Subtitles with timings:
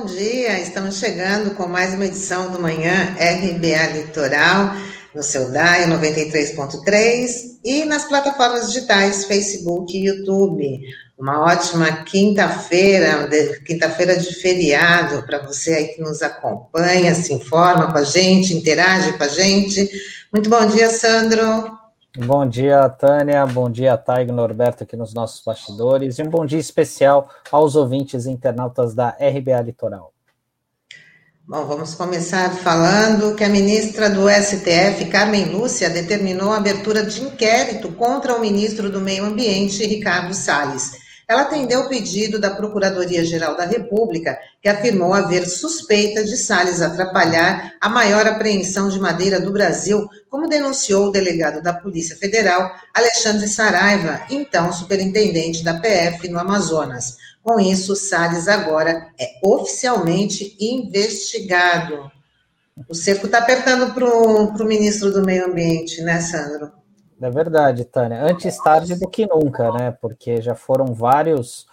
[0.00, 0.58] Bom dia.
[0.58, 4.74] Estamos chegando com mais uma edição do Manhã RBA Litoral,
[5.14, 10.80] no seu DAI 93.3 e nas plataformas digitais Facebook e YouTube.
[11.18, 13.28] Uma ótima quinta-feira,
[13.66, 19.12] quinta-feira de feriado, para você aí que nos acompanha, se informa com a gente, interage
[19.18, 19.86] com a gente.
[20.32, 21.79] Muito bom dia, Sandro.
[22.16, 23.46] Bom dia, Tânia.
[23.46, 26.18] Bom dia, Taigo Norberto, aqui nos nossos bastidores.
[26.18, 30.12] E um bom dia especial aos ouvintes internautas da RBA Litoral.
[31.46, 37.22] Bom, vamos começar falando que a ministra do STF, Carmen Lúcia, determinou a abertura de
[37.22, 41.09] inquérito contra o ministro do Meio Ambiente, Ricardo Salles.
[41.30, 47.74] Ela atendeu o pedido da Procuradoria-Geral da República, que afirmou haver suspeita de Salles atrapalhar
[47.80, 53.46] a maior apreensão de madeira do Brasil, como denunciou o delegado da Polícia Federal, Alexandre
[53.46, 57.16] Saraiva, então superintendente da PF no Amazonas.
[57.44, 62.10] Com isso, Salles agora é oficialmente investigado.
[62.88, 66.79] O cerco está apertando para o ministro do Meio Ambiente, né, Sandro?
[67.22, 68.22] É verdade, Tânia.
[68.24, 69.90] Antes tarde do que nunca, né?
[69.90, 71.66] Porque já foram vários,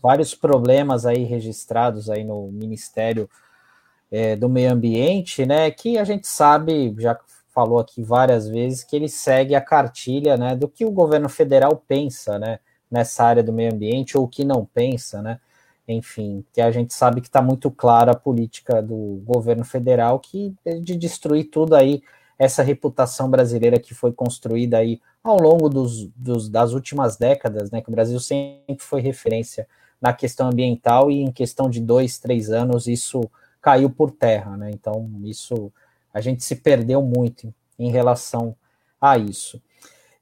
[0.00, 3.28] vários problemas aí registrados aí no Ministério
[4.12, 5.72] é, do Meio Ambiente, né?
[5.72, 7.18] Que a gente sabe, já
[7.52, 10.54] falou aqui várias vezes, que ele segue a cartilha, né?
[10.54, 12.60] Do que o governo federal pensa, né?
[12.88, 15.40] Nessa área do meio ambiente ou que não pensa, né?
[15.88, 20.54] Enfim, que a gente sabe que está muito clara a política do governo federal que
[20.64, 22.02] é de destruir tudo aí
[22.42, 27.80] essa reputação brasileira que foi construída aí ao longo dos, dos, das últimas décadas, né,
[27.80, 29.64] que o Brasil sempre foi referência
[30.00, 33.20] na questão ambiental e em questão de dois, três anos isso
[33.60, 34.72] caiu por terra, né?
[34.72, 35.72] Então isso
[36.12, 38.56] a gente se perdeu muito em relação
[39.00, 39.62] a isso.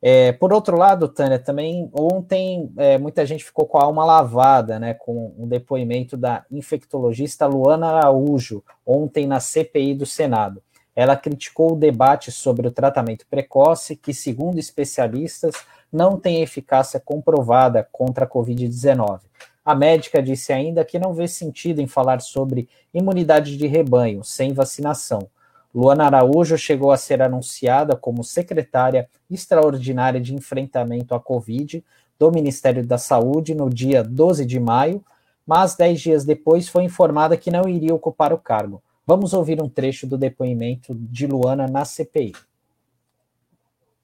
[0.03, 4.79] É, por outro lado, Tânia, também ontem é, muita gente ficou com a alma lavada,
[4.79, 10.63] né, com um depoimento da infectologista Luana Araújo ontem na CPI do Senado.
[11.01, 15.55] Ela criticou o debate sobre o tratamento precoce, que, segundo especialistas,
[15.91, 19.21] não tem eficácia comprovada contra a Covid-19.
[19.65, 24.53] A médica disse ainda que não vê sentido em falar sobre imunidade de rebanho sem
[24.53, 25.27] vacinação.
[25.75, 31.83] Luana Araújo chegou a ser anunciada como secretária extraordinária de enfrentamento à Covid
[32.19, 35.03] do Ministério da Saúde no dia 12 de maio,
[35.47, 38.83] mas dez dias depois foi informada que não iria ocupar o cargo.
[39.11, 42.33] Vamos ouvir um trecho do depoimento de Luana na CPI.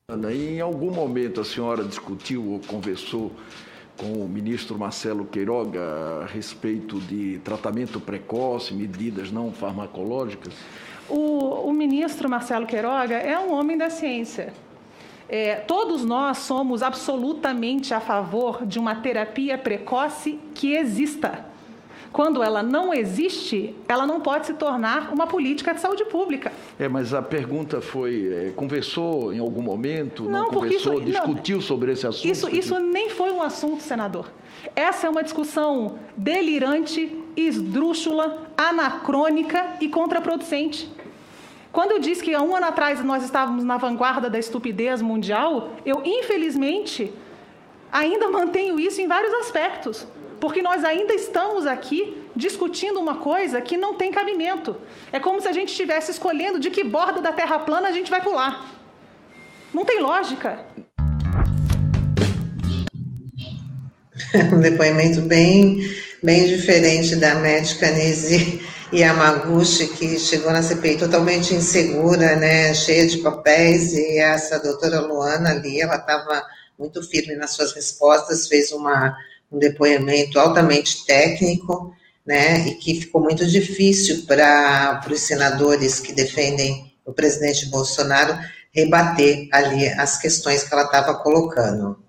[0.09, 3.31] Ana, em algum momento a senhora discutiu ou conversou
[3.97, 5.81] com o ministro Marcelo Queiroga
[6.25, 10.55] a respeito de tratamento precoce, medidas não farmacológicas?
[11.09, 14.53] O, o ministro Marcelo Queiroga é um homem da ciência.
[15.29, 21.55] É, todos nós somos absolutamente a favor de uma terapia precoce que exista.
[22.17, 26.51] Quando ela não existe, ela não pode se tornar uma política de saúde pública.
[26.79, 30.23] É, mas a pergunta foi: é, conversou em algum momento?
[30.23, 32.27] Não, não conversou, isso, discutiu não, sobre esse assunto?
[32.27, 34.31] Isso, isso nem foi um assunto, senador.
[34.75, 40.91] Essa é uma discussão delirante, esdrúxula, anacrônica e contraproducente.
[41.71, 45.73] Quando eu disse que há um ano atrás nós estávamos na vanguarda da estupidez mundial,
[45.85, 47.13] eu, infelizmente,
[47.93, 50.07] ainda mantenho isso em vários aspectos
[50.41, 54.77] porque nós ainda estamos aqui discutindo uma coisa que não tem cabimento.
[55.13, 58.11] É como se a gente estivesse escolhendo de que borda da Terra plana a gente
[58.11, 58.71] vai pular.
[59.73, 60.61] Não tem lógica.
[64.53, 65.81] um depoimento bem,
[66.23, 68.61] bem diferente da médica Nise
[68.93, 75.51] Yamaguchi, que chegou na CPI totalmente insegura, né, cheia de papéis, e essa doutora Luana
[75.51, 76.45] ali, ela estava
[76.79, 79.17] muito firme nas suas respostas, fez uma
[79.51, 81.95] um depoimento altamente técnico,
[82.27, 88.37] né, e que ficou muito difícil para os senadores que defendem o presidente Bolsonaro
[88.73, 92.05] rebater ali as questões que ela estava colocando.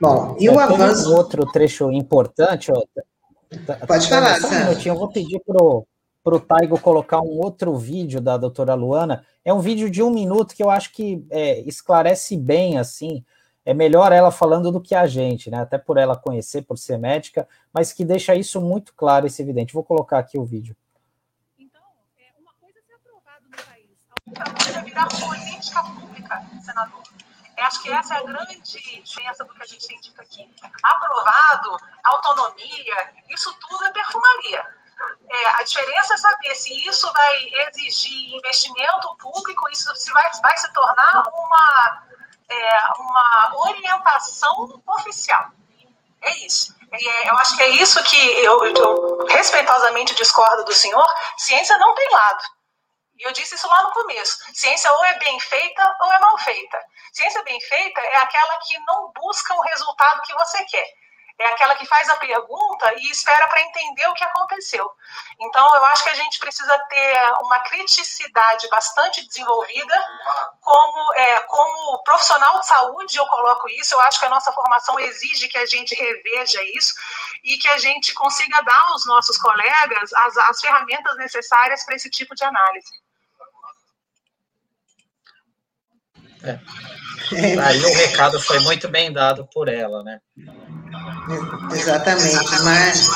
[0.00, 1.10] Bom, e o é, avanço.
[1.10, 2.82] Um outro trecho importante, ó,
[3.64, 7.38] tá, tá Pode falar, só um minutinho, eu vou pedir para o Taigo colocar um
[7.38, 9.24] outro vídeo da doutora Luana.
[9.44, 13.24] É um vídeo de um minuto que eu acho que é, esclarece bem assim
[13.64, 15.62] é melhor ela falando do que a gente, né?
[15.62, 19.72] Até por ela conhecer, por ser médica, mas que deixa isso muito claro e evidente.
[19.72, 20.76] Vou colocar aqui o vídeo.
[21.58, 21.82] Então,
[22.18, 24.76] é uma coisa ser aprovado no país.
[24.76, 27.02] É virar política pública, senador.
[27.56, 30.50] Eu acho que essa é a grande diferença do que a gente dito aqui.
[30.82, 34.66] Aprovado, autonomia, isso tudo é perfumaria.
[35.28, 40.56] É, a diferença é saber se isso vai exigir investimento público, isso se vai, vai
[40.56, 42.04] se tornar uma
[42.54, 45.50] é, uma orientação oficial.
[46.22, 46.74] É isso.
[46.92, 51.06] é, eu acho que é isso que eu, eu respeitosamente discordo do senhor.
[51.36, 52.42] Ciência não tem lado.
[53.18, 54.38] E eu disse isso lá no começo.
[54.52, 56.80] Ciência ou é bem feita ou é mal feita.
[57.12, 61.03] Ciência bem feita é aquela que não busca o resultado que você quer
[61.38, 64.88] é aquela que faz a pergunta e espera para entender o que aconteceu.
[65.40, 69.94] Então, eu acho que a gente precisa ter uma criticidade bastante desenvolvida.
[70.60, 74.98] Como, é, como profissional de saúde, eu coloco isso, eu acho que a nossa formação
[75.00, 76.94] exige que a gente reveja isso
[77.42, 82.10] e que a gente consiga dar aos nossos colegas as, as ferramentas necessárias para esse
[82.10, 83.04] tipo de análise.
[86.44, 86.60] É.
[87.58, 90.20] Aí o recado foi muito bem dado por ela, né?
[91.72, 93.08] Exatamente, mas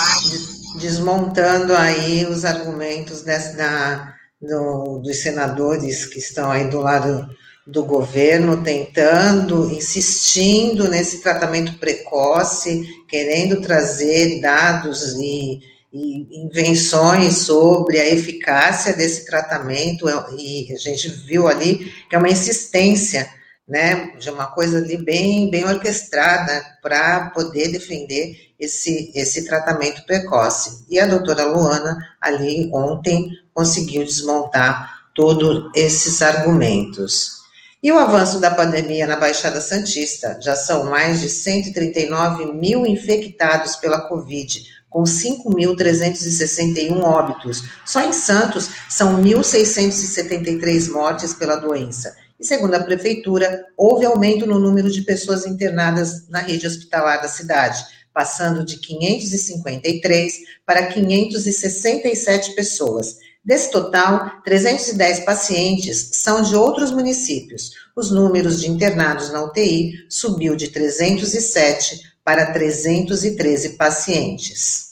[0.79, 7.29] desmontando aí os argumentos dessa, da, do, dos senadores que estão aí do lado
[7.67, 15.61] do governo, tentando, insistindo nesse tratamento precoce, querendo trazer dados e,
[15.93, 20.09] e invenções sobre a eficácia desse tratamento,
[20.39, 23.29] e a gente viu ali que é uma insistência
[23.69, 30.85] né, de uma coisa ali bem, bem orquestrada para poder defender esse, esse tratamento precoce.
[30.89, 37.39] E a doutora Luana, ali ontem, conseguiu desmontar todos esses argumentos.
[37.83, 43.77] E o avanço da pandemia na Baixada Santista, já são mais de 139 mil infectados
[43.77, 47.63] pela Covid, com 5.361 óbitos.
[47.85, 54.59] Só em Santos são 1.673 mortes pela doença e, segundo a prefeitura, houve aumento no
[54.59, 63.17] número de pessoas internadas na rede hospitalar da cidade, passando de 553 para 567 pessoas.
[63.45, 67.71] Desse total, 310 pacientes são de outros municípios.
[67.97, 74.88] Os números de internados na UTI subiu de 307 para 313 pacientes.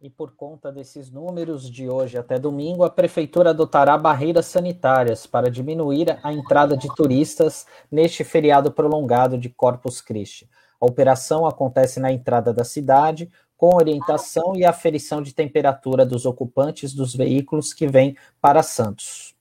[0.00, 5.50] E por conta desses números de hoje até domingo, a prefeitura adotará barreiras sanitárias para
[5.50, 10.48] diminuir a entrada de turistas neste feriado prolongado de Corpus Christi.
[10.80, 16.94] A operação acontece na entrada da cidade, com orientação e aferição de temperatura dos ocupantes
[16.94, 19.34] dos veículos que vêm para Santos.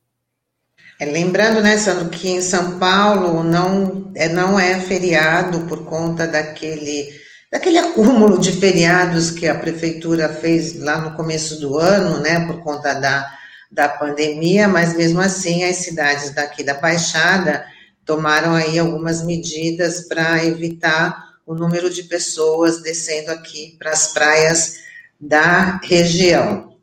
[1.00, 6.26] É, lembrando, né, Sandro, que em São Paulo não é, não é feriado por conta
[6.26, 12.46] daquele daquele acúmulo de feriados que a prefeitura fez lá no começo do ano, né,
[12.46, 13.32] por conta da,
[13.72, 17.66] da pandemia, mas mesmo assim as cidades daqui da Baixada
[18.06, 24.80] tomaram aí algumas medidas para evitar o número de pessoas descendo aqui para as praias
[25.20, 26.77] da região.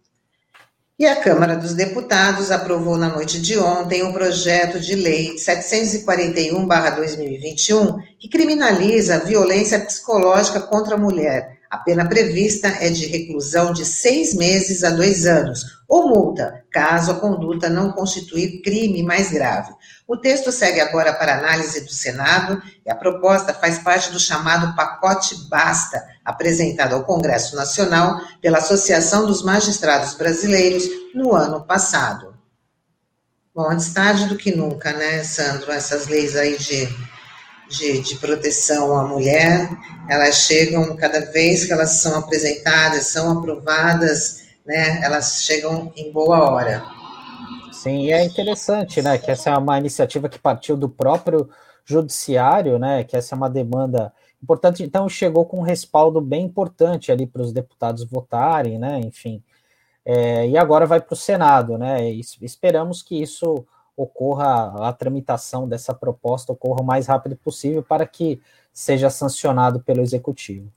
[0.96, 8.00] E a Câmara dos Deputados aprovou na noite de ontem um projeto de lei 741-2021
[8.16, 11.53] que criminaliza a violência psicológica contra a mulher.
[11.74, 17.10] A pena prevista é de reclusão de seis meses a dois anos, ou multa, caso
[17.10, 19.72] a conduta não constituir crime mais grave.
[20.06, 24.76] O texto segue agora para análise do Senado e a proposta faz parte do chamado
[24.76, 32.36] pacote Basta, apresentado ao Congresso Nacional pela Associação dos Magistrados Brasileiros no ano passado.
[33.52, 35.72] Bom, antes tarde do que nunca, né, Sandro?
[35.72, 36.88] Essas leis aí de,
[37.68, 39.68] de, de proteção à mulher,
[40.08, 46.50] elas chegam cada vez que elas são apresentadas, são aprovadas, né, elas chegam em boa
[46.50, 46.84] hora.
[47.72, 51.48] Sim, e é interessante, né, que essa é uma iniciativa que partiu do próprio
[51.84, 57.10] judiciário, né, que essa é uma demanda importante, então chegou com um respaldo bem importante
[57.10, 59.42] ali para os deputados votarem, né, enfim,
[60.04, 65.68] é, e agora vai para o Senado, né, e esperamos que isso ocorra, a tramitação
[65.68, 68.40] dessa proposta ocorra o mais rápido possível para que
[68.72, 70.68] seja sancionado pelo Executivo.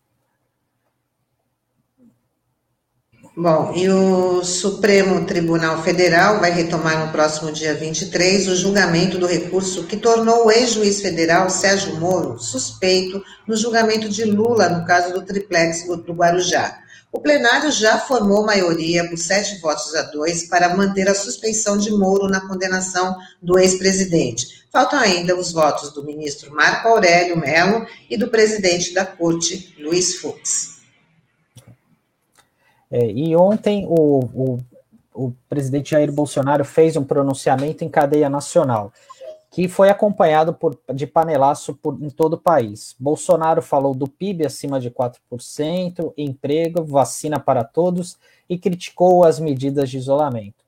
[3.40, 9.28] Bom, e o Supremo Tribunal Federal vai retomar no próximo dia 23 o julgamento do
[9.28, 15.14] recurso que tornou o ex-juiz federal Sérgio Moro suspeito no julgamento de Lula no caso
[15.14, 16.80] do triplex do Guarujá.
[17.12, 21.90] O plenário já formou maioria por sete votos a dois para manter a suspeição de
[21.92, 24.68] Moro na condenação do ex-presidente.
[24.72, 30.18] Faltam ainda os votos do ministro Marco Aurélio Mello e do presidente da corte, Luiz
[30.18, 30.82] Fux.
[32.92, 34.60] É, e ontem o, o,
[35.14, 38.94] o presidente Jair Bolsonaro fez um pronunciamento em cadeia nacional,
[39.58, 42.96] que foi acompanhado por, de panelaço por, em todo o país.
[43.00, 49.90] Bolsonaro falou do PIB acima de 4%, emprego, vacina para todos e criticou as medidas
[49.90, 50.64] de isolamento.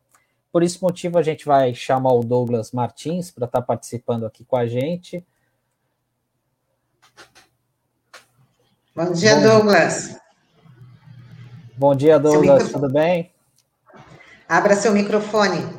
[0.52, 4.44] Por esse motivo, a gente vai chamar o Douglas Martins para estar tá participando aqui
[4.44, 5.24] com a gente.
[8.96, 10.18] Bom dia, Bom, Douglas.
[11.78, 13.32] Bom dia, Douglas, tudo bem?
[14.48, 15.79] Abra seu microfone.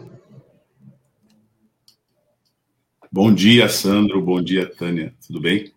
[3.13, 4.23] Bom dia, Sandro.
[4.23, 5.13] Bom dia, Tânia.
[5.27, 5.73] Tudo bem?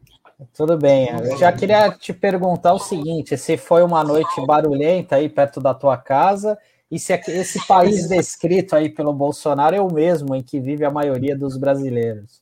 [0.55, 1.09] Tudo bem.
[1.09, 5.73] Eu já queria te perguntar o seguinte: se foi uma noite barulhenta aí perto da
[5.73, 6.55] tua casa
[6.91, 10.91] e se esse país descrito aí pelo Bolsonaro é o mesmo em que vive a
[10.91, 12.39] maioria dos brasileiros.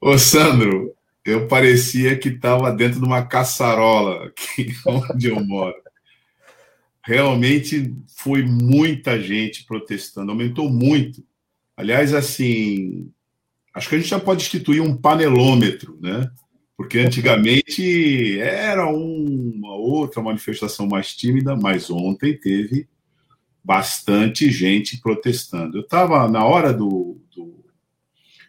[0.00, 5.76] Ô, Sandro, eu parecia que estava dentro de uma caçarola aqui onde eu moro.
[7.04, 11.22] Realmente foi muita gente protestando, aumentou muito.
[11.76, 13.12] Aliás, assim,
[13.74, 16.30] acho que a gente já pode instituir um panelômetro, né?
[16.76, 22.88] Porque antigamente era uma outra manifestação mais tímida, mas ontem teve
[23.62, 25.76] bastante gente protestando.
[25.76, 27.64] Eu estava, na hora do, do,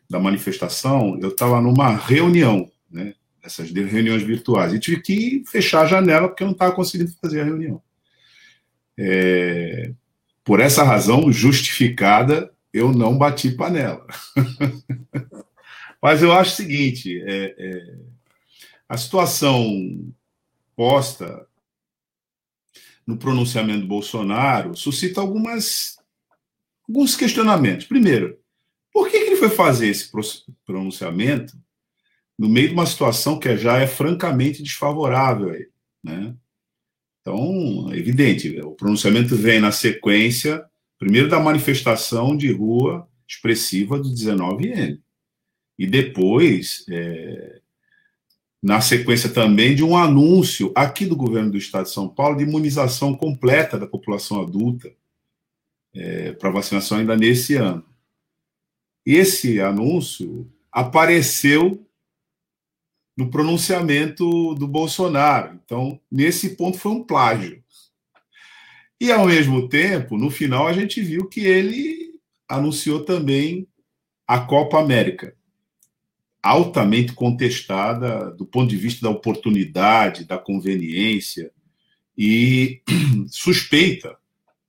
[0.09, 3.13] da manifestação, eu estava numa reunião, né?
[3.43, 7.41] essas reuniões virtuais, e tive que fechar a janela porque eu não estava conseguindo fazer
[7.41, 7.81] a reunião.
[8.97, 9.91] É,
[10.43, 14.05] por essa razão justificada, eu não bati panela.
[16.01, 17.95] Mas eu acho o seguinte: é, é,
[18.89, 20.13] a situação
[20.75, 21.47] posta
[23.05, 25.97] no pronunciamento do Bolsonaro suscita algumas,
[26.87, 27.85] alguns questionamentos.
[27.85, 28.39] Primeiro,
[28.91, 30.11] por que, que ele foi fazer esse
[30.65, 31.57] pronunciamento
[32.37, 35.71] no meio de uma situação que já é francamente desfavorável a ele?
[36.03, 36.35] Né?
[37.21, 40.65] Então, é evidente, o pronunciamento vem na sequência,
[41.01, 45.01] primeiro, da manifestação de rua expressiva do 19N,
[45.75, 47.59] e depois é,
[48.61, 52.43] na sequência também de um anúncio aqui do governo do estado de São Paulo de
[52.43, 54.93] imunização completa da população adulta
[55.91, 57.83] é, para vacinação ainda nesse ano.
[59.03, 61.83] Esse anúncio apareceu
[63.17, 65.59] no pronunciamento do Bolsonaro.
[65.65, 67.63] Então, nesse ponto foi um plágio.
[69.01, 73.67] E, ao mesmo tempo, no final, a gente viu que ele anunciou também
[74.27, 75.35] a Copa América.
[76.39, 81.51] Altamente contestada do ponto de vista da oportunidade, da conveniência
[82.15, 82.83] e
[83.27, 84.15] suspeita,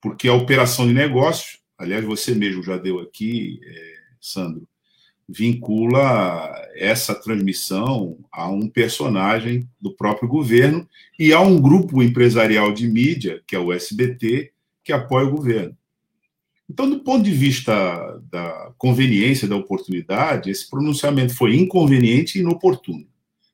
[0.00, 4.66] porque a operação de negócios, aliás, você mesmo já deu aqui, é, Sandro,
[5.34, 10.86] vincula essa transmissão a um personagem do próprio governo
[11.18, 14.52] e a um grupo empresarial de mídia, que é o SBT,
[14.84, 15.74] que apoia o governo.
[16.68, 23.06] Então, do ponto de vista da conveniência, da oportunidade, esse pronunciamento foi inconveniente e inoportuno.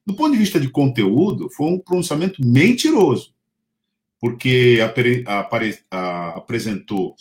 [0.05, 3.33] Do ponto de vista de conteúdo, foi um pronunciamento mentiroso,
[4.21, 4.79] porque
[6.35, 7.15] apresentou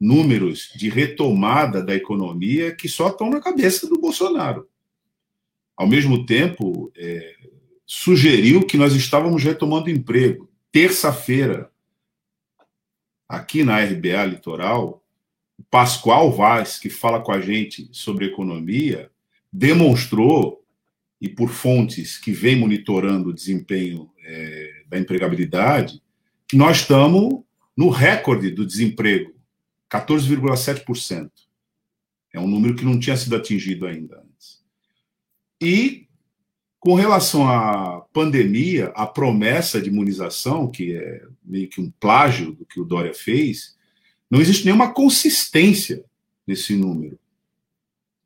[0.00, 4.68] números de retomada da economia que só estão na cabeça do Bolsonaro.
[5.76, 7.34] Ao mesmo tempo, é,
[7.86, 10.48] sugeriu que nós estávamos retomando emprego.
[10.72, 11.70] Terça-feira,
[13.28, 15.02] aqui na RBA Litoral,
[15.70, 19.10] Pascoal Vaz, que fala com a gente sobre economia,
[19.52, 20.62] demonstrou,
[21.18, 26.02] e por fontes que vem monitorando o desempenho é, da empregabilidade,
[26.46, 27.42] que nós estamos
[27.76, 29.35] no recorde do desemprego,
[29.90, 31.30] 14,7%.
[32.32, 34.62] É um número que não tinha sido atingido ainda antes.
[35.60, 36.06] E,
[36.78, 42.66] com relação à pandemia, a promessa de imunização, que é meio que um plágio do
[42.66, 43.76] que o Dória fez,
[44.30, 46.04] não existe nenhuma consistência
[46.46, 47.18] nesse número.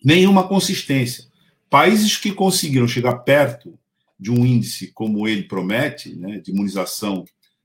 [0.03, 1.25] Nenhuma consistência.
[1.69, 3.79] Países que conseguiram chegar perto
[4.19, 7.25] de um índice como ele promete, né, de imunização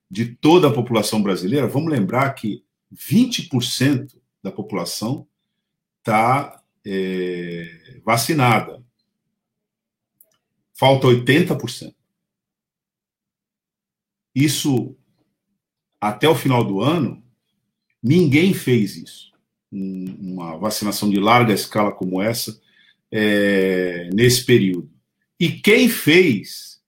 [0.09, 2.63] de toda a população brasileira, vamos lembrar que
[2.95, 5.27] 20% da população
[5.99, 8.83] está é, vacinada.
[10.73, 11.93] Falta 80%.
[14.33, 14.95] Isso,
[15.99, 17.25] até o final do ano,
[18.07, 19.31] Ninguém fez isso.
[19.71, 22.61] Uma vacinação de larga escala como essa
[23.11, 24.91] é, nesse período.
[25.39, 26.79] E quem fez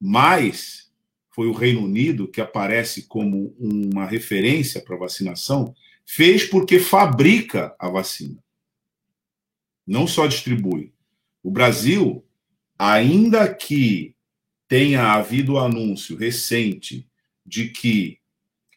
[0.00, 0.75] mais
[1.36, 7.90] foi o Reino Unido, que aparece como uma referência para vacinação, fez porque fabrica a
[7.90, 8.42] vacina.
[9.86, 10.94] Não só distribui.
[11.42, 12.24] O Brasil,
[12.78, 14.14] ainda que
[14.66, 17.06] tenha havido anúncio recente
[17.44, 18.18] de que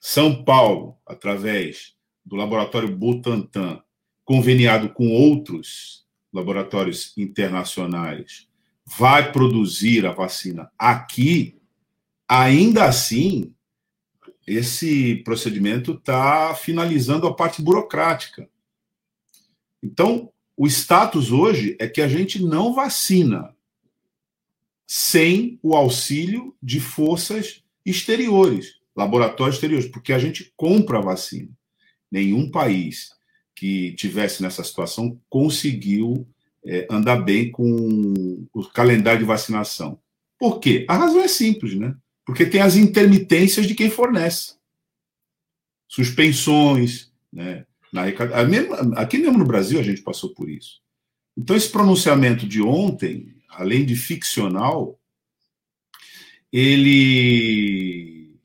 [0.01, 3.81] são Paulo, através do laboratório Butantan,
[4.25, 8.49] conveniado com outros laboratórios internacionais,
[8.85, 11.57] vai produzir a vacina aqui,
[12.29, 13.53] ainda assim,
[14.45, 18.47] esse procedimento está finalizando a parte burocrática.
[19.81, 23.55] Então, o status hoje é que a gente não vacina
[24.85, 31.49] sem o auxílio de forças exteriores laboratórios exteriores, porque a gente compra a vacina.
[32.11, 33.11] Nenhum país
[33.55, 36.27] que tivesse nessa situação conseguiu
[36.65, 39.99] é, andar bem com o calendário de vacinação.
[40.37, 40.85] Por quê?
[40.87, 41.95] A razão é simples, né?
[42.29, 44.53] Porque tem as intermitências de quem fornece.
[45.87, 47.65] Suspensões, né?
[47.91, 48.03] Na,
[48.97, 50.79] aqui mesmo no Brasil a gente passou por isso.
[51.35, 55.01] Então, esse pronunciamento de ontem, além de ficcional,
[56.53, 58.39] ele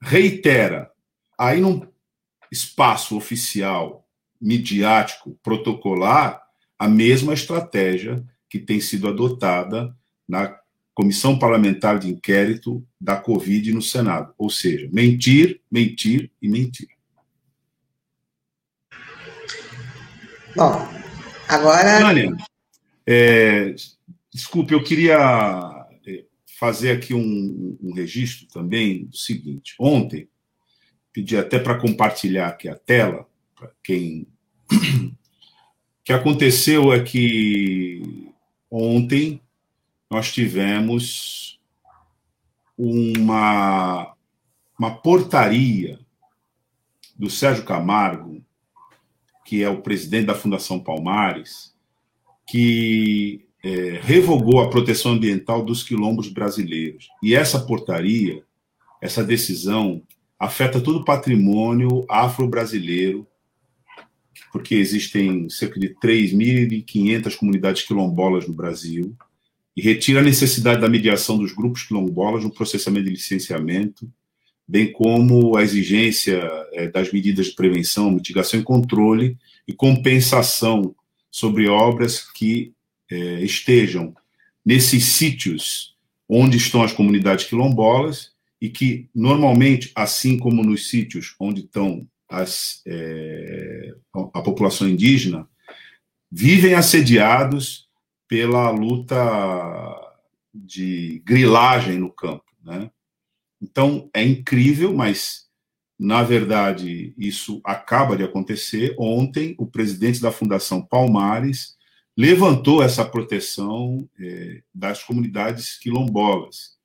[0.00, 0.90] reitera,
[1.38, 1.86] aí num
[2.50, 4.08] espaço oficial,
[4.40, 6.42] midiático, protocolar,
[6.78, 9.94] a mesma estratégia que tem sido adotada
[10.26, 10.58] na
[11.00, 14.34] Comissão Parlamentar de Inquérito da Covid no Senado.
[14.36, 16.88] Ou seja, mentir, mentir e mentir.
[20.54, 20.86] Bom,
[21.48, 22.00] agora.
[22.00, 22.36] Tânia,
[23.06, 23.74] é,
[24.30, 25.16] desculpe, eu queria
[26.06, 26.24] é,
[26.58, 29.74] fazer aqui um, um registro também do seguinte.
[29.80, 30.28] Ontem,
[31.14, 34.26] pedi até para compartilhar aqui a tela, para quem.
[36.00, 38.32] O que aconteceu é que
[38.70, 39.40] ontem
[40.10, 41.60] nós tivemos
[42.76, 44.12] uma,
[44.78, 46.00] uma portaria
[47.16, 48.42] do Sérgio Camargo,
[49.44, 51.74] que é o presidente da Fundação Palmares,
[52.46, 57.08] que é, revogou a proteção ambiental dos quilombos brasileiros.
[57.22, 58.42] E essa portaria,
[59.00, 60.02] essa decisão,
[60.38, 63.26] afeta todo o patrimônio afro-brasileiro,
[64.50, 69.16] porque existem cerca de 3.500 comunidades quilombolas no Brasil,
[69.76, 74.10] e retira a necessidade da mediação dos grupos quilombolas no processamento de licenciamento,
[74.66, 80.94] bem como a exigência é, das medidas de prevenção, mitigação e controle e compensação
[81.30, 82.72] sobre obras que
[83.10, 84.14] é, estejam
[84.64, 85.96] nesses sítios
[86.28, 88.30] onde estão as comunidades quilombolas
[88.60, 95.48] e que, normalmente, assim como nos sítios onde estão as, é, a população indígena,
[96.30, 97.89] vivem assediados
[98.30, 99.18] pela luta
[100.54, 102.44] de grilagem no campo.
[102.62, 102.88] Né?
[103.60, 105.48] Então, é incrível, mas,
[105.98, 108.94] na verdade, isso acaba de acontecer.
[108.96, 111.76] Ontem, o presidente da Fundação Palmares
[112.16, 116.78] levantou essa proteção é, das comunidades quilombolas.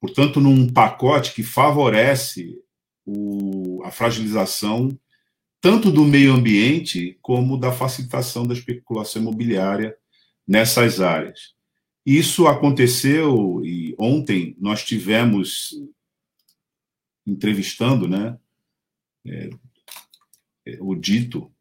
[0.00, 2.56] Portanto, num pacote que favorece
[3.04, 4.96] o, a fragilização
[5.60, 9.96] tanto do meio ambiente como da facilitação da especulação imobiliária
[10.50, 11.54] nessas áreas.
[12.04, 15.70] Isso aconteceu e ontem nós tivemos
[17.24, 18.36] entrevistando, né,
[19.24, 19.48] é,
[20.80, 21.52] o Dito,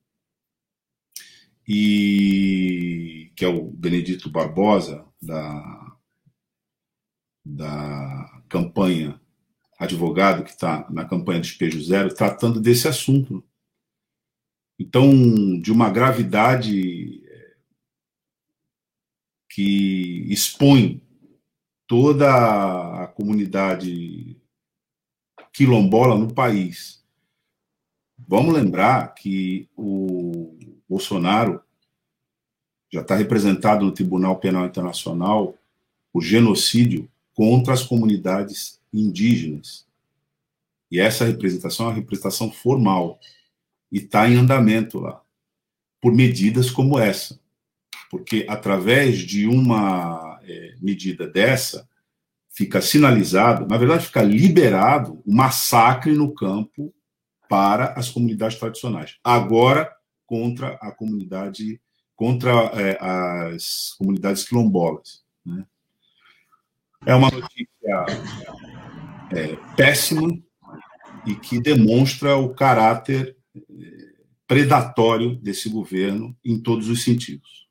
[1.67, 5.97] e que é o Benedito Barbosa, da,
[7.45, 9.21] da campanha,
[9.78, 13.43] advogado que está na campanha Despejo Zero, tratando desse assunto.
[14.80, 17.29] Então, de uma gravidade é,
[19.50, 21.02] que expõe
[21.88, 24.38] toda a comunidade
[25.52, 27.04] quilombola no país.
[28.28, 30.56] Vamos lembrar que o
[30.88, 31.62] Bolsonaro
[32.92, 35.58] já está representado no Tribunal Penal Internacional
[36.14, 39.88] o genocídio contra as comunidades indígenas.
[40.92, 43.20] E essa representação é uma representação formal
[43.92, 45.22] e está em andamento lá,
[46.02, 47.40] por medidas como essa.
[48.10, 51.88] Porque através de uma é, medida dessa,
[52.50, 56.93] fica sinalizado, na verdade, fica liberado o massacre no campo
[57.48, 59.17] para as comunidades tradicionais.
[59.24, 59.91] Agora,
[60.26, 61.80] contra a comunidade,
[62.15, 65.24] contra é, as comunidades quilombolas.
[65.45, 65.65] Né?
[67.06, 68.06] É uma notícia
[69.32, 70.28] é, péssima
[71.26, 73.62] e que demonstra o caráter é,
[74.45, 77.68] predatório desse governo em todos os sentidos.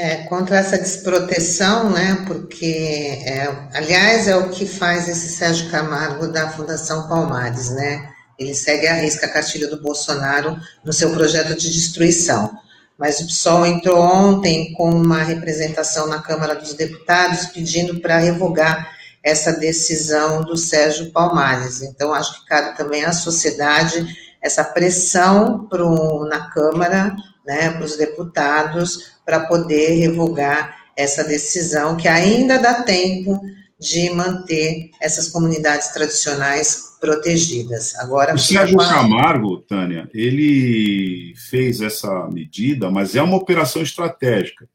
[0.00, 6.28] É, contra essa desproteção, né, porque, é, aliás, é o que faz esse Sérgio Camargo
[6.28, 8.08] da Fundação Palmares, né,
[8.38, 12.48] ele segue a risca a cartilha do Bolsonaro no seu projeto de destruição.
[12.96, 18.92] Mas o PSOL entrou ontem com uma representação na Câmara dos Deputados pedindo para revogar
[19.20, 21.82] essa decisão do Sérgio Palmares.
[21.82, 24.06] Então, acho que cabe também à sociedade
[24.40, 27.16] essa pressão pro, na Câmara,
[27.48, 33.40] né, para os deputados, para poder revogar essa decisão, que ainda dá tempo
[33.80, 37.94] de manter essas comunidades tradicionais protegidas.
[37.94, 44.68] Agora, o Sérgio Camargo, Tânia, ele fez essa medida, mas é uma operação estratégica.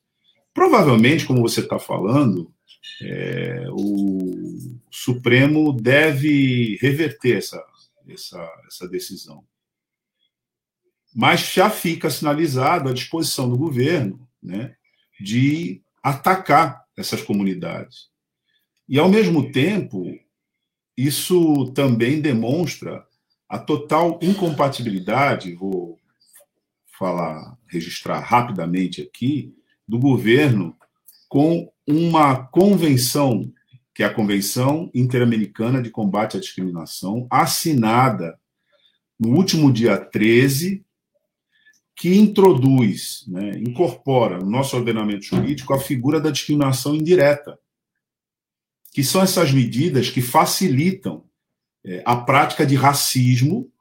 [0.53, 2.51] Provavelmente, como você está falando,
[3.03, 4.57] é, o
[4.89, 7.61] Supremo deve reverter essa,
[8.09, 9.43] essa, essa decisão.
[11.15, 14.75] Mas já fica sinalizado a disposição do governo né,
[15.19, 18.09] de atacar essas comunidades.
[18.87, 20.05] E, ao mesmo tempo,
[20.97, 23.05] isso também demonstra
[23.47, 25.99] a total incompatibilidade, vou
[26.97, 29.53] falar, registrar rapidamente aqui,
[29.87, 30.75] do governo
[31.27, 33.51] com uma convenção,
[33.93, 38.39] que é a Convenção Interamericana de Combate à Discriminação, assinada
[39.19, 40.83] no último dia 13,
[41.95, 47.57] que introduz, né, incorpora no nosso ordenamento jurídico a figura da discriminação indireta,
[48.91, 51.23] que são essas medidas que facilitam
[51.85, 53.71] é, a prática de racismo,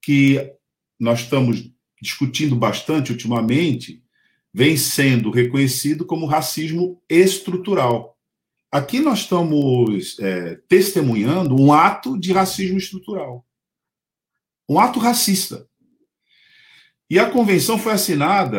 [0.00, 0.52] que
[0.98, 1.70] nós estamos
[2.00, 4.02] discutindo bastante ultimamente,
[4.52, 8.18] vem sendo reconhecido como racismo estrutural.
[8.70, 13.46] Aqui nós estamos é, testemunhando um ato de racismo estrutural,
[14.68, 15.68] um ato racista.
[17.12, 18.58] E a convenção foi assinada,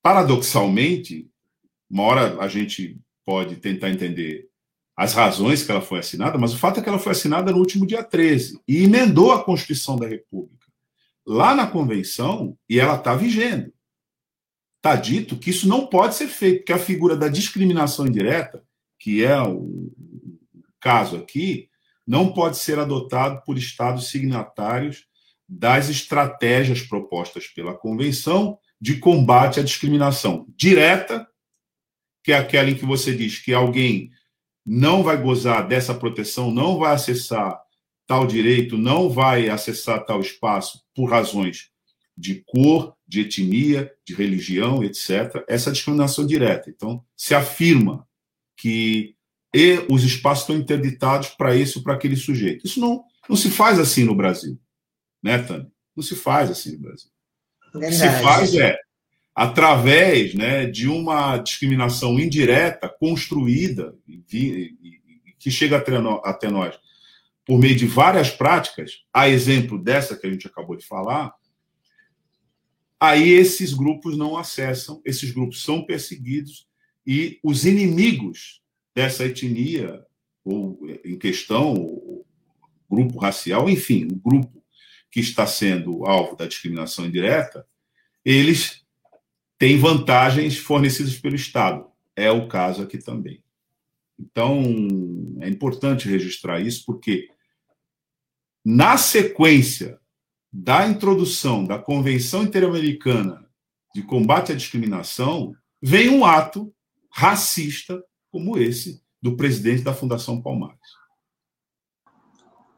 [0.00, 1.28] paradoxalmente,
[1.90, 4.48] uma hora a gente pode tentar entender
[4.96, 7.58] as razões que ela foi assinada, mas o fato é que ela foi assinada no
[7.58, 10.68] último dia 13 e emendou a Constituição da República.
[11.26, 13.72] Lá na convenção, e ela está vigendo.
[14.76, 18.62] Está dito que isso não pode ser feito, que a figura da discriminação indireta,
[19.00, 19.90] que é o
[20.78, 21.68] caso aqui,
[22.06, 25.10] não pode ser adotado por estados signatários
[25.54, 31.28] das estratégias propostas pela convenção de combate à discriminação direta,
[32.24, 34.10] que é aquela em que você diz que alguém
[34.64, 37.60] não vai gozar dessa proteção, não vai acessar
[38.06, 41.70] tal direito, não vai acessar tal espaço por razões
[42.16, 45.44] de cor, de etnia, de religião, etc.
[45.46, 46.70] Essa discriminação direta.
[46.70, 48.06] Então, se afirma
[48.56, 49.14] que
[49.90, 52.66] os espaços estão interditados para esse ou para aquele sujeito.
[52.66, 54.58] Isso não, não se faz assim no Brasil,
[55.22, 55.70] né, Tânia?
[55.94, 57.10] Não se faz assim no Brasil.
[57.72, 57.86] Verdade.
[57.86, 58.78] O que se faz é
[59.34, 63.94] através né, de uma discriminação indireta, construída,
[65.38, 65.78] que chega
[66.24, 66.78] até nós
[67.44, 71.34] por meio de várias práticas, a exemplo dessa que a gente acabou de falar,
[73.00, 76.68] aí esses grupos não acessam, esses grupos são perseguidos
[77.06, 78.62] e os inimigos
[78.94, 80.04] dessa etnia,
[80.44, 82.24] ou em questão, o
[82.88, 84.61] grupo racial, enfim, o grupo
[85.12, 87.64] que está sendo alvo da discriminação indireta,
[88.24, 88.82] eles
[89.58, 91.86] tem vantagens fornecidas pelo Estado.
[92.16, 93.44] É o caso aqui também.
[94.18, 94.62] Então,
[95.40, 97.28] é importante registrar isso, porque
[98.64, 100.00] na sequência
[100.52, 103.46] da introdução da Convenção Interamericana
[103.94, 106.74] de Combate à Discriminação, vem um ato
[107.10, 110.78] racista como esse do presidente da Fundação Palmares.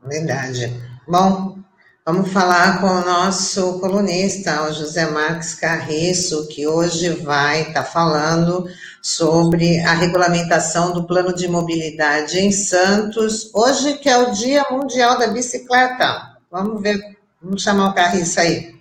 [0.02, 0.66] Verdade.
[1.08, 1.63] Bom,
[2.06, 7.82] Vamos falar com o nosso colunista, o José Marques Carriço, que hoje vai estar tá
[7.82, 8.66] falando
[9.00, 15.18] sobre a regulamentação do plano de mobilidade em Santos, hoje que é o Dia Mundial
[15.18, 16.36] da Bicicleta.
[16.50, 18.73] Vamos ver, vamos chamar o Carriço aí.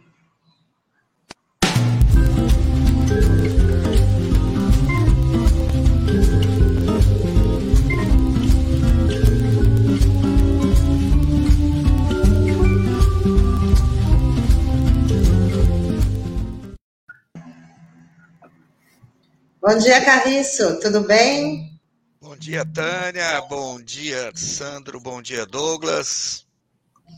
[19.65, 21.80] Bom dia, Carriço, tudo bem?
[22.21, 23.39] Bom dia, Tânia.
[23.47, 24.99] Bom dia, Sandro.
[24.99, 26.45] Bom dia, Douglas.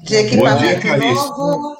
[0.03, 1.75] De equipamento dia, novo.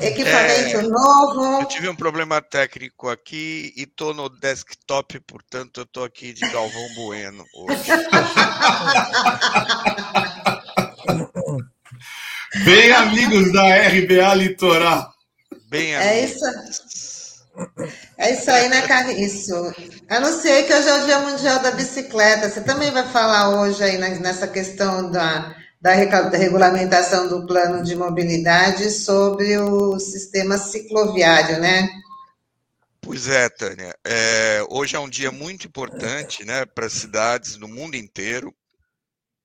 [0.00, 1.60] Equipamento é, novo.
[1.60, 6.50] Eu tive um problema técnico aqui e estou no desktop, portanto, eu estou aqui de
[6.50, 7.92] Galvão Bueno hoje.
[12.64, 15.12] Bem amigos da RBA Litoral.
[15.68, 16.12] Bem amigos.
[16.12, 16.44] É isso.
[18.16, 19.54] É isso aí, né, Carriço?
[20.08, 22.48] Anunciei que hoje é o Dia Mundial da Bicicleta.
[22.48, 28.90] Você também vai falar hoje aí nessa questão da, da regulamentação do plano de mobilidade
[28.90, 31.88] sobre o sistema cicloviário, né?
[33.00, 33.94] Pois é, Tânia.
[34.04, 38.54] É, hoje é um dia muito importante né, para as cidades no mundo inteiro.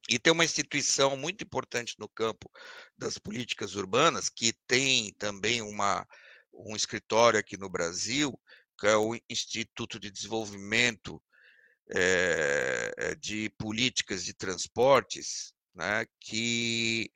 [0.10, 2.50] E tem uma instituição muito importante no campo
[2.98, 6.08] das políticas urbanas, que tem também uma,
[6.58, 8.39] um escritório aqui no Brasil,
[8.80, 11.22] que é o Instituto de Desenvolvimento
[11.89, 17.12] é, de Políticas de Transportes, né, que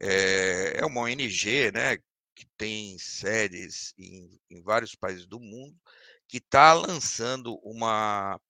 [0.00, 1.96] é, é uma ONG né,
[2.34, 5.76] que tem sedes em, em vários países do mundo,
[6.28, 8.40] que está lançando uma,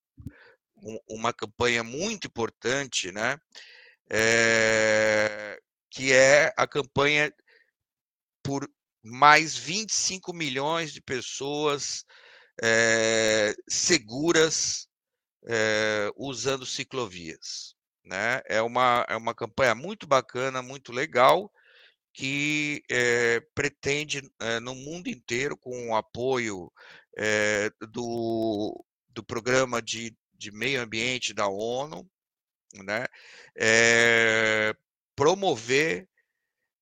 [1.08, 3.38] uma campanha muito importante né,
[4.10, 7.32] é, que é a campanha
[8.42, 8.68] por
[9.06, 12.04] mais 25 milhões de pessoas
[12.60, 14.88] é, seguras
[15.46, 17.76] é, usando ciclovias.
[18.04, 18.40] Né?
[18.46, 21.50] É, uma, é uma campanha muito bacana, muito legal,
[22.12, 24.22] que é, pretende,
[24.62, 26.72] no mundo inteiro, com o apoio
[27.92, 32.08] do, do Programa de, de Meio Ambiente da ONU,
[32.74, 33.06] né?
[35.14, 36.08] promover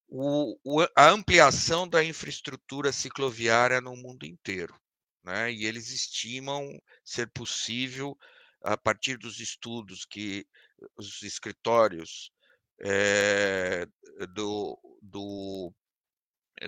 [0.09, 4.79] o, o, a ampliação da infraestrutura cicloviária no mundo inteiro.
[5.25, 5.53] Né?
[5.53, 8.17] E eles estimam ser possível,
[8.63, 10.47] a partir dos estudos que
[10.97, 12.31] os escritórios
[12.81, 13.87] é,
[14.35, 15.73] do, do,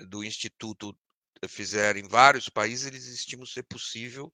[0.07, 0.97] do Instituto
[1.47, 4.33] fizeram em vários países, eles estimam ser possível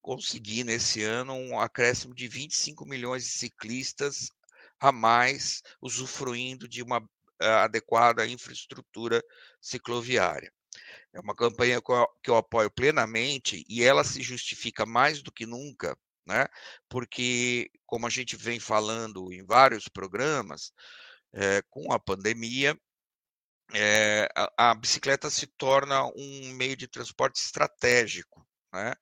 [0.00, 4.30] conseguir nesse ano um acréscimo de 25 milhões de ciclistas
[4.78, 7.04] a mais usufruindo de uma
[7.40, 9.22] eh, adequada infraestrutura
[9.60, 10.52] cicloviária.
[11.12, 11.80] É uma campanha
[12.22, 15.96] que eu apoio plenamente e ela se justifica mais do que nunca,
[16.26, 16.46] né?
[16.88, 20.72] Porque, como a gente vem falando em vários programas,
[21.32, 22.78] é, com a pandemia,
[23.74, 28.94] é, a, a, bicicleta se torna um meio de transporte estratégico, né?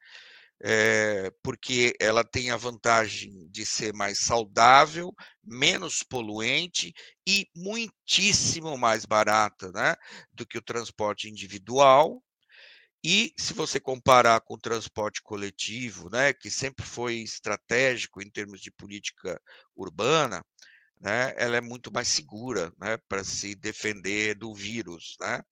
[0.62, 5.12] É, porque ela tem a vantagem de ser mais saudável,
[5.42, 6.92] menos poluente
[7.26, 9.94] e muitíssimo mais barata né,
[10.32, 12.22] do que o transporte individual.
[13.06, 18.60] E se você comparar com o transporte coletivo, né, que sempre foi estratégico em termos
[18.60, 19.38] de política
[19.76, 20.42] urbana,
[21.04, 25.18] né, ela é muito mais segura né, para se defender do vírus.
[25.20, 25.42] Né?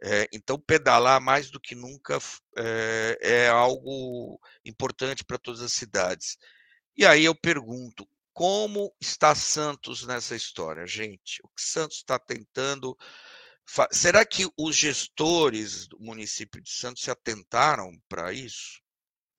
[0.00, 2.16] É, então, pedalar mais do que nunca
[2.56, 6.38] é, é algo importante para todas as cidades.
[6.96, 11.40] E aí eu pergunto, como está Santos nessa história, gente?
[11.42, 12.96] O que Santos está tentando.
[13.90, 18.80] Será que os gestores do município de Santos se atentaram para isso?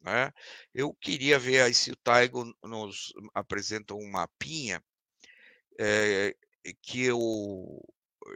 [0.02, 0.34] Né?
[0.74, 4.84] Eu queria ver aí se o Taigo nos apresenta um mapinha
[5.80, 6.36] é,
[6.82, 7.82] que eu,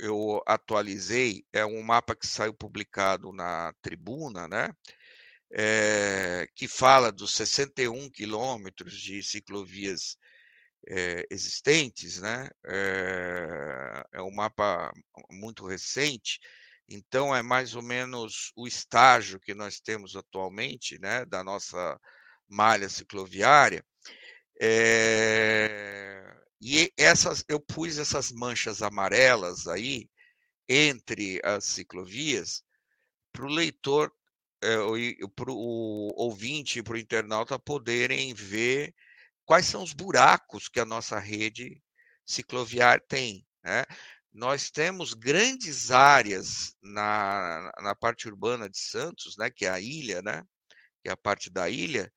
[0.01, 4.73] eu atualizei, é um mapa que saiu publicado na tribuna, né?
[5.51, 10.17] É, que fala dos 61 quilômetros de ciclovias
[10.87, 12.49] é, existentes, né?
[12.65, 14.91] É, é um mapa
[15.31, 16.39] muito recente,
[16.87, 21.99] então é mais ou menos o estágio que nós temos atualmente, né, da nossa
[22.47, 23.83] malha cicloviária.
[24.61, 26.23] É,
[26.61, 30.09] e essas, eu pus essas manchas amarelas aí
[30.67, 32.63] entre as ciclovias
[33.31, 34.11] para o leitor,
[34.61, 34.75] é,
[35.35, 38.93] para o ouvinte, para o internauta poderem ver
[39.45, 41.81] quais são os buracos que a nossa rede
[42.25, 43.45] cicloviária tem.
[43.63, 43.85] Né?
[44.33, 50.21] Nós temos grandes áreas na, na parte urbana de Santos, né, que é a ilha,
[50.21, 50.43] né,
[51.01, 52.11] que é a parte da ilha,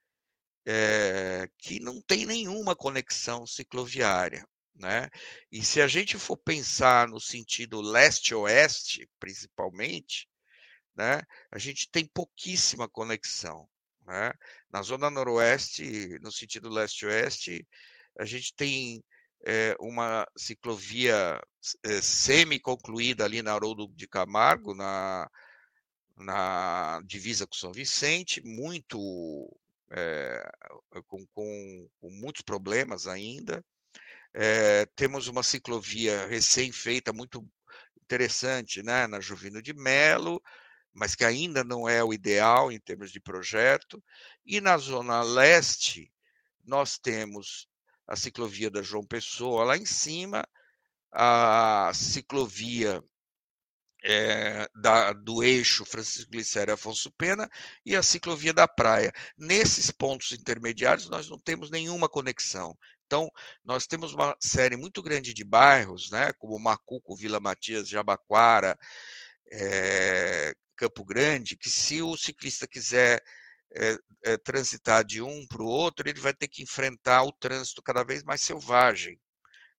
[0.67, 4.47] é, que não tem nenhuma conexão cicloviária.
[4.75, 5.09] Né?
[5.51, 10.29] E se a gente for pensar no sentido leste-oeste, principalmente,
[10.97, 13.69] né, a gente tem pouquíssima conexão.
[14.07, 14.33] Né?
[14.71, 17.67] Na zona noroeste, no sentido leste-oeste,
[18.19, 19.03] a gente tem
[19.45, 21.41] é, uma ciclovia
[21.85, 25.29] é, semi-concluída ali na Haroldo de Camargo, na,
[26.17, 28.99] na divisa com São Vicente, muito
[29.93, 30.51] é,
[31.07, 33.65] com, com, com, muitos problemas ainda.
[34.35, 37.47] É, temos uma ciclovia recém-feita, muito
[38.03, 40.43] interessante, né, na Juvino de Melo,
[40.93, 44.03] mas que ainda não é o ideal em termos de projeto.
[44.45, 46.11] E na Zona Leste,
[46.65, 47.69] nós temos
[48.07, 50.47] a ciclovia da João Pessoa lá em cima,
[51.11, 53.03] a ciclovia
[54.03, 57.49] é, da, do eixo Francisco Glicério Afonso Pena
[57.85, 59.13] e a ciclovia da praia.
[59.37, 62.77] Nesses pontos intermediários, nós não temos nenhuma conexão.
[63.07, 63.31] Então,
[63.65, 68.79] nós temos uma série muito grande de bairros, né, como Macuco, Vila Matias, Jabaquara,
[69.51, 73.23] é, Campo Grande, que se o ciclista quiser
[74.25, 78.03] é, transitar de um para o outro, ele vai ter que enfrentar o trânsito cada
[78.03, 79.21] vez mais selvagem.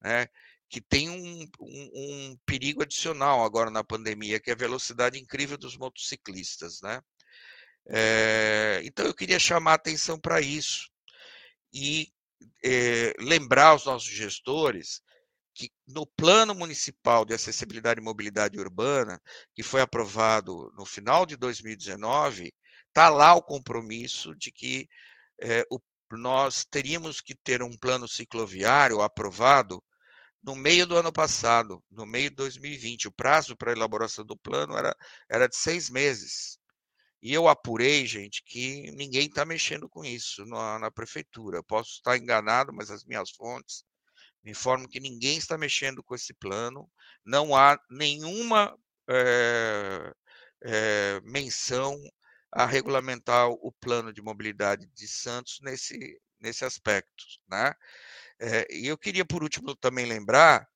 [0.01, 0.27] Né?
[0.73, 5.55] Que tem um, um, um, perigo adicional agora na pandemia, que é a velocidade incrível
[5.55, 6.99] dos motociclistas, né?
[7.88, 10.89] É, então eu queria chamar a atenção para isso
[11.71, 12.12] e
[12.65, 14.99] é, lembrar os nossos gestores
[15.53, 19.21] que no Plano Municipal de Acessibilidade e Mobilidade Urbana,
[19.53, 22.51] que foi aprovado no final de 2019,
[22.88, 24.89] está lá o compromisso de que
[25.39, 25.79] é, o,
[26.13, 29.79] nós teríamos que ter um plano cicloviário aprovado
[30.43, 33.08] no meio do ano passado, no meio de 2020.
[33.08, 34.95] O prazo para elaboração do plano era,
[35.29, 36.60] era de seis meses.
[37.21, 41.58] E eu apurei, gente, que ninguém está mexendo com isso na, na, prefeitura.
[41.58, 43.86] Eu posso estar enganado, mas as minhas fontes
[44.43, 46.91] me informam que ninguém está mexendo com esse plano.
[47.25, 48.77] Não há nenhuma
[49.10, 50.13] é,
[50.63, 51.97] é, menção
[52.51, 57.23] a regulamentar o plano de mobilidade de Santos nesse, nesse aspecto.
[57.49, 57.73] Né?
[58.45, 60.67] É, e eu queria, por último, também lembrar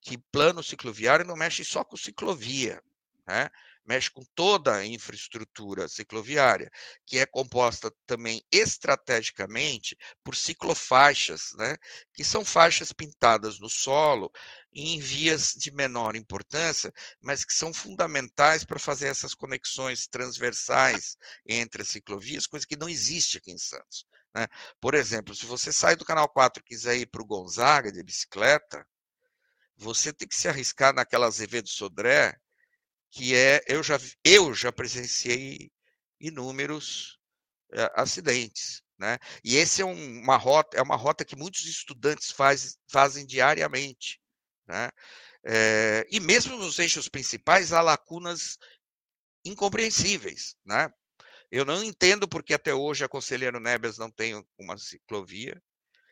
[0.00, 2.82] que plano cicloviário não mexe só com ciclovia,
[3.24, 3.48] né?
[3.86, 6.68] mexe com toda a infraestrutura cicloviária,
[7.06, 11.76] que é composta também estrategicamente por ciclofaixas, né?
[12.12, 14.32] que são faixas pintadas no solo
[14.72, 21.82] em vias de menor importância, mas que são fundamentais para fazer essas conexões transversais entre
[21.82, 24.04] as ciclovias, coisa que não existe aqui em Santos.
[24.34, 24.46] Né?
[24.80, 28.02] Por exemplo, se você sai do Canal 4 e quiser ir para o Gonzaga de
[28.02, 28.86] bicicleta,
[29.76, 32.34] você tem que se arriscar naquela Azevedo Sodré,
[33.10, 35.70] que é, eu já, eu já presenciei
[36.20, 37.18] inúmeros
[37.72, 38.82] é, acidentes.
[38.98, 39.18] Né?
[39.42, 44.20] E esse é um, uma rota, é uma rota que muitos estudantes faz, fazem diariamente.
[44.66, 44.90] Né?
[45.44, 48.56] É, e mesmo nos eixos principais há lacunas
[49.44, 50.56] incompreensíveis.
[50.64, 50.88] Né?
[51.54, 55.62] Eu não entendo porque até hoje a Conselheiro Nebias não tem uma ciclovia,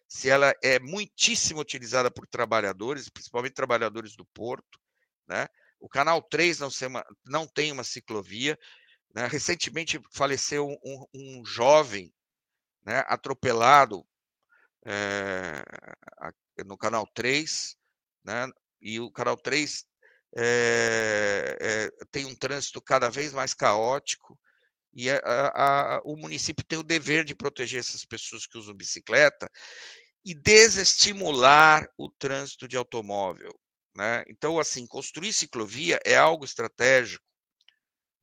[0.07, 4.79] se ela é muitíssimo utilizada por trabalhadores, principalmente trabalhadores do porto,
[5.27, 5.49] né?
[5.81, 8.57] O Canal 3 não, uma, não tem uma ciclovia.
[9.13, 9.27] Né?
[9.27, 12.15] Recentemente faleceu um, um jovem
[12.85, 14.07] né, atropelado
[14.87, 15.65] é,
[16.65, 17.77] no Canal 3,
[18.23, 18.49] né?
[18.81, 19.85] e o Canal 3
[20.37, 24.39] é, é, tem um trânsito cada vez mais caótico,
[24.95, 29.51] e a, a, o município tem o dever de proteger essas pessoas que usam bicicleta
[30.25, 33.53] e desestimular o trânsito de automóvel.
[33.95, 34.25] Né?
[34.29, 37.25] Então, assim, construir ciclovia é algo estratégico,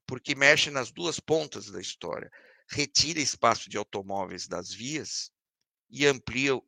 [0.07, 2.29] porque mexe nas duas pontas da história.
[2.71, 5.31] Retira espaço de automóveis das vias
[5.89, 6.63] e amplia o,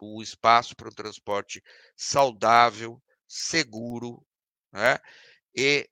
[0.00, 1.62] o espaço para um transporte
[1.96, 4.24] saudável, seguro
[4.72, 4.98] né?
[5.54, 5.88] e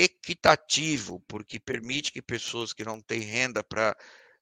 [0.00, 3.94] equitativo, porque permite que pessoas que não têm renda para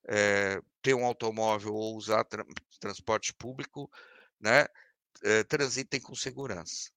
[0.07, 2.45] é, ter um automóvel ou usar tra
[2.79, 3.89] transporte público,
[4.39, 4.65] né,
[5.21, 6.89] é, transitem com segurança.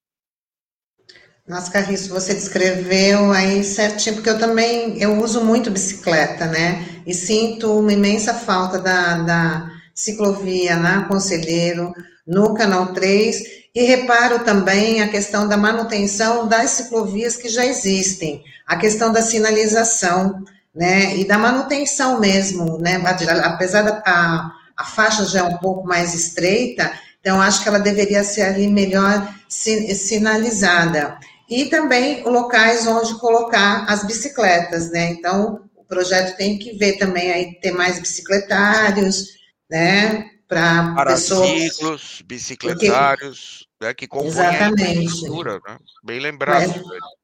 [1.47, 7.03] Nossa, Carriço, você descreveu aí certinho, porque eu também eu uso muito bicicleta, né?
[7.05, 11.93] E sinto uma imensa falta da, da ciclovia na Conselheiro,
[12.27, 18.43] no Canal 3, e reparo também a questão da manutenção das ciclovias que já existem,
[18.67, 20.45] a questão da sinalização,
[20.75, 21.17] né?
[21.17, 23.03] E da manutenção mesmo, né?
[23.45, 27.79] Apesar da a, a faixa já é um pouco mais estreita, então acho que ela
[27.79, 31.19] deveria ser ali melhor sinalizada
[31.49, 35.11] e também locais onde colocar as bicicletas, né?
[35.11, 39.29] Então, o projeto tem que ver também aí ter mais bicicletários,
[39.71, 40.32] né?
[40.53, 42.23] Para pessoas...
[42.25, 43.87] bicicletários, Porque...
[43.87, 44.83] né, que compõem Exatamente.
[44.83, 45.79] a infraestrutura, né?
[46.05, 46.69] Bem lembrado.
[46.69, 47.23] Mas,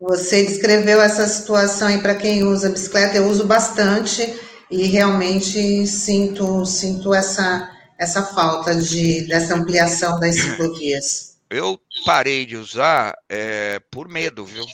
[0.00, 4.38] você descreveu essa situação aí para quem usa bicicleta, eu uso bastante
[4.70, 11.38] e realmente sinto, sinto essa, essa falta de, dessa ampliação das ciclovias.
[11.48, 14.64] Eu parei de usar é, por medo, viu?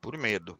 [0.00, 0.58] Por medo,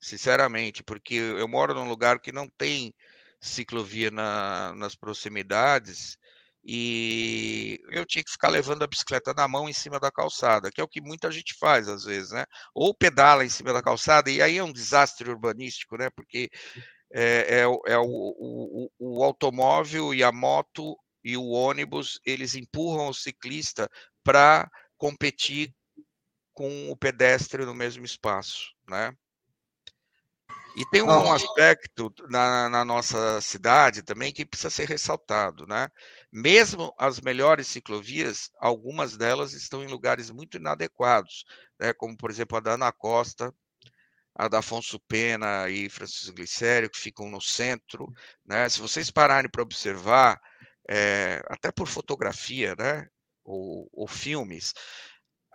[0.00, 2.94] sinceramente, porque eu moro num lugar que não tem
[3.40, 6.18] ciclovia na, nas proximidades
[6.64, 10.80] e eu tinha que ficar levando a bicicleta na mão em cima da calçada, que
[10.80, 12.44] é o que muita gente faz às vezes, né?
[12.74, 16.10] Ou pedala em cima da calçada, e aí é um desastre urbanístico, né?
[16.10, 16.50] Porque
[17.10, 23.08] é, é, é o, o, o, automóvel e a moto e o ônibus, eles empurram
[23.08, 23.88] o ciclista
[24.22, 25.72] para competir
[26.52, 29.12] com o pedestre no mesmo espaço, né?
[30.78, 35.88] E tem um aspecto na, na, nossa cidade também que precisa ser ressaltado, né?
[36.32, 41.44] Mesmo as melhores ciclovias, algumas delas estão em lugares muito inadequados,
[41.80, 41.92] né?
[41.92, 43.52] Como por exemplo a da Ana Costa,
[44.32, 48.06] a da Afonso Pena e Francisco Glicério, que ficam no centro,
[48.46, 48.68] né?
[48.68, 50.40] Se vocês pararem para observar,
[50.88, 53.08] é, até por fotografia, né?
[53.48, 54.74] ou, ou filmes,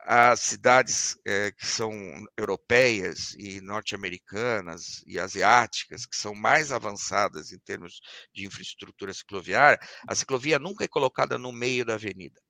[0.06, 1.92] as cidades é, que são
[2.38, 8.02] europeias e norte-americanas e asiáticas, que são mais avançadas em termos
[8.34, 12.42] de infraestrutura cicloviária, a ciclovia nunca é colocada no meio da avenida,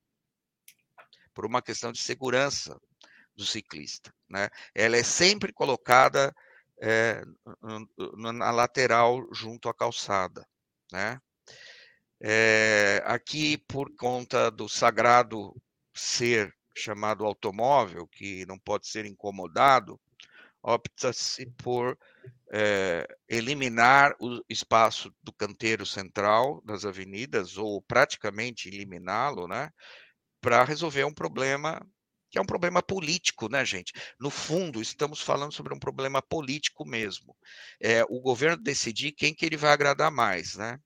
[1.34, 2.80] por uma questão de segurança
[3.36, 4.12] do ciclista.
[4.28, 4.50] Né?
[4.74, 6.34] Ela é sempre colocada
[6.82, 7.24] é,
[8.18, 10.44] na lateral junto à calçada.
[10.92, 11.20] Né?
[12.20, 15.56] É, aqui, por conta do sagrado
[15.94, 20.00] ser chamado automóvel, que não pode ser incomodado,
[20.62, 21.98] opta-se por
[22.52, 29.70] é, eliminar o espaço do canteiro central das avenidas, ou praticamente eliminá-lo, né,
[30.40, 31.86] para resolver um problema
[32.34, 33.94] que é um problema político, né, gente?
[34.20, 37.38] No fundo, estamos falando sobre um problema político mesmo.
[37.80, 40.80] É o governo decidir quem que ele vai agradar mais, né?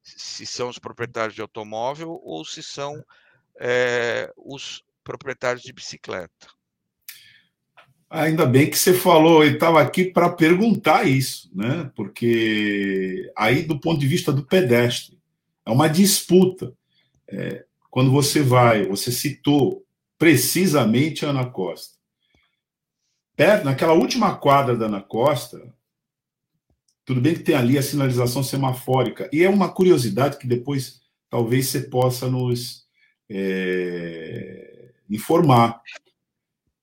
[0.00, 3.04] Se são os proprietários de automóvel ou se são
[3.60, 6.46] é, os proprietários de bicicleta.
[8.08, 11.90] Ainda bem que você falou, ele estava aqui para perguntar isso, né?
[11.96, 15.18] Porque aí, do ponto de vista do pedestre,
[15.66, 16.72] é uma disputa.
[17.28, 19.84] É, quando você vai, você citou
[20.16, 21.96] precisamente a Ana Costa.
[23.34, 25.74] Perto, naquela última quadra da Ana Costa,
[27.04, 31.66] tudo bem que tem ali a sinalização semafórica, e é uma curiosidade que depois talvez
[31.66, 32.84] você possa nos
[33.28, 34.69] é,
[35.10, 35.80] informar.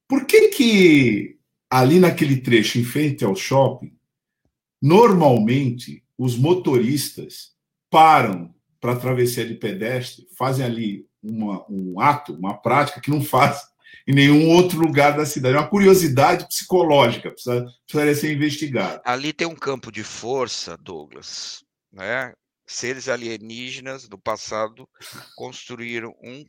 [0.08, 1.38] Por que que
[1.70, 3.96] ali naquele trecho, em frente ao shopping,
[4.82, 7.56] normalmente os motoristas
[7.90, 13.62] param para travessia de pedestre, fazem ali uma, um ato, uma prática que não faz
[14.08, 15.56] em nenhum outro lugar da cidade.
[15.56, 19.02] É uma curiosidade psicológica, precisa, precisaria ser investigada.
[19.04, 21.64] Ali tem um campo de força, Douglas.
[21.92, 22.34] Né?
[22.66, 24.88] Seres alienígenas do passado
[25.36, 26.46] construíram um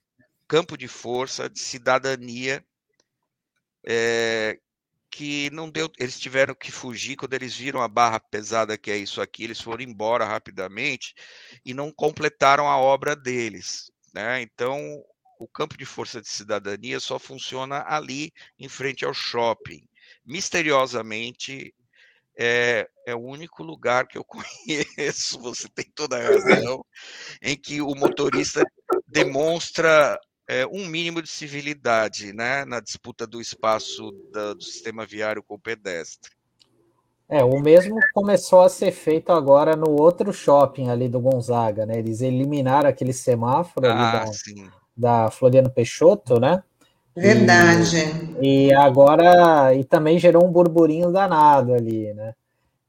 [0.49, 2.65] campo de força de cidadania
[3.87, 4.59] é,
[5.11, 5.91] que não deu.
[5.99, 9.45] Eles tiveram que fugir quando eles viram a barra pesada que é isso aqui.
[9.45, 11.15] Eles foram embora rapidamente
[11.65, 13.91] e não completaram a obra deles.
[14.15, 14.41] Né?
[14.43, 15.05] Então,
[15.39, 19.87] o campo de força de cidadania só funciona ali, em frente ao shopping.
[20.25, 21.75] Misteriosamente,
[22.39, 24.25] é, é, o único lugar que eu
[25.05, 26.85] conheço, você tem toda a razão,
[27.43, 28.65] em que o motorista
[29.07, 30.19] demonstra
[30.49, 35.55] é, um mínimo de civilidade né, na disputa do espaço da, do sistema viário com
[35.55, 36.33] o pedestre.
[37.29, 41.99] É, o mesmo começou a ser feito agora no outro shopping ali do Gonzaga, né?
[41.99, 44.33] Eles eliminaram aquele semáforo ah, ali
[44.97, 46.63] da, da Floriano Peixoto, né?
[47.15, 47.97] Verdade.
[48.41, 52.33] E, e, agora, e também gerou um burburinho danado ali, né?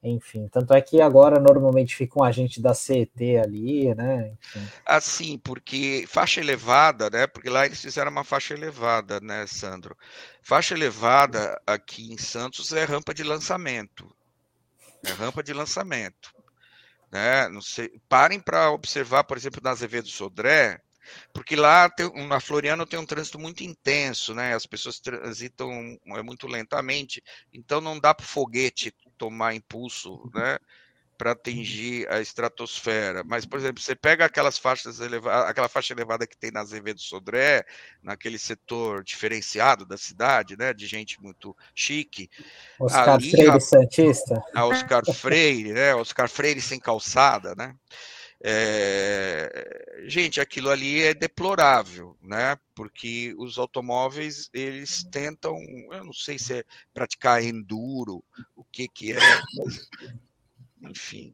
[0.02, 4.32] Enfim, tanto é que agora normalmente fica um agente da CET ali, né?
[4.32, 4.68] Enfim.
[4.86, 7.28] Assim, porque faixa elevada, né?
[7.28, 9.98] Porque lá eles fizeram uma faixa elevada, né, Sandro?
[10.42, 14.10] Faixa elevada aqui em Santos é rampa de lançamento.
[15.04, 16.34] É rampa de lançamento.
[17.12, 17.50] Né?
[17.50, 20.80] Não sei, parem para observar, por exemplo, na Azevedo Sodré,
[21.34, 24.54] porque lá tem, na Floriano tem um trânsito muito intenso, né?
[24.54, 25.72] As pessoas transitam
[26.06, 30.58] é, muito lentamente, então não dá para foguete tomar impulso, né?
[31.20, 33.26] para atingir a estratosfera.
[33.26, 37.02] Mas, por exemplo, você pega aquelas faixas elevadas, aquela faixa elevada que tem na Azevedo
[37.02, 37.66] Sodré,
[38.02, 42.30] naquele setor diferenciado da cidade, né, de gente muito chique.
[42.80, 44.42] Oscar ali, Freire a, Santista.
[44.56, 47.76] A Oscar Freire, né, Oscar Freire sem calçada, né?
[48.42, 52.58] É, gente, aquilo ali é deplorável, né?
[52.74, 55.58] Porque os automóveis eles tentam,
[55.92, 56.64] eu não sei se é
[56.94, 58.24] praticar enduro,
[58.56, 59.20] o que que é,
[60.90, 61.34] enfim.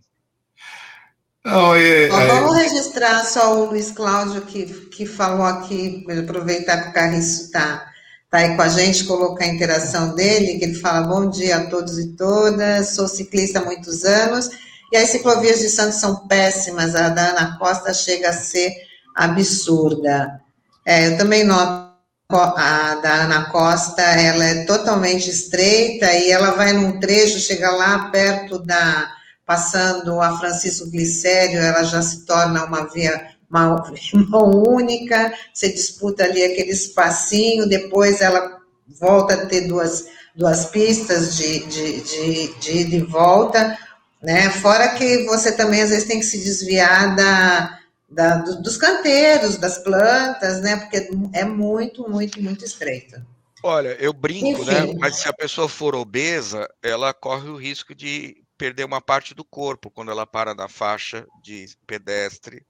[1.43, 2.27] Não, é, Bom.
[2.27, 7.93] Vamos registrar só o Luiz Cláudio que, que falou aqui, aproveitar que o Carriço está
[8.31, 11.69] tá aí com a gente, colocar a interação dele, que ele fala bom dia a
[11.69, 14.49] todos e todas, sou ciclista há muitos anos,
[14.95, 18.73] e as ciclovias de Santos são péssimas, a da Ana Costa chega a ser
[19.15, 20.41] absurda.
[20.85, 21.93] É, eu também noto
[22.31, 28.09] a da Ana Costa, ela é totalmente estreita e ela vai num trecho, chega lá
[28.09, 29.11] perto da
[29.45, 36.43] passando a Francisco Glicério, ela já se torna uma via uma única, você disputa ali
[36.43, 38.59] aquele espacinho, depois ela
[38.99, 43.77] volta a ter duas, duas pistas de, de, de, de ida e volta,
[44.25, 44.49] né?
[44.49, 49.77] Fora que você também às vezes tem que se desviar da, da, dos canteiros, das
[49.77, 50.77] plantas, né?
[50.77, 53.25] Porque é muito, muito, muito estreita.
[53.63, 54.79] Olha, eu brinco, né?
[54.79, 54.93] Enfim.
[54.93, 54.99] né?
[54.99, 59.45] Mas se a pessoa for obesa, ela corre o risco de perder uma parte do
[59.45, 62.65] corpo quando ela para na faixa de pedestre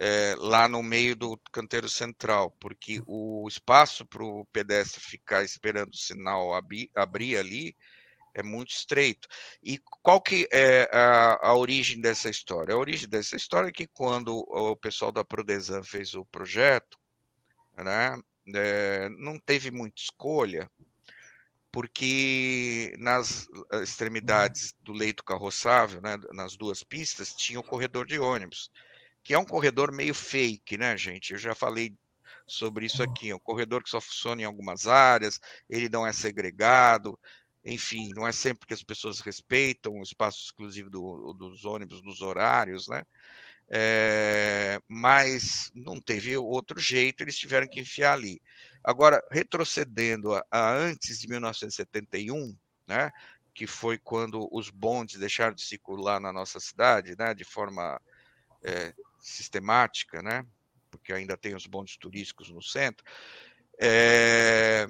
[0.00, 5.92] é, lá no meio do canteiro central, porque o espaço para o pedestre ficar esperando
[5.92, 7.76] o sinal abrir, abrir ali
[8.34, 9.28] é muito estreito.
[9.62, 12.74] E qual que é a, a, origem dessa história?
[12.74, 16.98] A origem dessa história é que quando o pessoal da Prodesan fez o projeto,
[17.76, 18.20] né,
[18.54, 20.70] é, não teve muita escolha,
[21.72, 28.18] porque nas eh, extremidades do leito carroçável, né, nas duas pistas, tinha o corredor de
[28.18, 28.70] ônibus,
[29.24, 31.32] que é um corredor meio fake, né, gente?
[31.32, 31.96] Eu já falei
[32.46, 33.30] sobre isso aqui.
[33.30, 37.18] É um corredor que só funciona em algumas áreas, ele não é segregado,
[37.64, 42.20] enfim, não é sempre que as pessoas respeitam o espaço exclusivo do, dos ônibus nos
[42.20, 43.04] horários, né?
[43.70, 48.42] É, mas não teve outro jeito, eles tiveram que enfiar ali.
[48.84, 52.54] Agora, retrocedendo a, a antes de 1971,
[52.86, 53.10] né,
[53.54, 58.00] que foi quando os bondes deixaram de circular na nossa cidade, né, de forma
[58.62, 60.44] é, sistemática, né,
[60.90, 63.04] porque ainda tem os bondes turísticos no centro,
[63.80, 64.86] é,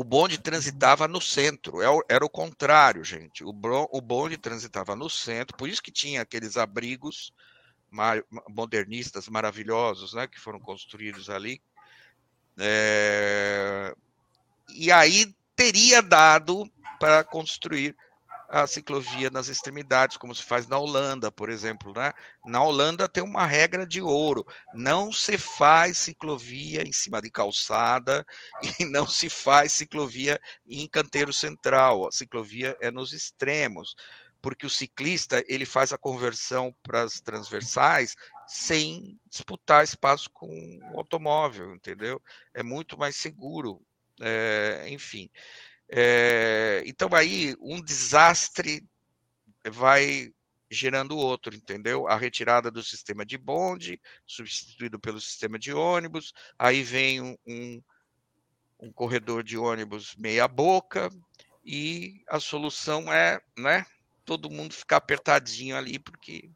[0.00, 3.44] o bonde transitava no centro, é era o contrário, gente.
[3.44, 7.34] O, bonde transitava no centro, por isso que tinha aqueles abrigos
[8.48, 11.60] modernistas maravilhosos, né, que foram construídos ali.
[12.56, 13.94] É,
[14.70, 16.66] e aí teria dado
[16.98, 17.94] para construir
[18.50, 21.92] a ciclovia nas extremidades, como se faz na Holanda, por exemplo.
[21.94, 22.12] Né?
[22.44, 24.44] Na Holanda tem uma regra de ouro:
[24.74, 28.26] não se faz ciclovia em cima de calçada
[28.80, 32.08] e não se faz ciclovia em canteiro central.
[32.08, 33.94] A ciclovia é nos extremos,
[34.42, 38.16] porque o ciclista ele faz a conversão para as transversais
[38.48, 40.48] sem disputar espaço com
[40.92, 42.20] o automóvel, entendeu?
[42.52, 43.80] É muito mais seguro,
[44.20, 45.30] é, enfim.
[45.92, 48.86] É, então aí um desastre
[49.70, 50.32] vai
[50.70, 52.06] gerando outro, entendeu?
[52.06, 57.82] A retirada do sistema de bonde, substituído pelo sistema de ônibus, aí vem um, um,
[58.78, 61.10] um corredor de ônibus meia boca,
[61.64, 63.84] e a solução é, né,
[64.24, 66.50] todo mundo ficar apertadinho ali, porque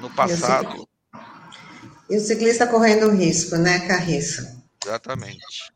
[0.00, 0.88] no passado.
[2.08, 4.62] E o ciclista correndo risco, né, Carriço?
[4.84, 5.72] Exatamente.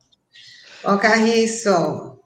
[0.86, 2.16] Ó, Carriço,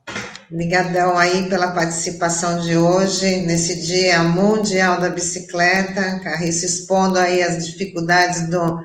[0.51, 6.21] ligadão aí pela participação de hoje, nesse Dia Mundial da Bicicleta.
[6.21, 8.79] Carriço expondo aí as dificuldades do,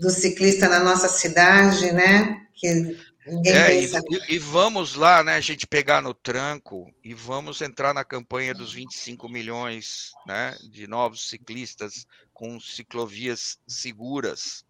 [0.00, 2.40] do ciclista na nossa cidade, né?
[2.56, 4.00] Que ninguém é, pensa.
[4.10, 8.52] E, e, vamos lá, né, a gente pegar no tranco e vamos entrar na campanha
[8.52, 14.64] dos 25 milhões né, de novos ciclistas com ciclovias seguras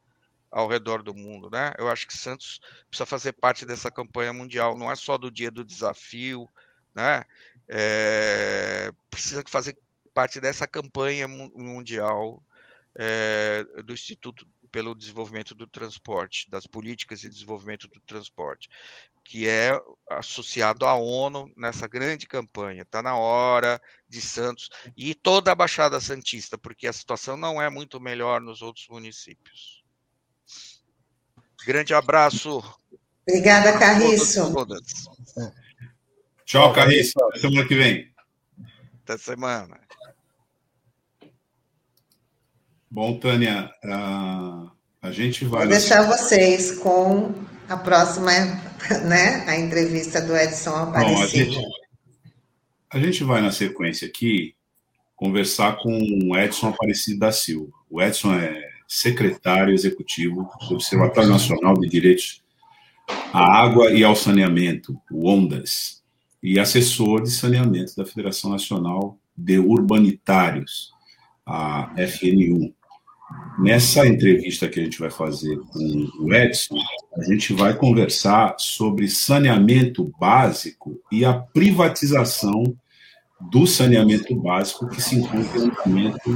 [0.51, 1.73] ao redor do mundo, né?
[1.79, 5.51] Eu acho que Santos precisa fazer parte dessa campanha mundial, não é só do dia
[5.51, 6.49] do desafio,
[6.95, 7.25] né?
[7.69, 9.79] É, precisa fazer
[10.13, 12.43] parte dessa campanha mundial
[12.97, 18.69] é, do Instituto pelo Desenvolvimento do Transporte, das políticas de desenvolvimento do transporte,
[19.25, 19.73] que é
[20.09, 22.83] associado à ONU nessa grande campanha.
[22.83, 27.69] Está na hora de Santos e toda a Baixada Santista, porque a situação não é
[27.69, 29.80] muito melhor nos outros municípios.
[31.67, 32.63] Grande abraço.
[33.29, 34.53] Obrigada, Carriço.
[36.45, 37.13] Tchau, Carriço.
[37.29, 38.13] Até semana que vem.
[39.05, 39.79] Até semana.
[42.91, 45.61] Bom, Tânia, a, a gente vai.
[45.61, 47.33] Vou deixar vocês com
[47.69, 48.33] a próxima,
[49.07, 49.45] né?
[49.47, 51.15] A entrevista do Edson Aparecido.
[51.15, 51.73] Bom, a, gente,
[52.91, 54.57] a gente vai na sequência aqui
[55.15, 57.71] conversar com o Edson Aparecido da Silva.
[57.89, 62.43] O Edson é secretário executivo do Observatório Nacional de Direitos
[63.33, 66.03] à Água e ao Saneamento, o ONDAS,
[66.43, 70.91] e assessor de saneamento da Federação Nacional de Urbanitários,
[71.47, 72.75] a FNU.
[73.61, 76.77] Nessa entrevista que a gente vai fazer com o Edson,
[77.17, 82.77] a gente vai conversar sobre saneamento básico e a privatização
[83.53, 86.31] do saneamento básico que se encontra em andamento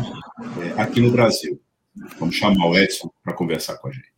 [0.62, 1.60] é, aqui no Brasil.
[2.18, 4.12] Vamos chamar o Edson para conversar com a gente.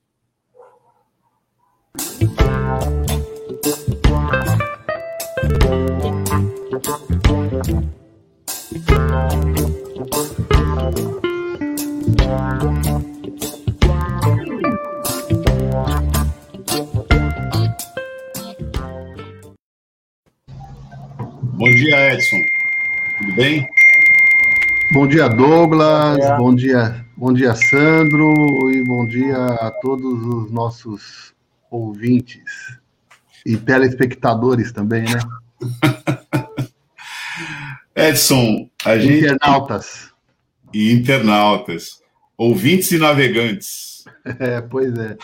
[21.58, 22.36] Bom dia, Edson.
[23.18, 23.68] Tudo bem?
[24.92, 26.16] Bom dia, Douglas.
[26.16, 26.36] Bom dia.
[26.36, 28.34] Bom dia, bom dia, Sandro.
[28.70, 31.34] E bom dia a todos os nossos
[31.70, 32.42] ouvintes
[33.44, 35.20] e telespectadores também, né?
[37.96, 39.24] Edson, a gente.
[39.24, 40.12] Internautas.
[40.72, 42.02] E internautas.
[42.36, 43.96] Ouvintes e navegantes.
[44.40, 45.16] É, pois é.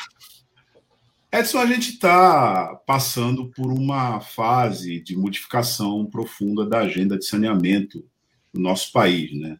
[1.32, 8.04] Edson, a gente está passando por uma fase de modificação profunda da agenda de saneamento
[8.52, 9.58] do nosso país, né?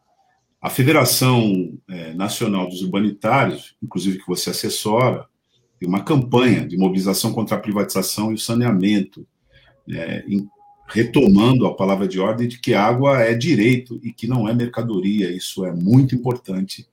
[0.63, 5.27] A Federação é, Nacional dos Urbanitários, inclusive que você assessora,
[5.81, 9.27] tem uma campanha de mobilização contra a privatização e o saneamento,
[9.91, 10.49] é, em,
[10.87, 15.33] retomando a palavra de ordem de que água é direito e que não é mercadoria.
[15.33, 16.87] Isso é muito importante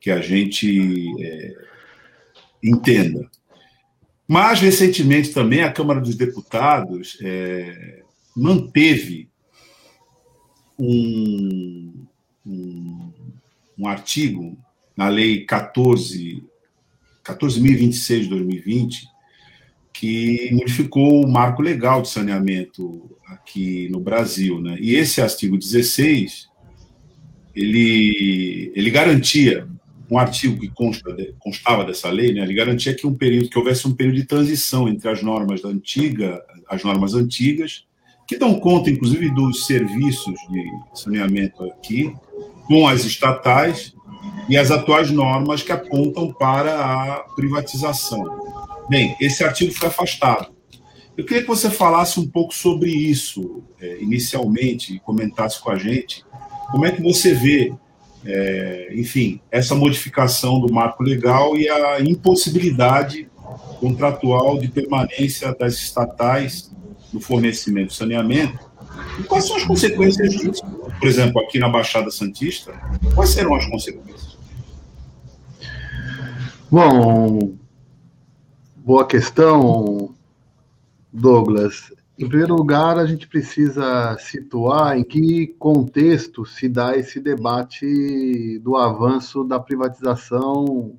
[0.00, 1.54] que a gente é,
[2.62, 3.28] entenda.
[4.28, 8.04] Mais recentemente também a Câmara dos Deputados é,
[8.36, 9.28] manteve
[10.78, 12.06] um,
[12.48, 13.12] um,
[13.78, 14.56] um, artigo
[14.96, 16.42] na Lei 14
[17.24, 19.08] 14.026 de 2020
[19.92, 24.78] que modificou o marco legal de saneamento aqui no Brasil, né?
[24.80, 26.48] E esse artigo 16
[27.54, 29.68] ele ele garantia
[30.10, 33.86] um artigo que consta, constava dessa lei, né, ele garantia que um período que houvesse
[33.86, 37.84] um período de transição entre as normas da antiga, as normas antigas,
[38.28, 42.14] que dão conta, inclusive, dos serviços de saneamento aqui,
[42.66, 43.94] com as estatais
[44.50, 48.22] e as atuais normas que apontam para a privatização.
[48.90, 50.52] Bem, esse artigo foi afastado.
[51.16, 55.76] Eu queria que você falasse um pouco sobre isso, é, inicialmente, e comentasse com a
[55.76, 56.24] gente
[56.70, 57.72] como é que você vê
[58.24, 63.28] é, enfim, essa modificação do marco legal e a impossibilidade
[63.80, 66.70] contratual de permanência das estatais
[67.12, 68.58] no fornecimento de saneamento.
[69.18, 70.62] E quais são as consequências disso?
[70.98, 72.72] Por exemplo, aqui na Baixada Santista,
[73.14, 74.38] quais serão as consequências?
[76.70, 77.54] Bom,
[78.76, 80.14] boa questão,
[81.12, 81.92] Douglas.
[82.18, 88.76] Em primeiro lugar, a gente precisa situar em que contexto se dá esse debate do
[88.76, 90.98] avanço da privatização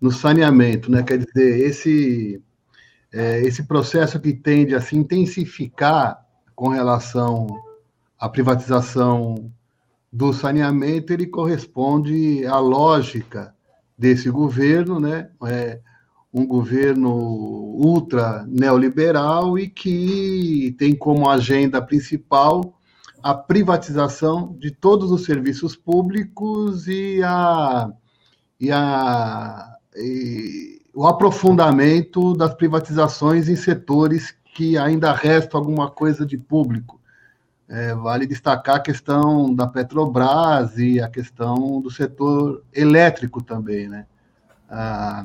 [0.00, 1.02] no saneamento, né?
[1.02, 2.42] Quer dizer, esse
[3.12, 7.46] é, esse processo que tende a se intensificar com relação
[8.18, 9.50] à privatização
[10.12, 13.54] do saneamento, ele corresponde à lógica
[13.96, 15.30] desse governo, né?
[15.46, 15.80] É,
[16.32, 22.78] um governo ultra neoliberal e que tem como agenda principal
[23.22, 27.90] a privatização de todos os serviços públicos e, a,
[28.60, 29.76] e, a,
[30.98, 37.00] o aprofundamento das privatizações em setores que ainda resta alguma coisa de público.
[37.68, 44.06] É, vale destacar a questão da Petrobras e a questão do setor elétrico também, né?
[44.68, 45.24] Ah,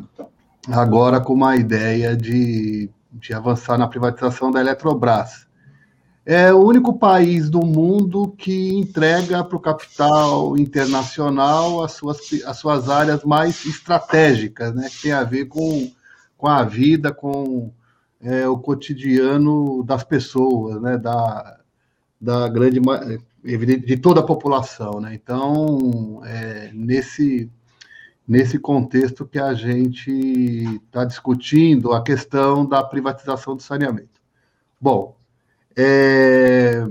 [0.69, 5.47] agora com uma ideia de, de avançar na privatização da Eletrobras.
[6.25, 12.57] É o único país do mundo que entrega para o capital internacional as suas, as
[12.57, 15.91] suas áreas mais estratégicas, né, que tem a ver com,
[16.37, 17.71] com a vida, com
[18.21, 21.59] é, o cotidiano das pessoas, né, da,
[22.19, 22.79] da grande
[23.85, 25.13] de toda a população, né?
[25.13, 27.51] Então, é, nesse
[28.25, 30.09] nesse contexto que a gente
[30.85, 34.21] está discutindo a questão da privatização do saneamento.
[34.79, 35.17] Bom,
[35.75, 36.85] é,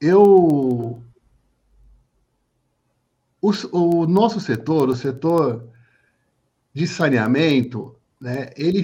[0.00, 1.02] eu
[3.40, 5.68] o, o, nosso setor, o setor
[6.74, 8.82] de saneamento, né, ele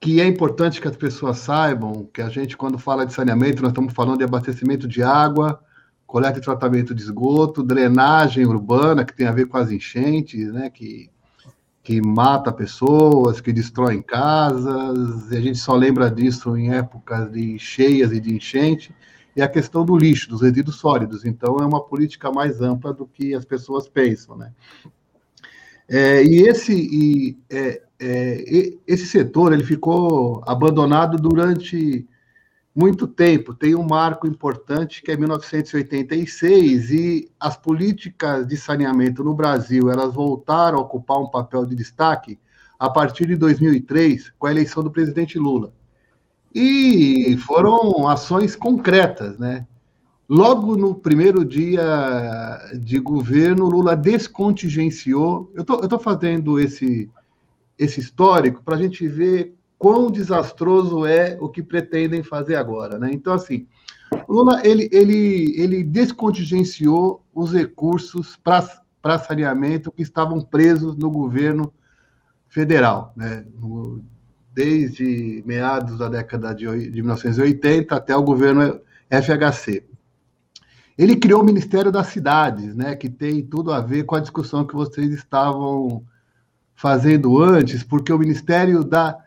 [0.00, 3.70] que é importante que as pessoas saibam que a gente, quando fala de saneamento, nós
[3.70, 5.58] estamos falando de abastecimento de água,
[6.06, 10.68] coleta e tratamento de esgoto, drenagem urbana, que tem a ver com as enchentes, né,
[10.68, 11.10] que,
[11.84, 17.58] que mata pessoas, que destrói casas, e a gente só lembra disso em épocas de
[17.58, 18.94] cheias e de enchente,
[19.36, 21.26] e a questão do lixo, dos resíduos sólidos.
[21.26, 24.50] Então, é uma política mais ampla do que as pessoas pensam, né?
[25.86, 32.08] É, e esse, e, é, é, esse setor ele ficou abandonado durante
[32.74, 33.54] muito tempo.
[33.54, 40.12] Tem um marco importante que é 1986 e as políticas de saneamento no Brasil elas
[40.12, 42.38] voltaram a ocupar um papel de destaque
[42.78, 45.72] a partir de 2003 com a eleição do presidente Lula.
[46.52, 49.66] E foram ações concretas, né?
[50.28, 55.52] Logo no primeiro dia de governo, Lula descontingenciou.
[55.54, 57.10] Eu estou fazendo esse,
[57.78, 59.54] esse histórico para a gente ver
[59.84, 63.10] quão desastroso é o que pretendem fazer agora, né?
[63.12, 63.66] Então, assim,
[64.26, 71.70] Lula, ele, ele, ele descontingenciou os recursos para saneamento que estavam presos no governo
[72.48, 73.44] federal, né?
[73.60, 74.02] No,
[74.54, 78.80] desde meados da década de, de 1980 até o governo
[79.10, 79.84] FHC.
[80.96, 84.66] Ele criou o Ministério das Cidades, né, que tem tudo a ver com a discussão
[84.66, 86.02] que vocês estavam
[86.74, 89.23] fazendo antes, porque o Ministério da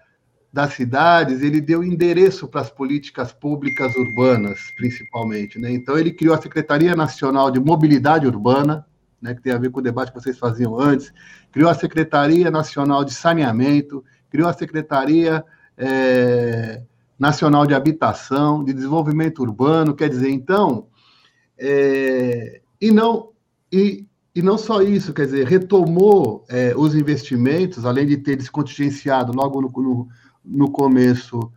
[0.51, 5.59] das cidades, ele deu endereço para as políticas públicas urbanas, principalmente.
[5.59, 5.71] Né?
[5.71, 8.85] Então, ele criou a Secretaria Nacional de Mobilidade Urbana,
[9.21, 11.11] né, que tem a ver com o debate que vocês faziam antes,
[11.51, 15.43] criou a Secretaria Nacional de Saneamento, criou a Secretaria
[15.77, 16.81] é,
[17.17, 20.87] Nacional de Habitação, de Desenvolvimento Urbano, quer dizer, então,
[21.57, 23.29] é, e não
[23.71, 29.33] e, e não só isso, quer dizer, retomou é, os investimentos, além de ter descontingenciado
[29.33, 30.07] logo no, no
[30.47, 31.51] no começo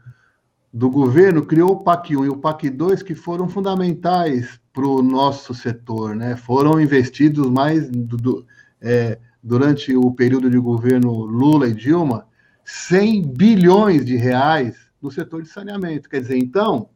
[0.72, 5.02] do governo, criou o PAC 1 e o PAC 2, que foram fundamentais para o
[5.02, 6.36] nosso setor, né?
[6.36, 8.46] Foram investidos mais do, do,
[8.80, 12.26] é, durante o período de governo Lula e Dilma,
[12.64, 16.08] 100 bilhões de reais no setor de saneamento.
[16.08, 16.88] Quer dizer, então,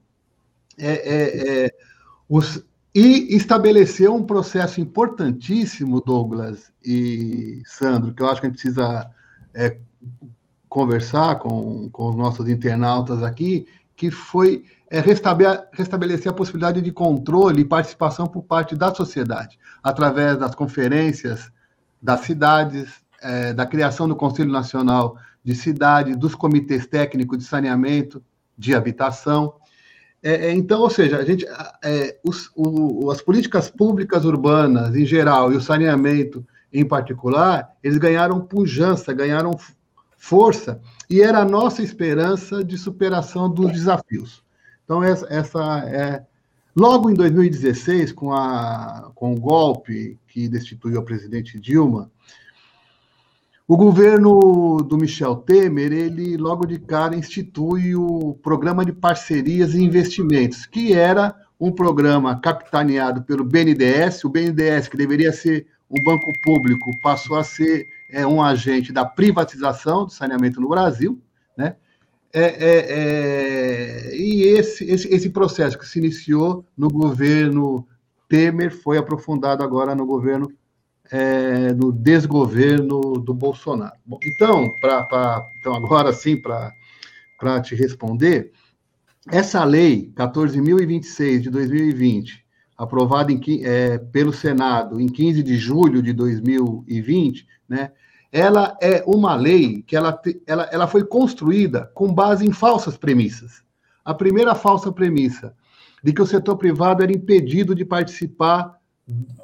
[0.79, 1.75] é, é, é
[2.29, 2.65] os,
[2.95, 9.11] e estabeleceu um processo importantíssimo, Douglas e Sandro, que eu acho que a gente precisa
[9.53, 9.79] é,
[10.75, 13.65] conversar com, com os nossos internautas aqui,
[13.95, 20.37] que foi é, restabelecer a possibilidade de controle e participação por parte da sociedade, através
[20.37, 21.49] das conferências
[22.03, 28.21] das cidades, é, da criação do Conselho Nacional de Cidade, dos comitês técnicos de saneamento,
[28.59, 29.55] de habitação.
[30.21, 31.47] É, é então, ou seja, a gente,
[31.85, 37.97] é, os, o, as políticas públicas urbanas em geral e o saneamento em particular, eles
[37.97, 39.57] ganharam pujança, ganharam
[40.25, 44.43] força, e era a nossa esperança de superação dos desafios.
[44.83, 46.25] Então, essa, essa é.
[46.75, 52.11] Logo em 2016, com, a, com o golpe que destituiu a presidente Dilma,
[53.69, 59.83] o governo do Michel Temer, ele logo de cara institui o Programa de Parcerias e
[59.85, 66.33] Investimentos, que era um programa capitaneado pelo BNDES, o BNDES, que deveria ser um banco
[66.43, 71.21] público, passou a ser é um agente da privatização do saneamento no Brasil,
[71.59, 71.77] né?
[72.33, 77.87] É, é, é, e esse, esse, esse processo que se iniciou no governo
[78.29, 80.51] Temer foi aprofundado agora no governo,
[81.11, 83.95] é, no desgoverno do Bolsonaro.
[84.05, 88.53] Bom, então, pra, pra, então, agora sim, para te responder,
[89.31, 92.45] essa lei 14.026 de 2020,
[92.77, 97.93] aprovada em, é, pelo Senado em 15 de julho de 2020, né,
[98.35, 103.63] ela é uma lei que ela, ela, ela foi construída com base em falsas premissas.
[104.05, 105.55] A primeira falsa premissa,
[106.03, 108.77] de que o setor privado era impedido de participar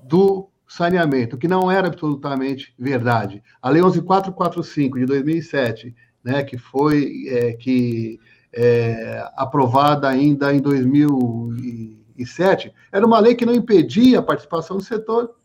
[0.02, 3.40] do saneamento, que não era absolutamente verdade.
[3.62, 8.18] A Lei 11445 de 2007, né, que foi é, que
[8.52, 15.36] é, aprovada ainda em 2007, era uma lei que não impedia a participação do setor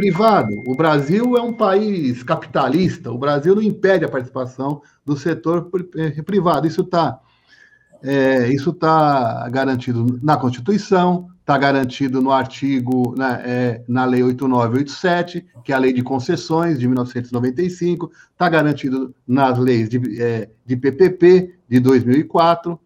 [0.00, 0.62] privado.
[0.66, 6.22] O Brasil é um país capitalista, o Brasil não impede a participação do setor eh,
[6.22, 6.66] privado.
[6.66, 7.20] Isso está
[8.02, 15.46] é, isso tá garantido na Constituição, está garantido no artigo, na, é, na Lei 8987,
[15.62, 20.76] que é a Lei de Concessões de 1995, está garantido nas leis de, é, de
[20.78, 22.80] PPP de 2004.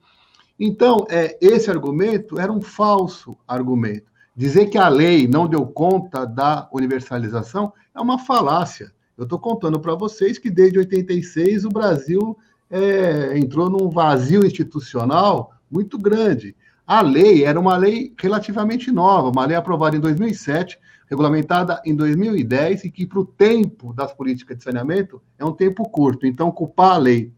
[0.59, 4.14] Então, é, esse argumento era um falso argumento.
[4.37, 8.93] Dizer que a lei não deu conta da universalização é uma falácia.
[9.17, 12.37] Eu estou contando para vocês que desde 86 o Brasil
[12.69, 16.57] é, entrou num vazio institucional muito grande.
[16.87, 20.79] A lei era uma lei relativamente nova, uma lei aprovada em 2007,
[21.09, 25.89] regulamentada em 2010 e que, para o tempo das políticas de saneamento, é um tempo
[25.89, 26.27] curto.
[26.27, 27.33] Então, culpar a lei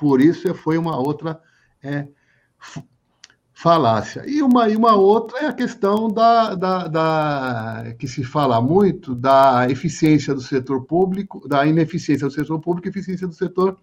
[0.00, 1.38] por isso foi uma outra
[1.82, 2.08] é,
[3.60, 4.24] falácia.
[4.26, 9.14] E uma, e uma outra é a questão da, da, da, que se fala muito
[9.14, 13.76] da eficiência do setor público, da ineficiência do setor público e eficiência do setor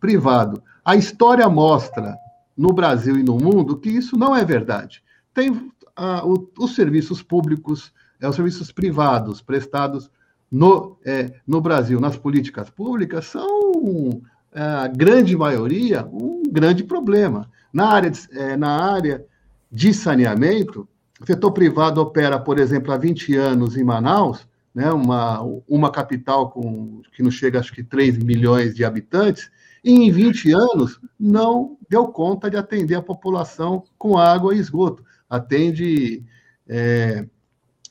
[0.00, 0.60] privado.
[0.84, 2.16] A história mostra,
[2.58, 5.04] no Brasil e no mundo, que isso não é verdade.
[5.32, 10.10] Tem ah, o, os serviços públicos, é, os serviços privados prestados
[10.50, 14.20] no, é, no Brasil, nas políticas públicas, são,
[14.54, 17.50] a grande maioria, um grande problema.
[17.72, 19.24] Na área, de, é, na área
[19.70, 20.86] de saneamento,
[21.20, 26.50] o setor privado opera, por exemplo, há 20 anos em Manaus, né, uma, uma capital
[26.50, 29.50] com, que não chega, acho que 3 milhões de habitantes,
[29.84, 35.04] e em 20 anos não deu conta de atender a população com água e esgoto.
[35.28, 36.24] Atende,
[36.68, 37.26] é,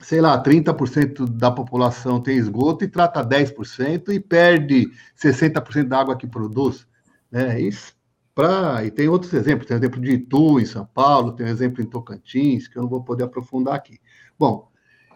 [0.02, 4.92] sei lá, 30% da população tem esgoto e trata 10% e perde
[5.22, 6.88] 60% da água que produz.
[7.32, 7.60] Né?
[7.62, 7.94] Isso
[8.34, 11.50] Pra, e tem outros exemplos, tem o exemplo de Itu, em São Paulo, tem o
[11.50, 14.00] exemplo em Tocantins, que eu não vou poder aprofundar aqui.
[14.40, 14.70] Bom,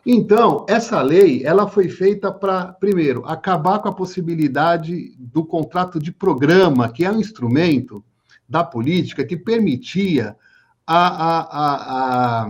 [0.06, 6.12] então, essa lei, ela foi feita para, primeiro, acabar com a possibilidade do contrato de
[6.12, 8.04] programa, que é um instrumento
[8.48, 10.36] da política que permitia
[10.86, 12.50] a, a, a, a,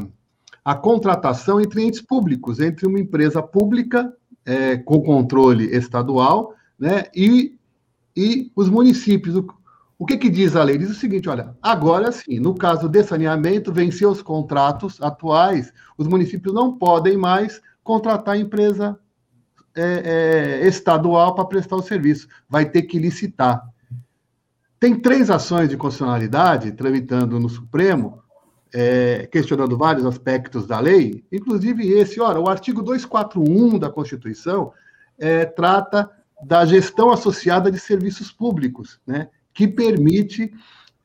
[0.65, 4.11] a contratação entre entes públicos, entre uma empresa pública
[4.43, 7.55] é, com controle estadual né, e,
[8.17, 9.35] e os municípios.
[9.97, 10.79] O que, que diz a lei?
[10.79, 16.07] Diz o seguinte: olha, agora sim, no caso de saneamento, vencer os contratos atuais, os
[16.07, 18.99] municípios não podem mais contratar empresa
[19.75, 23.61] é, é, estadual para prestar o serviço, vai ter que licitar.
[24.79, 28.24] tem três ações de constitucionalidade tramitando no Supremo,
[28.77, 32.19] é, questionando vários aspectos da lei, inclusive esse.
[32.19, 34.73] Ora, o artigo 241 da Constituição
[35.17, 36.11] é, trata
[36.43, 40.51] da gestão associada de serviços públicos, né, que permite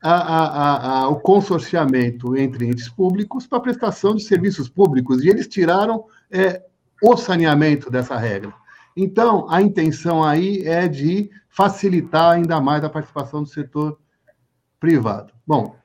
[0.03, 5.47] a, a, a, o consorciamento entre entes públicos para prestação de serviços públicos, e eles
[5.47, 6.61] tiraram é,
[7.01, 8.53] o saneamento dessa regra.
[8.97, 13.97] Então, a intenção aí é de facilitar ainda mais a participação do setor
[14.77, 15.31] privado.
[15.47, 15.79] Bom,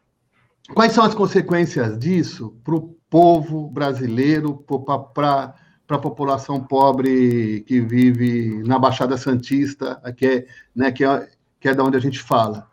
[0.74, 4.64] quais são as consequências disso para o povo brasileiro,
[5.14, 5.54] para
[5.88, 11.28] a população pobre que vive na Baixada Santista, que é, né, que é,
[11.60, 12.68] que é da onde a gente fala?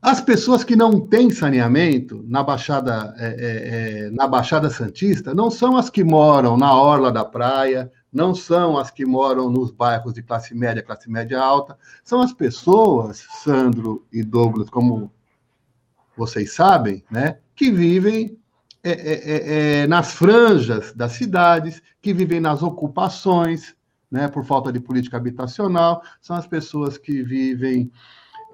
[0.00, 5.50] As pessoas que não têm saneamento na Baixada, é, é, é, na Baixada Santista não
[5.50, 10.14] são as que moram na orla da praia, não são as que moram nos bairros
[10.14, 15.12] de classe média, classe média alta, são as pessoas, Sandro e Douglas, como
[16.18, 18.38] vocês sabem, né, que vivem
[18.82, 23.74] é, é, é, é nas franjas das cidades, que vivem nas ocupações,
[24.10, 27.90] né, por falta de política habitacional, são as pessoas que vivem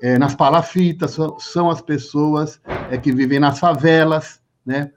[0.03, 2.61] é, nas palafitas, são, são as pessoas
[2.91, 4.91] é, que vivem nas favelas, né?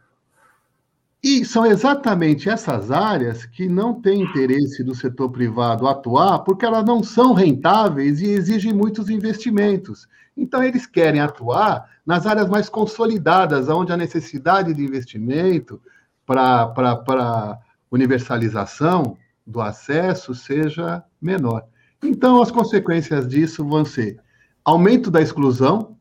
[1.24, 6.86] E são exatamente essas áreas que não têm interesse do setor privado atuar, porque elas
[6.86, 10.08] não são rentáveis e exigem muitos investimentos.
[10.36, 15.82] Então, eles querem atuar nas áreas mais consolidadas, onde a necessidade de investimento
[16.26, 17.60] para
[17.92, 21.66] universalização do acesso seja menor.
[22.02, 24.22] Então, as consequências disso vão ser
[24.64, 25.98] aumento da exclusão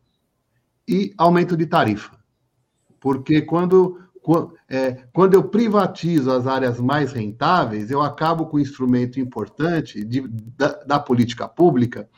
[0.87, 2.17] e aumento de tarifa.
[3.01, 4.01] Porque quando,
[4.69, 10.21] é, quando eu privatizo as áreas mais rentáveis, eu acabo com um instrumento importante de,
[10.57, 12.09] da, da política pública,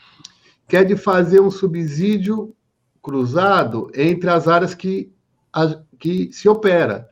[0.67, 2.55] que é de fazer um subsídio
[3.03, 5.13] cruzado entre as áreas que,
[5.53, 7.09] a, que se opera.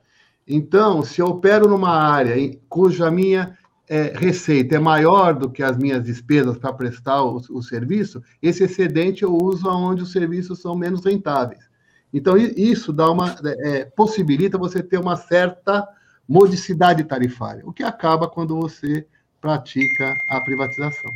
[0.46, 3.56] Então, se eu opero numa área em, cuja minha
[3.88, 8.64] é, receita é maior do que as minhas despesas para prestar o, o, serviço, esse
[8.64, 11.64] excedente eu uso onde os serviços são menos rentáveis.
[12.12, 15.86] Então, isso dá uma é, possibilita você ter uma certa
[16.28, 19.06] modicidade tarifária, o que acaba quando você
[19.40, 21.12] pratica a privatização.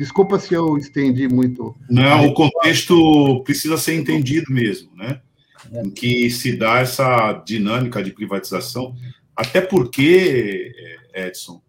[0.00, 1.76] Desculpa se eu estendi muito.
[1.90, 5.20] Não, o contexto precisa ser entendido mesmo, né?
[5.70, 8.96] Em que se dá essa dinâmica de privatização,
[9.36, 10.72] até porque,
[11.14, 11.60] Edson,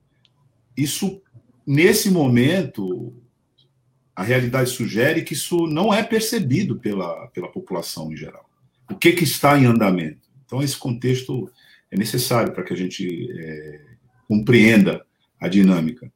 [0.77, 1.21] isso,
[1.67, 3.13] nesse momento,
[4.15, 8.49] a realidade sugere que isso não é percebido pela, pela população em geral.
[8.89, 10.29] O que, que está em andamento?
[10.45, 11.51] Então, esse contexto
[11.91, 13.81] é necessário para que a gente é,
[14.25, 15.05] compreenda
[15.37, 16.09] a dinâmica.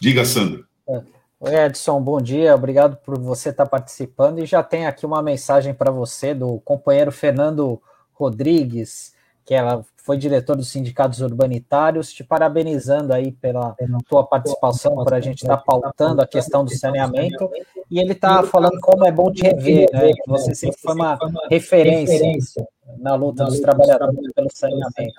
[0.00, 0.66] Diga, Sandra.
[0.88, 1.17] É.
[1.40, 2.52] Oi, Edson, bom dia.
[2.52, 4.40] Obrigado por você estar participando.
[4.40, 7.80] E já tem aqui uma mensagem para você do companheiro Fernando
[8.12, 9.14] Rodrigues,
[9.44, 13.76] que ela foi diretor dos sindicatos urbanitários, te parabenizando aí pela
[14.08, 17.48] tua participação, por a gente estar tá pautando a questão do saneamento,
[17.88, 21.16] e ele está falando como é bom te rever, né, que você sempre foi uma
[21.48, 22.66] referência
[22.98, 25.14] na luta dos trabalhadores pelo saneamento.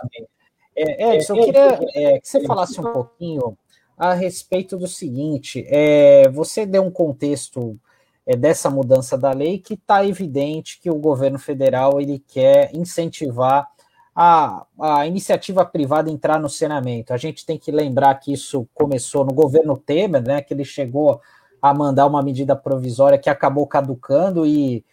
[0.75, 3.57] É, Edson, eu queria é, que você falasse um pouquinho
[3.99, 7.77] a respeito do seguinte, é, você deu um contexto
[8.25, 13.67] é, dessa mudança da lei que está evidente que o governo federal ele quer incentivar
[14.15, 17.13] a, a iniciativa privada entrar no saneamento.
[17.13, 21.19] A gente tem que lembrar que isso começou no governo Temer, né, que ele chegou
[21.61, 24.83] a mandar uma medida provisória que acabou caducando e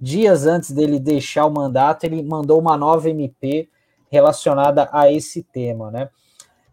[0.00, 3.68] dias antes dele deixar o mandato, ele mandou uma nova MP
[4.10, 6.10] relacionada a esse tema, né?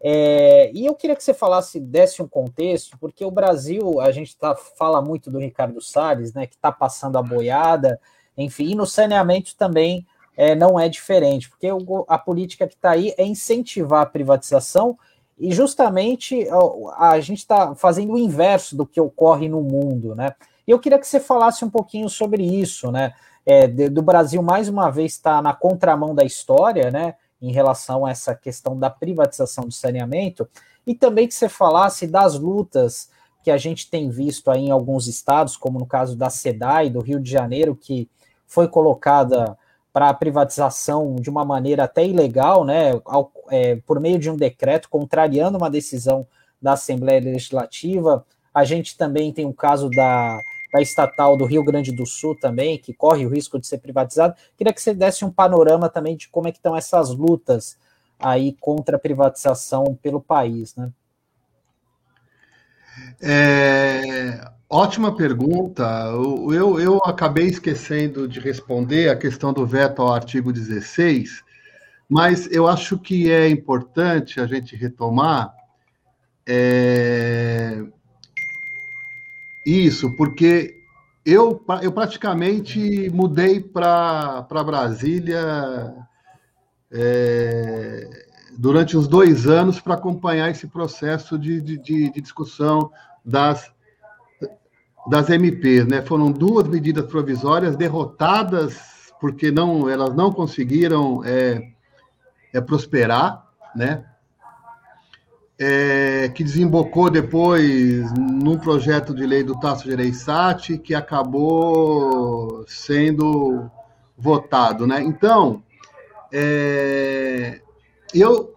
[0.06, 4.36] É, e eu queria que você falasse, desse um contexto, porque o Brasil, a gente
[4.36, 7.98] tá, fala muito do Ricardo Salles, né, que está passando a boiada,
[8.36, 12.90] enfim, e no saneamento também é, não é diferente, porque o, a política que está
[12.90, 14.98] aí é incentivar a privatização
[15.38, 16.46] e justamente
[16.98, 20.34] a, a gente está fazendo o inverso do que ocorre no mundo, né?
[20.66, 23.14] E eu queria que você falasse um pouquinho sobre isso, né?
[23.46, 27.14] É, do Brasil mais uma vez está na contramão da história, né?
[27.44, 30.48] Em relação a essa questão da privatização do saneamento,
[30.86, 33.10] e também que você falasse das lutas
[33.42, 37.00] que a gente tem visto aí em alguns estados, como no caso da SEDAI, do
[37.00, 38.08] Rio de Janeiro, que
[38.46, 39.56] foi colocada
[39.92, 44.36] para a privatização de uma maneira até ilegal, né, ao, é, por meio de um
[44.36, 46.26] decreto, contrariando uma decisão
[46.60, 48.24] da Assembleia Legislativa.
[48.52, 50.38] A gente também tem o caso da,
[50.74, 54.34] da estatal do Rio Grande do Sul também, que corre o risco de ser privatizado.
[54.58, 57.78] Queria que você desse um panorama também de como é que estão essas lutas
[58.18, 60.90] aí contra a privatização pelo país, né?
[63.22, 65.84] É, Ótima pergunta.
[66.52, 71.44] Eu, eu acabei esquecendo de responder a questão do veto ao artigo 16,
[72.08, 75.54] mas eu acho que é importante a gente retomar
[76.44, 77.84] é,
[79.64, 80.76] isso, porque
[81.24, 85.94] eu, eu praticamente mudei para Brasília
[86.92, 88.08] é,
[88.58, 92.90] durante uns dois anos para acompanhar esse processo de, de, de discussão
[93.24, 93.72] das
[95.06, 96.00] das MPs, né?
[96.00, 101.72] Foram duas medidas provisórias derrotadas porque não, elas não conseguiram é,
[102.52, 104.04] é prosperar, né?
[105.66, 113.70] É, que desembocou depois num projeto de lei do Tasso Gereissati, que acabou sendo
[114.18, 115.00] votado, né?
[115.02, 115.62] Então,
[116.32, 117.60] é,
[118.12, 118.52] eu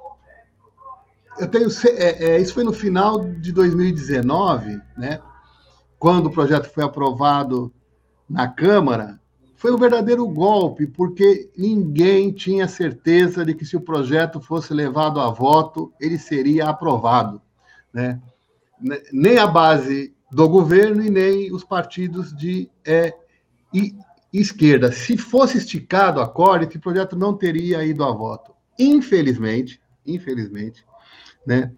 [1.39, 5.21] eu tenho é, é, isso foi no final de 2019, né?
[5.99, 7.73] quando o projeto foi aprovado
[8.29, 9.19] na Câmara,
[9.57, 15.19] foi um verdadeiro golpe, porque ninguém tinha certeza de que se o projeto fosse levado
[15.19, 17.41] a voto, ele seria aprovado.
[17.91, 18.21] Né?
[19.11, 23.15] Nem a base do governo e nem os partidos de é,
[24.31, 24.91] esquerda.
[24.91, 28.53] Se fosse esticado a corda, esse projeto não teria ido a voto.
[28.77, 30.85] Infelizmente, infelizmente,
[31.45, 31.71] né?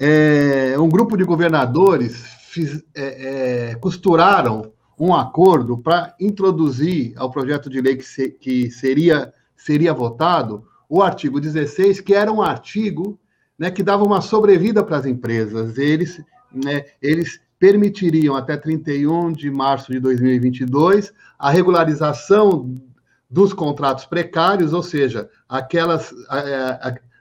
[0.00, 2.16] É, um grupo de governadores
[2.48, 4.72] fiz, é, é, costuraram
[5.04, 11.02] um acordo para introduzir ao projeto de lei que, se, que seria, seria votado o
[11.02, 13.18] artigo 16, que era um artigo
[13.58, 15.76] né, que dava uma sobrevida para as empresas.
[15.76, 16.22] Eles,
[16.52, 22.80] né, eles permitiriam até 31 de março de 2022 a regularização
[23.28, 26.14] dos contratos precários, ou seja, aquelas,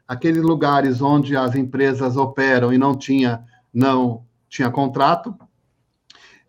[0.07, 5.33] aqueles lugares onde as empresas operam e não tinha não tinha contrato,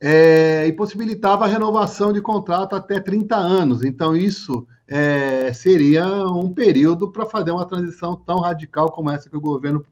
[0.04, 3.84] é, e possibilitava a renovação de contrato até 30 anos.
[3.84, 9.36] Então, isso é, seria um período para fazer uma transição tão radical como essa que
[9.36, 9.86] o governo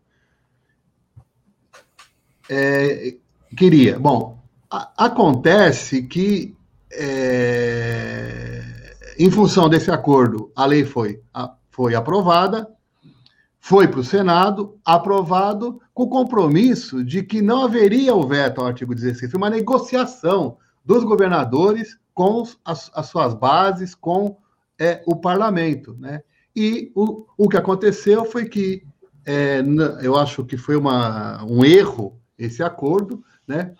[2.49, 3.15] é,
[3.57, 4.01] queria.
[4.01, 4.37] Bom,
[4.69, 6.57] a, acontece que,
[6.91, 8.65] é,
[9.17, 12.69] em função desse acordo, a lei foi, a, foi aprovada,
[13.61, 18.67] foi para o Senado, aprovado, com o compromisso de que não haveria o veto ao
[18.67, 19.31] artigo 16.
[19.31, 24.39] Foi uma negociação dos governadores com as, as suas bases, com
[24.79, 25.95] é, o parlamento.
[26.01, 26.23] Né?
[26.57, 28.83] E o, o que aconteceu foi que,
[29.27, 29.63] é,
[30.03, 33.75] eu acho que foi uma, um erro esse acordo, né?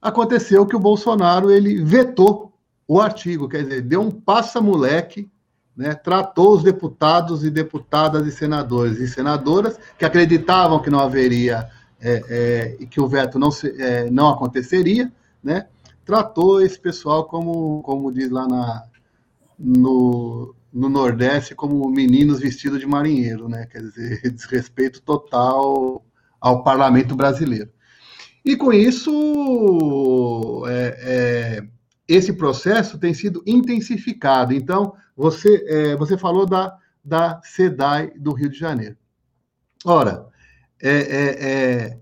[0.00, 2.52] aconteceu que o Bolsonaro ele vetou
[2.86, 5.28] o artigo, quer dizer, deu um passa-moleque
[5.76, 11.68] né, tratou os deputados e deputadas e senadores e senadoras que acreditavam que não haveria
[12.00, 15.10] é, é, que o veto não, se, é, não aconteceria,
[15.42, 15.66] né,
[16.04, 18.84] tratou esse pessoal como, como diz lá na,
[19.58, 26.04] no, no Nordeste, como meninos vestidos de marinheiro, né, quer dizer, desrespeito total
[26.40, 27.70] ao parlamento brasileiro.
[28.44, 31.66] E com isso, é, é,
[32.06, 34.52] esse processo tem sido intensificado.
[34.52, 38.96] Então, você, é, você falou da, da SEDAI do Rio de Janeiro.
[39.84, 40.26] Ora,
[40.82, 41.98] é, é, é,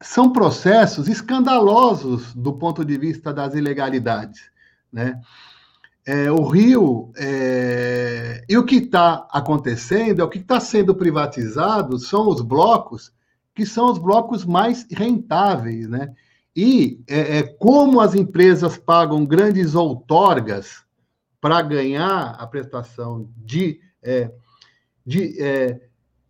[0.00, 4.50] são processos escandalosos do ponto de vista das ilegalidades.
[4.92, 5.20] Né?
[6.06, 12.28] É, o Rio, é, e o que está acontecendo, o que está sendo privatizado, são
[12.28, 13.12] os blocos
[13.52, 15.88] que são os blocos mais rentáveis.
[15.88, 16.14] Né?
[16.56, 17.00] E
[17.58, 20.84] como as empresas pagam grandes outorgas
[21.40, 24.30] para ganhar a prestação de, é,
[25.04, 25.80] de, é,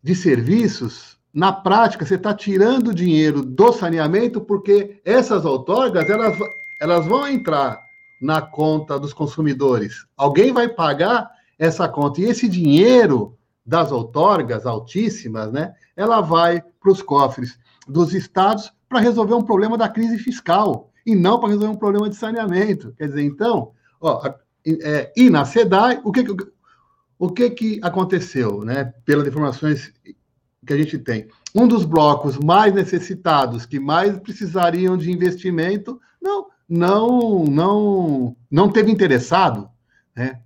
[0.03, 6.37] de serviços, na prática, você está tirando dinheiro do saneamento, porque essas outorgas elas,
[6.81, 7.81] elas vão entrar
[8.21, 10.07] na conta dos consumidores.
[10.17, 12.21] Alguém vai pagar essa conta.
[12.21, 18.99] E esse dinheiro das outorgas altíssimas, né, ela vai para os cofres dos estados para
[18.99, 22.93] resolver um problema da crise fiscal e não para resolver um problema de saneamento.
[22.99, 24.35] Quer dizer, então, ó,
[24.67, 26.25] é, e na SEDAI, o que,
[27.19, 28.93] o que, que aconteceu, né?
[29.05, 29.93] Pelas informações
[30.67, 31.29] que a gente tem.
[31.55, 38.91] Um dos blocos mais necessitados, que mais precisariam de investimento, não, não, não, não teve
[38.91, 39.69] interessado,
[40.15, 40.41] né?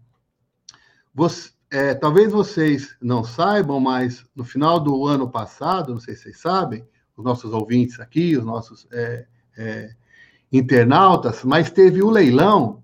[1.12, 6.22] Você, é, talvez vocês não saibam, mas no final do ano passado, não sei se
[6.22, 6.86] vocês sabem,
[7.16, 9.90] os nossos ouvintes aqui, os nossos é, é,
[10.52, 12.83] internautas, mas teve o leilão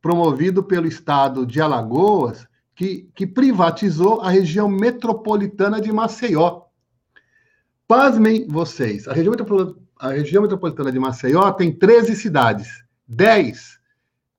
[0.00, 6.62] promovido pelo estado de Alagoas, que, que privatizou a região metropolitana de Maceió.
[7.86, 9.34] Pasmem vocês, a região,
[9.98, 12.84] a região metropolitana de Maceió tem 13 cidades.
[13.08, 13.78] 10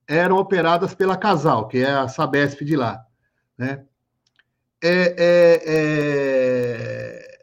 [0.08, 3.04] eram operadas pela Casal, que é a Sabesp de lá.
[3.58, 3.84] Né?
[4.82, 7.40] É, é, é...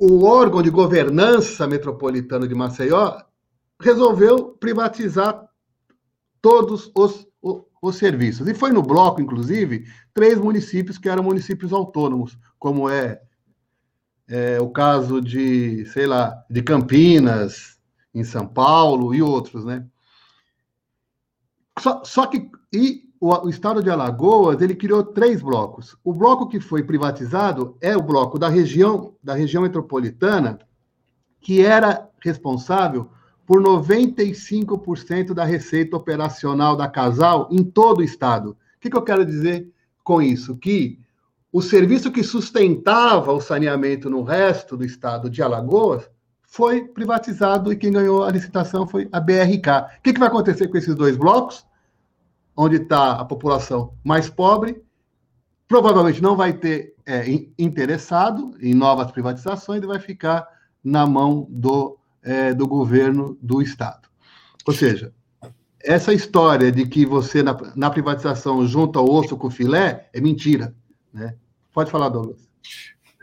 [0.00, 3.18] O órgão de governança metropolitano de Maceió
[3.80, 5.44] resolveu privatizar
[6.44, 8.46] todos os, os, os, serviços.
[8.46, 13.22] E foi no bloco, inclusive, três municípios que eram municípios autônomos, como é,
[14.28, 17.78] é o caso de, sei lá, de Campinas,
[18.14, 19.86] em São Paulo e outros, né?
[21.78, 25.96] Só, só que e o, o, estado de Alagoas ele criou três blocos.
[26.04, 30.58] O bloco que foi privatizado é o bloco da região da região metropolitana,
[31.40, 33.10] que era responsável
[33.46, 38.50] por 95% da receita operacional da Casal em todo o estado.
[38.50, 39.70] O que, que eu quero dizer
[40.02, 40.56] com isso?
[40.56, 40.98] Que
[41.52, 46.10] o serviço que sustentava o saneamento no resto do estado de Alagoas
[46.42, 49.68] foi privatizado e quem ganhou a licitação foi a BRK.
[49.98, 51.66] O que, que vai acontecer com esses dois blocos?
[52.56, 54.82] Onde está a população mais pobre,
[55.66, 57.24] provavelmente não vai ter é,
[57.58, 60.46] interessado em novas privatizações e vai ficar
[60.82, 64.08] na mão do, é, do governo do Estado.
[64.66, 65.12] Ou seja,
[65.80, 70.20] essa história de que você, na, na privatização, junta o osso com o filé, é
[70.20, 70.74] mentira.
[71.12, 71.36] Né?
[71.72, 72.48] Pode falar, Douglas.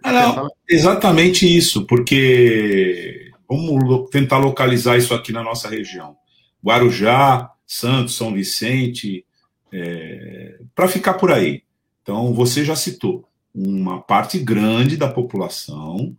[0.03, 6.15] Ah, não, exatamente isso, porque vamos tentar localizar isso aqui na nossa região.
[6.63, 9.25] Guarujá, Santos, São Vicente,
[9.71, 11.63] é, para ficar por aí.
[12.01, 16.15] Então, você já citou, uma parte grande da população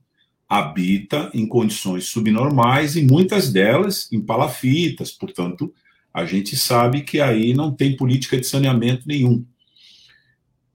[0.53, 5.73] habita em condições subnormais e muitas delas em palafitas, portanto,
[6.13, 9.47] a gente sabe que aí não tem política de saneamento nenhum.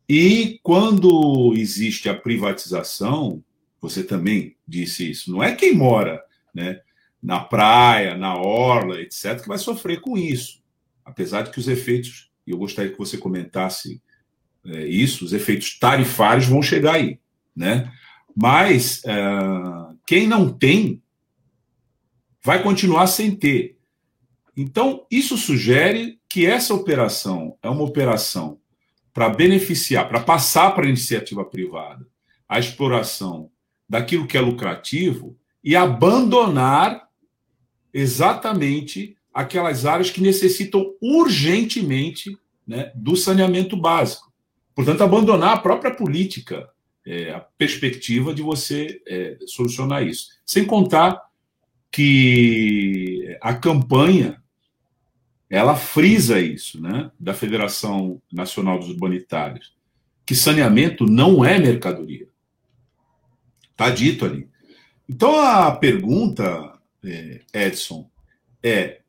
[0.09, 3.43] E quando existe a privatização,
[3.79, 6.79] você também disse isso, não é quem mora né,
[7.21, 10.59] na praia, na orla, etc., que vai sofrer com isso.
[11.05, 14.01] Apesar de que os efeitos, e eu gostaria que você comentasse
[14.65, 17.19] é, isso, os efeitos tarifários vão chegar aí.
[17.55, 17.91] Né?
[18.35, 19.15] Mas é,
[20.05, 21.01] quem não tem
[22.43, 23.77] vai continuar sem ter.
[24.55, 28.59] Então, isso sugere que essa operação é uma operação
[29.13, 32.07] para beneficiar, para passar para a iniciativa privada
[32.47, 33.51] a exploração
[33.89, 37.07] daquilo que é lucrativo e abandonar
[37.93, 44.31] exatamente aquelas áreas que necessitam urgentemente né, do saneamento básico.
[44.73, 46.69] Portanto, abandonar a própria política,
[47.07, 50.27] é, a perspectiva de você é, solucionar isso.
[50.45, 51.21] Sem contar
[51.89, 54.43] que a campanha
[55.49, 59.73] ela frisa isso, né, da Federação Nacional dos Urbanitários,
[60.25, 62.27] que saneamento não é mercadoria.
[63.71, 64.49] Está dito ali.
[65.07, 68.09] Então a pergunta, é, Edson,
[68.61, 68.99] é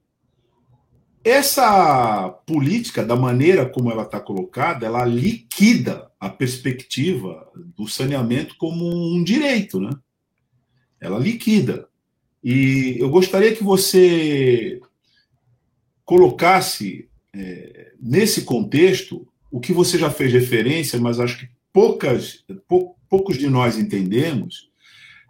[1.24, 7.46] essa política, da maneira como ela está colocada, ela liquida a perspectiva
[7.76, 9.90] do saneamento como um direito, né?
[11.00, 11.88] Ela liquida.
[12.42, 14.80] E eu gostaria que você
[16.04, 22.96] colocasse é, nesse contexto o que você já fez referência, mas acho que poucas, pou,
[23.08, 24.67] poucos de nós entendemos,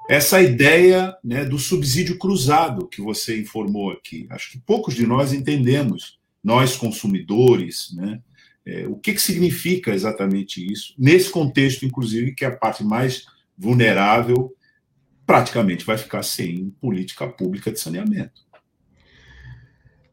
[0.09, 4.27] essa ideia né, do subsídio cruzado que você informou aqui.
[4.31, 8.21] Acho que poucos de nós entendemos, nós consumidores, né,
[8.65, 13.27] é, o que, que significa exatamente isso, nesse contexto, inclusive, que é a parte mais
[13.57, 14.55] vulnerável
[15.27, 18.49] praticamente vai ficar sem política pública de saneamento.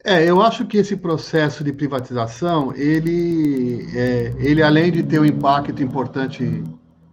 [0.03, 5.26] É, eu acho que esse processo de privatização, ele, é, ele além de ter um
[5.26, 6.63] impacto importante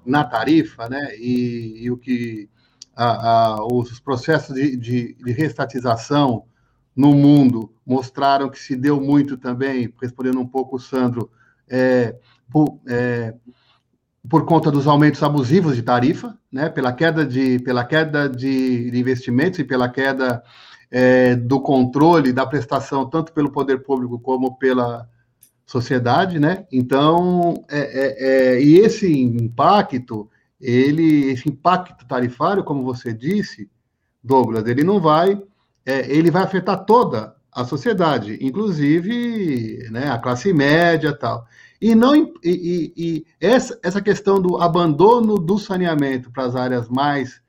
[0.05, 2.51] na tarifa, né, e, e o que
[2.95, 6.45] a, a, os processos de, de, de restatização
[6.95, 11.31] no mundo mostraram que se deu muito também, respondendo um pouco o Sandro,
[11.69, 12.17] é,
[12.51, 13.35] por, é,
[14.29, 18.99] por conta dos aumentos abusivos de tarifa, né, pela queda de, pela queda de, de
[18.99, 20.43] investimentos e pela queda
[20.91, 25.09] é, do controle da prestação, tanto pelo poder público como pela
[25.65, 26.67] sociedade, né?
[26.71, 30.29] Então, é, é, é, e esse impacto,
[30.63, 33.69] ele, esse impacto tarifário, como você disse,
[34.23, 35.43] Douglas, ele não vai,
[35.85, 41.45] é, ele vai afetar toda a sociedade, inclusive né, a classe média tal.
[41.81, 46.89] E não e, e, e essa, essa questão do abandono do saneamento para as áreas
[46.89, 47.43] mais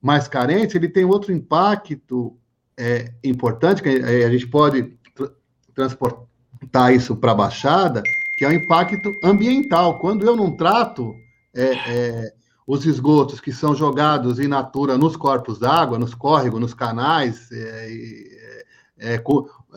[0.00, 2.38] mais carentes, ele tem outro impacto
[2.78, 5.30] é, importante, que a gente pode tra
[5.74, 8.02] transportar isso para a Baixada,
[8.36, 9.98] que é o impacto ambiental.
[9.98, 11.12] Quando eu não trato
[11.56, 12.34] é, é,
[12.66, 18.64] os esgotos que são jogados in natura nos corpos d'água, nos córregos, nos canais, é,
[18.98, 19.22] é, é,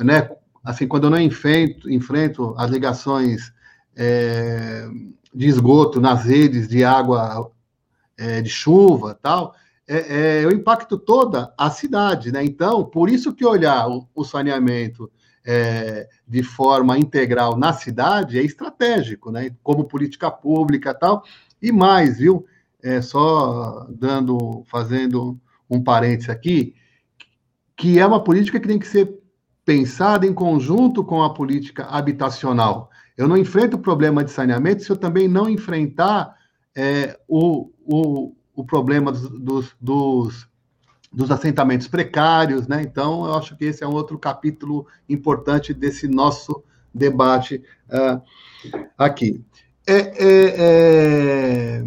[0.04, 0.30] né,
[0.64, 3.54] assim, quando eu não enfrento, enfrento as ligações
[3.96, 4.88] é,
[5.34, 7.52] de esgoto nas redes de água
[8.18, 9.54] é, de chuva tal,
[9.88, 12.44] é, eu impacto toda a cidade, né?
[12.44, 15.12] Então, por isso que olhar o, o saneamento
[16.28, 19.50] de forma integral na cidade é estratégico, né?
[19.64, 21.24] Como política pública tal.
[21.60, 22.46] E mais, viu?
[22.82, 25.40] É, só dando, fazendo
[25.70, 26.74] um parênteses aqui,
[27.76, 29.20] que é uma política que tem que ser
[29.66, 32.90] pensada em conjunto com a política habitacional.
[33.16, 36.36] Eu não enfrento o problema de saneamento se eu também não enfrentar
[36.76, 40.48] é, o, o, o problema dos, dos,
[41.12, 42.82] dos, assentamentos precários, né?
[42.82, 48.22] Então, eu acho que esse é um outro capítulo importante desse nosso debate uh,
[48.98, 49.44] aqui.
[49.86, 51.84] É, é, é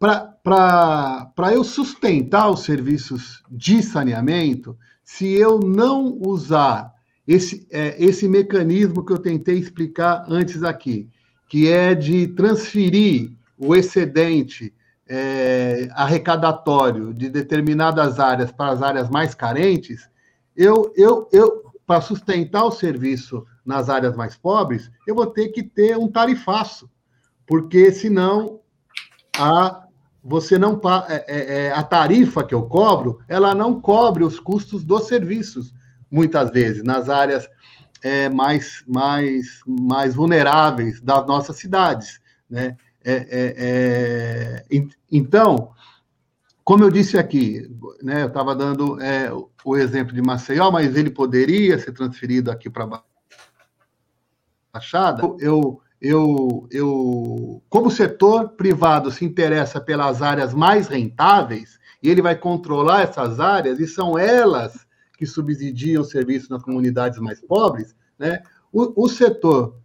[0.00, 4.74] Para eu sustentar os serviços de saneamento,
[5.04, 6.94] se eu não usar
[7.28, 11.06] esse, é, esse mecanismo que eu tentei explicar antes aqui,
[11.46, 14.72] que é de transferir o excedente
[15.06, 20.08] é, arrecadatório de determinadas áreas para as áreas mais carentes,
[20.56, 25.62] eu, eu, eu para sustentar o serviço nas áreas mais pobres, eu vou ter que
[25.62, 26.88] ter um tarifaço,
[27.46, 28.60] porque senão
[29.36, 29.88] a
[30.22, 34.84] você não é, é, é, a tarifa que eu cobro, ela não cobre os custos
[34.84, 35.74] dos serviços
[36.10, 37.48] muitas vezes, nas áreas
[38.02, 42.20] é, mais, mais, mais vulneráveis das nossas cidades.
[42.48, 42.76] Né?
[43.02, 43.26] É,
[43.58, 44.64] é,
[45.10, 45.70] então,
[46.62, 47.70] como eu disse aqui,
[48.02, 48.98] né, eu estava dando
[49.64, 53.02] o exemplo de Maceió, mas ele poderia ser transferido aqui para
[54.72, 55.22] Baixada.
[55.38, 62.22] Eu, eu, eu, como o setor privado se interessa pelas áreas mais rentáveis, e ele
[62.22, 64.86] vai controlar essas áreas, e são elas
[65.18, 68.42] que subsidiam o serviço nas comunidades mais pobres, né?
[68.72, 69.76] O, o, setor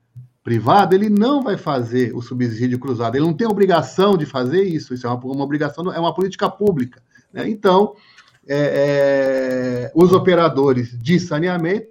[0.43, 4.93] privado ele não vai fazer o subsídio cruzado, ele não tem obrigação de fazer isso,
[4.93, 7.01] isso é uma, uma obrigação, é uma política pública.
[7.33, 7.49] Né?
[7.49, 7.95] Então,
[8.47, 11.87] é, é, os operadores de saneamento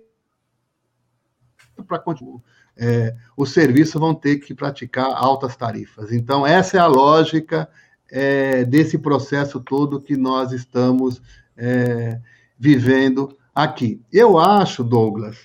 [1.86, 2.40] para continuar.
[2.76, 6.12] É, os serviços vão ter que praticar altas tarifas.
[6.12, 7.68] Então, essa é a lógica
[8.10, 11.22] é, desse processo todo que nós estamos
[11.56, 12.20] é,
[12.58, 14.00] vivendo aqui.
[14.12, 15.36] Eu acho, Douglas,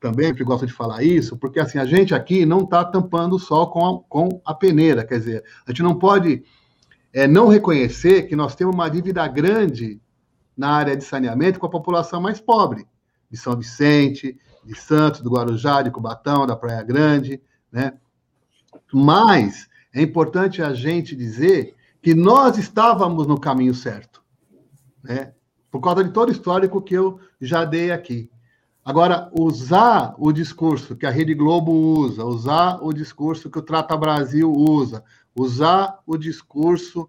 [0.00, 3.38] também sempre gosto de falar isso, porque assim, a gente aqui não está tampando o
[3.38, 6.44] sol com a, com a peneira, quer dizer, a gente não pode
[7.12, 9.98] é, não reconhecer que nós temos uma dívida grande
[10.56, 12.86] na área de saneamento com a população mais pobre,
[13.30, 17.94] de São Vicente, de Santos, do Guarujá, de Cubatão, da Praia Grande, né?
[18.92, 24.24] Mas é importante a gente dizer que nós estávamos no caminho certo
[25.04, 25.32] né?
[25.70, 28.30] Por causa de todo o histórico que eu já dei aqui.
[28.82, 33.96] Agora, usar o discurso que a Rede Globo usa, usar o discurso que o Trata
[33.96, 35.04] Brasil usa,
[35.34, 37.08] usar o discurso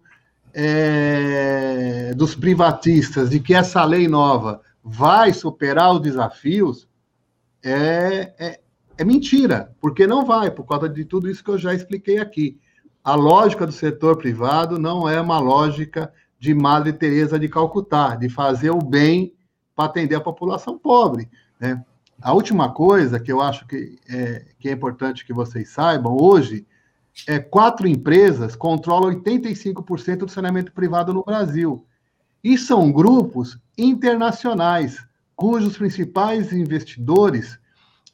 [0.53, 6.87] é, dos privatistas de que essa lei nova vai superar os desafios,
[7.65, 8.59] é, é,
[8.97, 12.59] é mentira, porque não vai, por causa de tudo isso que eu já expliquei aqui.
[13.03, 18.29] A lógica do setor privado não é uma lógica de Madre Teresa de Calcutá, de
[18.29, 19.33] fazer o bem
[19.75, 21.29] para atender a população pobre.
[21.59, 21.83] Né?
[22.21, 26.65] A última coisa que eu acho que é, que é importante que vocês saibam, hoje,
[27.27, 31.85] é quatro empresas controlam 85% do saneamento privado no Brasil.
[32.43, 35.03] E são grupos internacionais,
[35.35, 37.59] cujos principais investidores,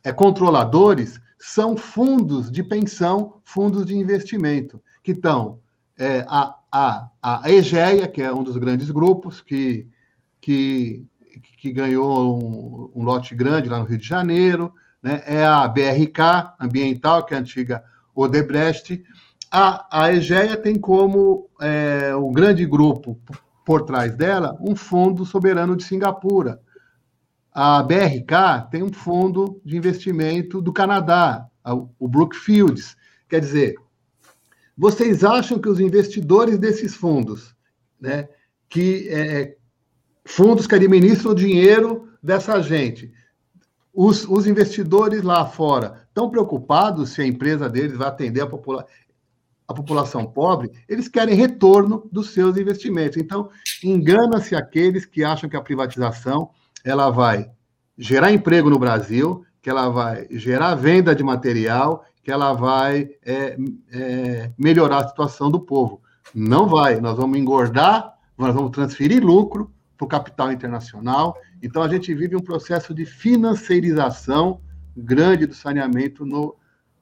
[0.03, 5.59] é, controladores, são fundos de pensão, fundos de investimento, que estão
[5.97, 9.87] é, a, a, a EGEA, que é um dos grandes grupos, que,
[10.39, 11.05] que,
[11.57, 15.21] que ganhou um, um, lote grande lá no Rio de Janeiro, né?
[15.25, 17.83] é a BRK Ambiental, que é a antiga
[18.15, 19.03] Odebrecht.
[19.51, 23.19] A, a EGEA tem como é, um grande grupo
[23.65, 26.61] por trás dela um fundo soberano de Singapura.
[27.53, 31.45] A BRK tem um fundo de investimento do Canadá,
[31.99, 32.95] o Brookfields.
[33.27, 33.75] Quer dizer,
[34.77, 37.55] vocês acham que os investidores desses fundos,
[37.99, 38.29] né,
[38.69, 39.57] que é,
[40.25, 43.11] fundos que administram o dinheiro dessa gente,
[43.93, 48.45] os, os investidores lá fora estão preocupados se a empresa deles vai atender a,
[49.67, 50.71] a população pobre?
[50.87, 53.17] Eles querem retorno dos seus investimentos.
[53.17, 53.49] Então,
[53.83, 56.49] engana-se aqueles que acham que a privatização
[56.83, 57.49] ela vai
[57.97, 63.57] gerar emprego no Brasil, que ela vai gerar venda de material que ela vai é,
[63.91, 66.01] é, melhorar a situação do povo.
[66.33, 66.99] Não vai.
[66.99, 72.35] Nós vamos engordar, nós vamos transferir lucro para o capital internacional Então, a gente vive
[72.35, 74.61] um processo de financiarização
[74.95, 76.55] grande do saneamento no,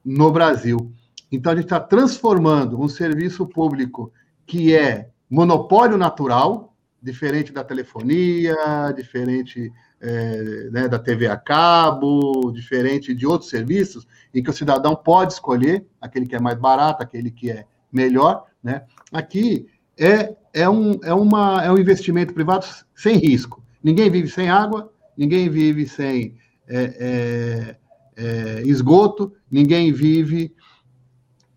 [0.03, 0.93] no Brasil.
[1.31, 4.11] Então, a gente está transformando um serviço público
[4.45, 6.68] que é monopólio natural,
[7.01, 8.55] diferente da telefonia,
[8.95, 9.71] diferente
[10.01, 15.33] é, né, da TV a cabo, diferente de outros serviços, em que o cidadão pode
[15.33, 18.45] escolher aquele que é mais barato, aquele que é melhor.
[18.63, 18.83] Né?
[19.11, 19.67] Aqui
[19.97, 22.65] é, é, um, é, uma, é um investimento privado
[22.95, 23.63] sem risco.
[23.83, 27.75] Ninguém vive sem água, ninguém vive sem é, é,
[28.15, 30.53] é esgoto, ninguém vive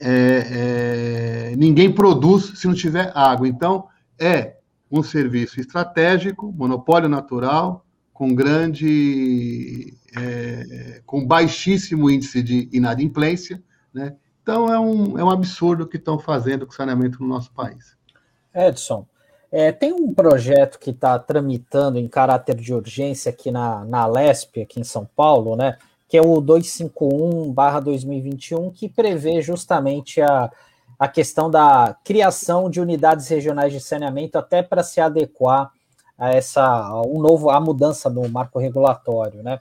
[0.05, 3.47] é, é, ninguém produz se não tiver água.
[3.47, 3.87] Então,
[4.19, 4.57] é
[4.93, 13.63] um serviço estratégico, monopólio natural, com grande, é, com baixíssimo índice de inadimplência,
[13.93, 14.15] né?
[14.43, 17.51] Então é um, é um absurdo o que estão fazendo com o saneamento no nosso
[17.53, 17.97] país.
[18.55, 19.07] Edson,
[19.51, 24.61] é, tem um projeto que está tramitando em caráter de urgência aqui na, na Lesp,
[24.61, 25.79] aqui em São Paulo, né?
[26.09, 30.51] que é o 251-2021, que prevê justamente a,
[31.03, 35.73] a questão da criação de unidades regionais de saneamento até para se adequar
[36.17, 39.59] a essa um novo a mudança no marco regulatório, né?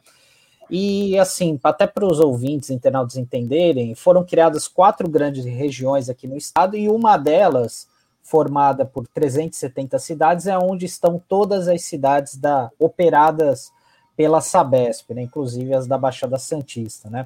[0.69, 6.37] E assim, até para os ouvintes internautas entenderem, foram criadas quatro grandes regiões aqui no
[6.37, 7.87] estado e uma delas,
[8.21, 13.71] formada por 370 cidades, é onde estão todas as cidades da operadas
[14.15, 17.09] pela Sabesp, né, inclusive as da Baixada Santista.
[17.09, 17.25] Né.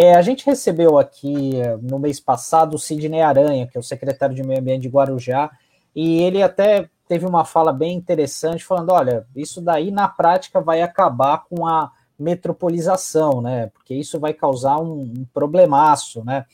[0.00, 4.32] É, a gente recebeu aqui no mês passado o Sidney Aranha, que é o secretário
[4.32, 5.50] de Meio Ambiente de Guarujá,
[5.92, 10.82] e ele até teve uma fala bem interessante, falando: olha, isso daí na prática vai
[10.82, 13.72] acabar com a metropolização, né?
[13.74, 16.46] Porque isso vai causar um, um problemaço, né?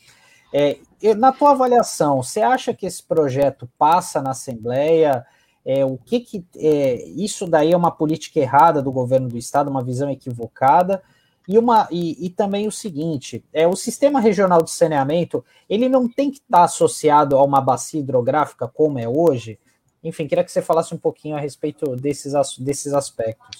[0.51, 0.79] É,
[1.15, 5.23] na tua avaliação, você acha que esse projeto passa na Assembleia?
[5.63, 9.69] É, o que, que é, isso daí é uma política errada do governo do estado,
[9.69, 11.03] uma visão equivocada,
[11.47, 16.07] e, uma, e, e, também o seguinte: é, o sistema regional de saneamento ele não
[16.07, 19.59] tem que estar associado a uma bacia hidrográfica como é hoje.
[20.03, 23.59] Enfim, queria que você falasse um pouquinho a respeito desses, desses aspectos.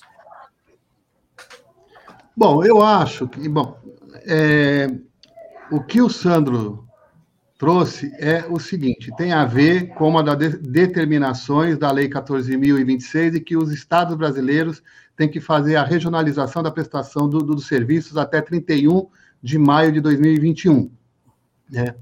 [2.38, 3.78] Bom, eu acho que bom,
[4.28, 4.88] é,
[5.72, 6.85] o que o Sandro
[7.58, 13.40] trouxe é o seguinte: tem a ver com uma das determinações da Lei 14.026 e
[13.40, 14.82] que os estados brasileiros
[15.16, 19.08] têm que fazer a regionalização da prestação do, do, dos serviços até 31
[19.42, 20.90] de maio de 2021.
[21.70, 21.96] Né?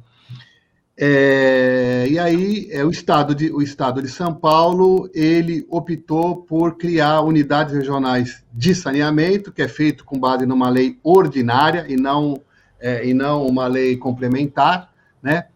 [0.96, 6.78] É, e aí, é, o, estado de, o estado de São Paulo, ele optou por
[6.78, 12.40] criar unidades regionais de saneamento, que é feito com base numa lei ordinária e não,
[12.80, 14.93] é, e não uma lei complementar,
[15.24, 15.48] né?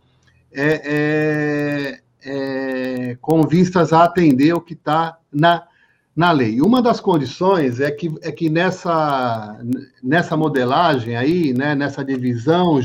[0.51, 5.67] É, é, é, com vistas a atender o que está na,
[6.15, 6.61] na lei.
[6.61, 9.59] Uma das condições é que, é que nessa,
[10.01, 12.79] nessa modelagem aí, né, nessa divisão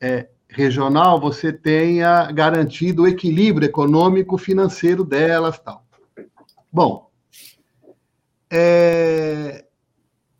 [0.00, 5.84] é, regional, você tenha garantido o equilíbrio econômico financeiro delas tal.
[6.72, 7.08] Bom,
[8.50, 9.64] é,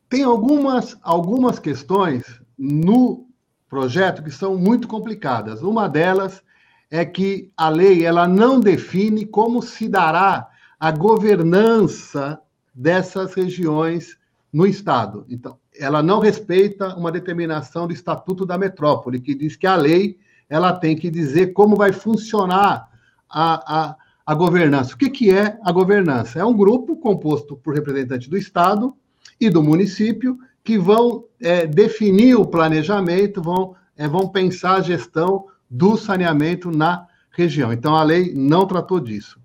[0.09, 3.26] tem algumas, algumas questões no
[3.69, 5.63] projeto que são muito complicadas.
[5.63, 6.43] Uma delas
[6.91, 10.49] é que a lei ela não define como se dará
[10.79, 12.41] a governança
[12.75, 14.17] dessas regiões
[14.53, 15.27] no estado.
[15.29, 20.19] Então, ela não respeita uma determinação do Estatuto da Metrópole, que diz que a lei
[20.49, 22.89] ela tem que dizer como vai funcionar
[23.29, 24.95] a, a, a governança.
[24.95, 26.39] O que, que é a governança?
[26.39, 28.95] É um grupo composto por representantes do Estado
[29.41, 35.47] e do município que vão é, definir o planejamento, vão, é, vão pensar a gestão
[35.71, 37.73] do saneamento na região.
[37.73, 39.41] Então, a lei não tratou disso.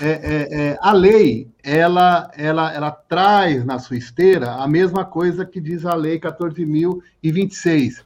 [0.00, 5.46] É, é, é, a lei, ela, ela, ela traz na sua esteira a mesma coisa
[5.46, 8.02] que diz a lei 14.026,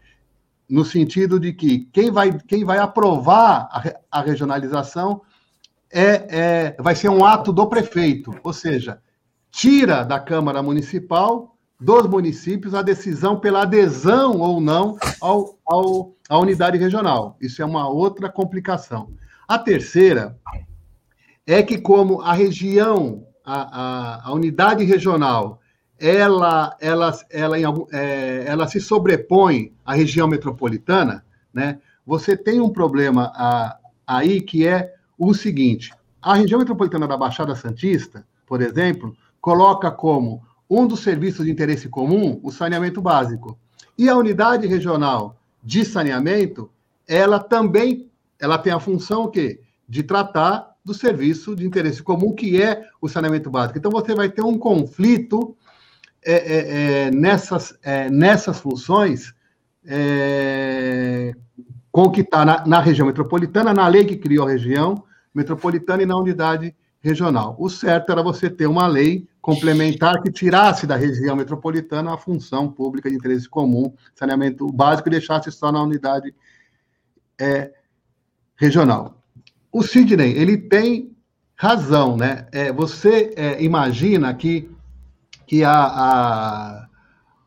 [0.69, 5.23] no sentido de que quem vai, quem vai aprovar a, a regionalização
[5.91, 8.99] é, é, vai ser um ato do prefeito, ou seja,
[9.51, 16.39] tira da Câmara Municipal dos municípios a decisão pela adesão ou não ao, ao, à
[16.39, 17.37] unidade regional.
[17.41, 19.11] Isso é uma outra complicação.
[19.47, 20.39] A terceira
[21.47, 25.61] é que, como a região, a, a, a unidade regional,
[25.99, 31.79] ela, ela, ela, em é, ela se sobrepõe à região metropolitana, né?
[32.07, 37.55] você tem um problema a, aí que é o seguinte: a região metropolitana da Baixada
[37.55, 43.59] Santista, por exemplo, coloca como um dos serviços de interesse comum, o saneamento básico.
[43.97, 46.71] E a unidade regional de saneamento,
[47.07, 48.11] ela também
[48.41, 53.09] ela tem a função que de tratar do serviço de interesse comum, que é o
[53.09, 53.79] saneamento básico.
[53.79, 55.57] Então, você vai ter um conflito
[56.23, 59.35] é, é, é nessas, é, nessas funções
[59.87, 61.35] é,
[61.91, 65.05] com o que está na, na, região metropolitana, na lei que criou a região
[65.35, 66.75] metropolitana e na unidade
[67.05, 67.55] regional.
[67.59, 72.73] O certo era você ter uma lei complementar que tirasse da região metropolitana a função
[72.73, 76.35] pública de interesse comum, saneamento básico, e deixasse só na unidade
[77.39, 77.71] é,
[78.57, 79.23] regional.
[79.71, 81.15] O Sidney, ele tem
[81.55, 82.47] razão, né?
[82.51, 84.71] É, você é, imagina que,
[85.47, 86.89] que a, a,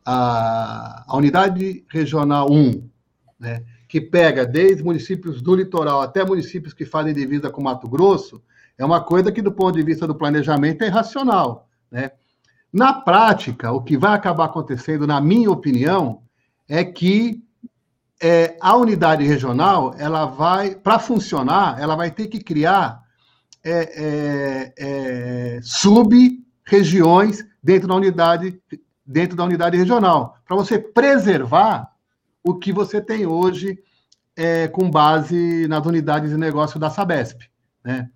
[0.05, 2.87] a, a, unidade regional 1,
[3.39, 8.39] né, que pega desde municípios do litoral até municípios que fazem divisa com Mato Grosso,
[8.77, 11.67] é uma coisa que, do ponto de vista do planejamento, é irracional.
[11.91, 12.11] Né?
[12.71, 16.21] Na prática, o que vai acabar acontecendo, na minha opinião,
[16.67, 17.43] é que
[18.21, 23.01] é, a unidade regional, ela vai, para funcionar, ela vai ter que criar
[23.63, 28.61] é, é, é sub-regiões dentro da unidade
[29.07, 31.89] dentro da unidade regional, para você preservar
[32.43, 33.79] o que você tem hoje
[34.35, 37.49] é, com base nas unidades de negócio da Sabesp.
[37.83, 38.09] Né?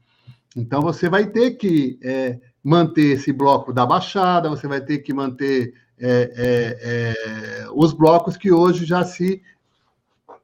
[0.55, 5.13] Então, você vai ter que é, manter esse bloco da Baixada, você vai ter que
[5.13, 5.73] manter
[6.03, 9.39] é, é, é, os blocos que hoje já se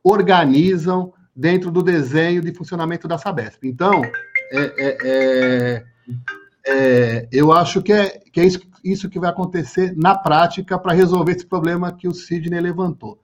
[0.03, 3.67] organizam dentro do desenho de funcionamento da Sabesp.
[3.67, 4.03] Então,
[4.53, 5.83] é,
[6.67, 8.41] é, eu acho que é, que
[8.83, 13.19] isso que vai acontecer na prática para resolver esse problema que o Sidney levantou.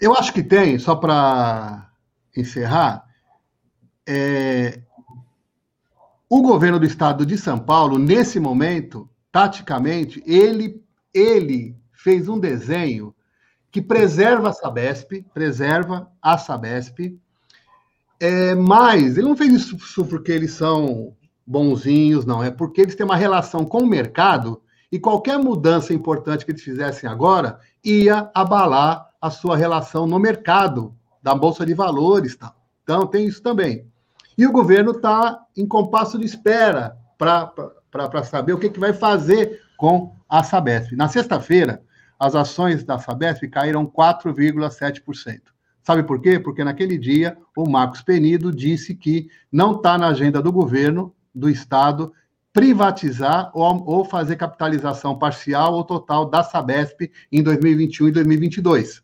[0.00, 1.90] eu acho que tem, só para
[2.34, 3.05] encerrar,
[4.06, 4.80] é,
[6.28, 13.14] o governo do estado de São Paulo, nesse momento, taticamente, ele, ele fez um desenho
[13.70, 17.18] que preserva a Sabesp, preserva a Sabesp,
[18.18, 21.14] é, mas ele não fez isso porque eles são
[21.46, 26.44] bonzinhos, não, é porque eles têm uma relação com o mercado e qualquer mudança importante
[26.44, 32.36] que eles fizessem agora ia abalar a sua relação no mercado da Bolsa de Valores.
[32.36, 32.54] Tá?
[32.82, 33.86] Então, tem isso também.
[34.36, 39.60] E o governo está em compasso de espera para saber o que, que vai fazer
[39.76, 40.94] com a Sabesp.
[40.94, 41.82] Na sexta-feira,
[42.18, 45.40] as ações da Sabesp caíram 4,7%.
[45.82, 46.38] Sabe por quê?
[46.38, 51.48] Porque naquele dia o Marcos Penido disse que não está na agenda do governo, do
[51.48, 52.12] Estado,
[52.52, 59.02] privatizar ou, ou, fazer capitalização parcial ou total da Sabesp em 2021 e 2022.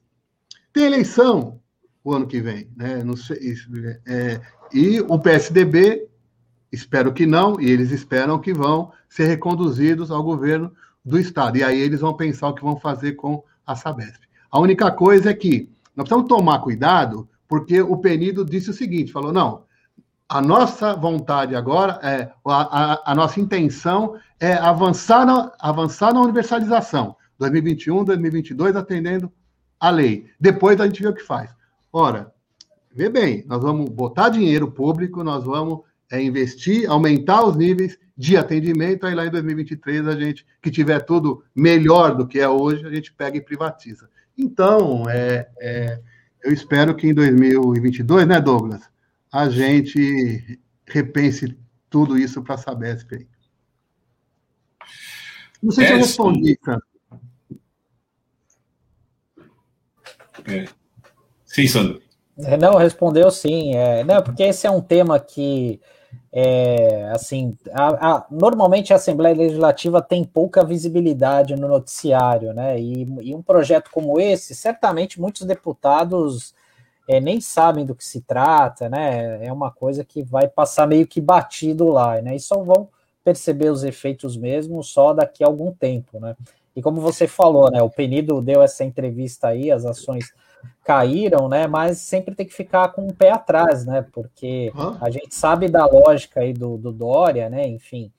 [0.73, 1.61] Tem eleição
[2.03, 3.03] o ano que vem, né?
[3.17, 3.55] Sei,
[4.07, 4.41] é,
[4.73, 6.09] e o PSDB,
[6.71, 10.73] espero que não, e eles esperam que vão ser reconduzidos ao governo
[11.05, 11.59] do Estado.
[11.59, 14.23] E aí eles vão pensar o que vão fazer com a Sabesp.
[14.51, 19.13] A única coisa é que nós precisamos tomar cuidado, porque o Penido disse o seguinte:
[19.13, 19.65] falou, não,
[20.29, 26.23] a nossa vontade agora, é, a, a, a nossa intenção é avançar na, avançar na
[26.23, 27.17] universalização.
[27.39, 29.31] 2021, 2022, atendendo
[29.79, 30.27] a lei.
[30.41, 31.51] Depois a gente vê o que faz.
[31.93, 32.33] Ora,
[32.95, 38.37] vê bem, nós vamos botar dinheiro público, nós vamos é, investir, aumentar os níveis de
[38.37, 42.87] atendimento, aí lá em 2023 a gente, que tiver tudo melhor do que é hoje,
[42.87, 44.09] a gente pega e privatiza.
[44.37, 46.01] Então, é, é,
[46.43, 48.83] eu espero que em 2022, né, Douglas,
[49.31, 51.57] a gente repense
[51.89, 53.27] tudo isso para a Sabesp aí.
[55.63, 56.87] Não sei é, se eu respondi, Sandro.
[60.47, 60.65] É.
[61.45, 62.02] Sim, Sandro.
[62.39, 63.75] É, não, respondeu sim.
[63.75, 65.81] É, não, porque esse é um tema que,
[66.33, 72.79] é, assim, a, a, normalmente a Assembleia Legislativa tem pouca visibilidade no noticiário, né?
[72.81, 76.55] E, e um projeto como esse, certamente muitos deputados
[77.09, 79.45] é, nem sabem do que se trata, né?
[79.45, 82.35] É uma coisa que vai passar meio que batido lá, né?
[82.37, 82.89] E só vão
[83.25, 86.35] perceber os efeitos mesmo só daqui a algum tempo, né?
[86.75, 87.83] E como você falou, né?
[87.83, 90.33] O Penido deu essa entrevista aí, as ações
[90.85, 91.67] caíram, né?
[91.67, 94.05] Mas sempre tem que ficar com o pé atrás, né?
[94.13, 97.67] Porque a gente sabe da lógica aí do, do Dória, né?
[97.67, 98.11] Enfim,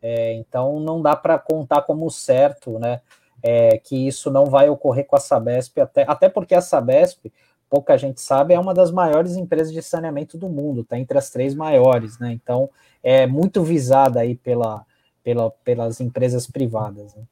[0.00, 3.00] é, então não dá para contar como certo, né?
[3.42, 7.26] É, que isso não vai ocorrer com a Sabesp, até, até porque a Sabesp,
[7.68, 11.28] pouca gente sabe, é uma das maiores empresas de saneamento do mundo, está entre as
[11.28, 12.32] três maiores, né?
[12.32, 12.70] Então
[13.02, 14.84] é muito visada aí pela,
[15.24, 17.14] pela, pelas empresas privadas.
[17.14, 17.22] Né?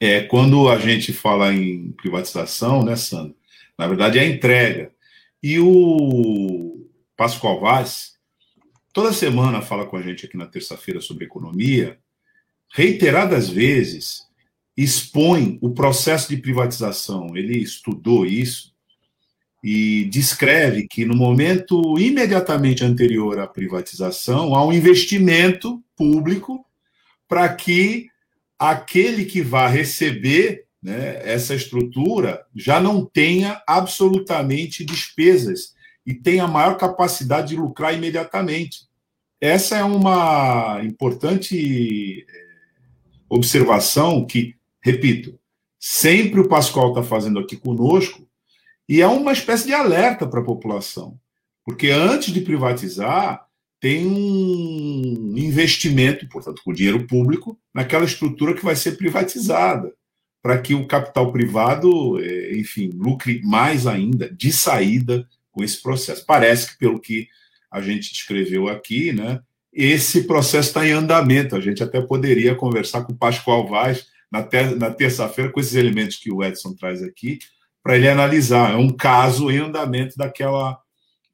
[0.00, 3.36] É, quando a gente fala em privatização, né, Sandro?
[3.80, 4.92] Na verdade, é a entrega.
[5.42, 6.86] E o
[7.16, 8.12] Pascoal Vaz,
[8.92, 11.98] toda semana fala com a gente aqui na terça-feira sobre economia,
[12.74, 14.18] reiteradas vezes
[14.76, 17.34] expõe o processo de privatização.
[17.34, 18.74] Ele estudou isso
[19.64, 26.66] e descreve que no momento imediatamente anterior à privatização há um investimento público
[27.26, 28.08] para que
[28.58, 35.74] aquele que vá receber né, essa estrutura já não tenha absolutamente despesas
[36.06, 38.88] e tenha maior capacidade de lucrar imediatamente.
[39.40, 42.44] Essa é uma importante é,
[43.28, 45.38] observação que, repito,
[45.78, 48.26] sempre o Pascoal está fazendo aqui conosco,
[48.88, 51.18] e é uma espécie de alerta para a população.
[51.64, 53.46] Porque antes de privatizar,
[53.78, 59.94] tem um investimento, portanto, com dinheiro público, naquela estrutura que vai ser privatizada,
[60.42, 66.24] para que o capital privado, é, enfim, lucre mais ainda de saída com esse processo.
[66.26, 67.28] Parece que, pelo que
[67.70, 69.40] a gente descreveu aqui, né,
[69.72, 71.54] esse processo está em andamento.
[71.54, 75.74] A gente até poderia conversar com o Pascoal Vaz na, ter na terça-feira com esses
[75.74, 77.38] elementos que o Edson traz aqui,
[77.82, 78.72] para ele analisar.
[78.72, 80.78] É um caso em andamento daquela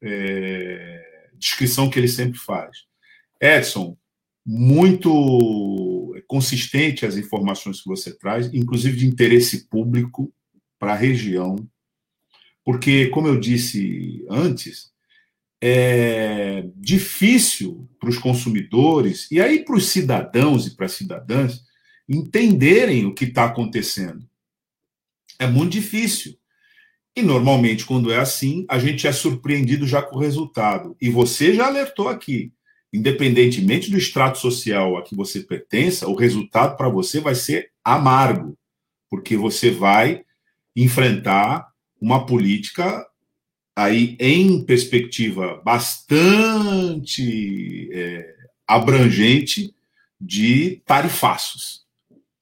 [0.01, 2.85] é, descrição que ele sempre faz.
[3.39, 3.97] Edson,
[4.49, 10.33] muito consistente as informações que você traz, inclusive de interesse público
[10.79, 11.57] para a região,
[12.63, 14.91] porque, como eu disse antes,
[15.61, 21.63] é difícil para os consumidores e aí para os cidadãos e para as cidadãs
[22.07, 24.25] entenderem o que está acontecendo.
[25.39, 26.37] É muito difícil.
[27.15, 30.95] E normalmente, quando é assim, a gente é surpreendido já com o resultado.
[31.01, 32.53] E você já alertou aqui.
[32.93, 38.57] Independentemente do extrato social a que você pertença, o resultado para você vai ser amargo,
[39.09, 40.23] porque você vai
[40.75, 41.67] enfrentar
[41.99, 43.05] uma política
[43.75, 47.19] aí em perspectiva bastante
[47.91, 48.35] é,
[48.67, 49.73] abrangente
[50.19, 51.85] de tarifaços.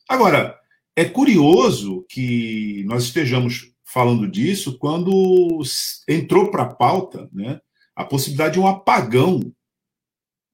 [0.08, 0.58] Agora,
[0.96, 5.62] é curioso que nós estejamos falando disso quando
[6.08, 7.60] entrou para a pauta né,
[7.96, 9.40] a possibilidade de um apagão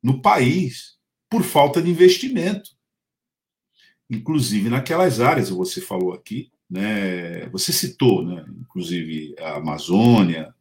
[0.02, 0.98] no país
[1.30, 2.72] por falta de investimento.
[4.10, 10.54] Inclusive naquelas áreas, você falou aqui, né, você citou, né, inclusive a Amazônia,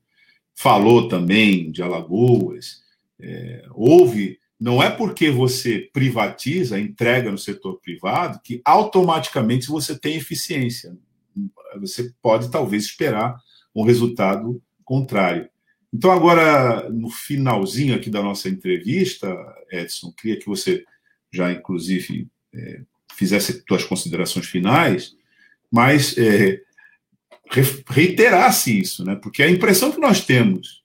[0.54, 2.82] falou também de Alagoas.
[3.18, 10.16] É, houve não é porque você privatiza, entrega no setor privado, que automaticamente você tem
[10.16, 10.94] eficiência.
[11.80, 13.40] Você pode talvez esperar
[13.74, 15.48] um resultado contrário.
[15.92, 19.28] Então, agora, no finalzinho aqui da nossa entrevista,
[19.70, 20.84] Edson, queria que você
[21.32, 22.82] já, inclusive, é,
[23.14, 25.16] fizesse suas considerações finais,
[25.70, 26.60] mas é,
[27.88, 29.16] reiterasse isso, né?
[29.16, 30.80] porque a impressão que nós temos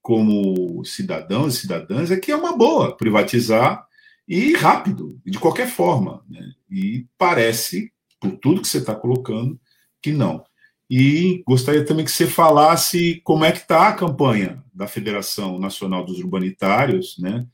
[0.00, 3.86] como cidadãos e cidadãs é que é uma boa privatizar
[4.26, 6.24] e rápido, de qualquer forma.
[6.28, 6.52] Né?
[6.70, 9.60] E parece, por tudo que você está colocando,
[10.00, 10.44] que não.
[10.90, 16.04] E gostaria também que você falasse como é que está a campanha da Federação Nacional
[16.04, 17.46] dos Urbanitários, né,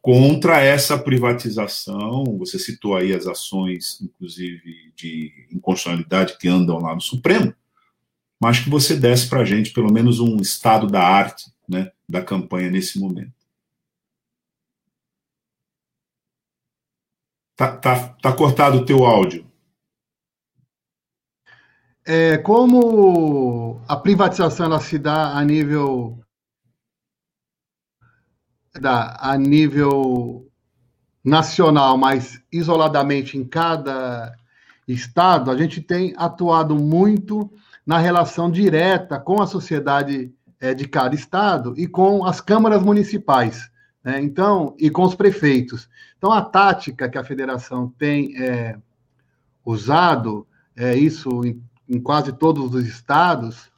[0.00, 2.24] contra essa privatização.
[2.38, 7.54] Você citou aí as ações, inclusive, de inconstitucionalidade que andam lá no Supremo,
[8.40, 12.22] mas que você desse para a gente pelo menos um estado da arte né, da
[12.22, 13.32] campanha nesse momento.
[17.54, 19.51] Tá, tá, tá cortado o teu áudio.
[22.04, 26.18] É, como a privatização ela se dá a nível
[28.80, 30.50] da, a nível
[31.24, 34.34] nacional, mas isoladamente em cada
[34.88, 37.52] estado, a gente tem atuado muito
[37.86, 43.70] na relação direta com a sociedade é, de cada estado e com as câmaras municipais,
[44.02, 44.20] né?
[44.20, 45.88] então, e com os prefeitos.
[46.18, 48.76] Então, a tática que a federação tem é,
[49.64, 50.46] usado,
[50.76, 51.42] é isso
[51.88, 53.70] em quase todos os estados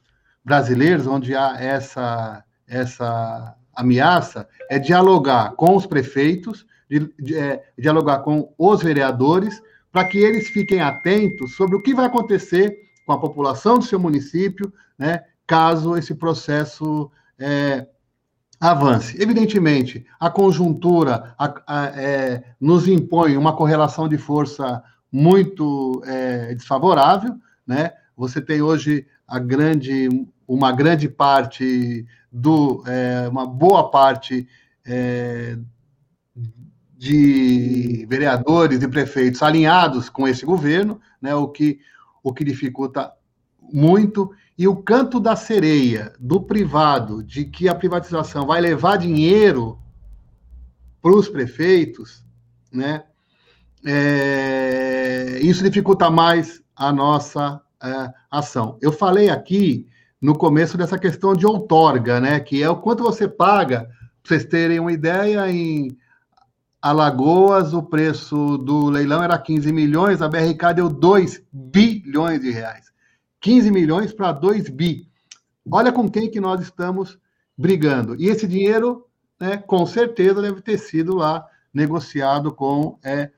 [0.43, 8.19] brasileiros, onde há essa, essa ameaça, é dialogar com os prefeitos, de, de, é, dialogar
[8.19, 9.61] com os vereadores,
[9.91, 13.99] para que eles fiquem atentos sobre o que vai acontecer com a população do seu
[13.99, 17.09] município, né, caso esse processo
[17.39, 17.87] é,
[18.59, 19.21] avance.
[19.21, 27.35] Evidentemente, a conjuntura a, a, é, nos impõe uma correlação de força muito é, desfavorável,
[27.65, 27.91] né?
[28.15, 30.09] Você tem hoje a grande,
[30.47, 34.47] uma grande parte do, é, uma boa parte
[34.85, 35.57] é,
[36.97, 41.35] de vereadores e prefeitos alinhados com esse governo, né?
[41.35, 41.79] O que
[42.25, 43.13] o que dificulta
[43.71, 49.77] muito e o canto da sereia do privado de que a privatização vai levar dinheiro
[51.03, 52.25] para os prefeitos,
[52.71, 53.03] né?
[53.85, 58.77] É, isso dificulta mais a nossa é, ação.
[58.81, 59.87] Eu falei aqui
[60.21, 62.39] no começo dessa questão de outorga, né?
[62.39, 63.89] Que é o quanto você paga,
[64.21, 65.95] para vocês terem uma ideia, em
[66.81, 72.91] Alagoas, o preço do leilão era 15 milhões, a BRK deu 2 bilhões de reais.
[73.41, 75.07] 15 milhões para 2 bi.
[75.69, 77.17] Olha com quem que nós estamos
[77.57, 78.15] brigando.
[78.19, 79.07] E esse dinheiro,
[79.39, 83.31] né, com certeza, deve ter sido lá negociado com é,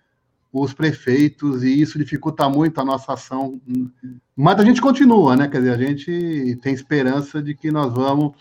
[0.52, 3.62] os prefeitos, e isso dificulta muito a nossa ação.
[4.36, 5.48] Mas a gente continua, né?
[5.48, 8.34] Quer dizer, a gente tem esperança de que nós vamos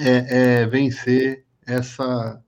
[0.00, 2.42] é, é, vencer essa,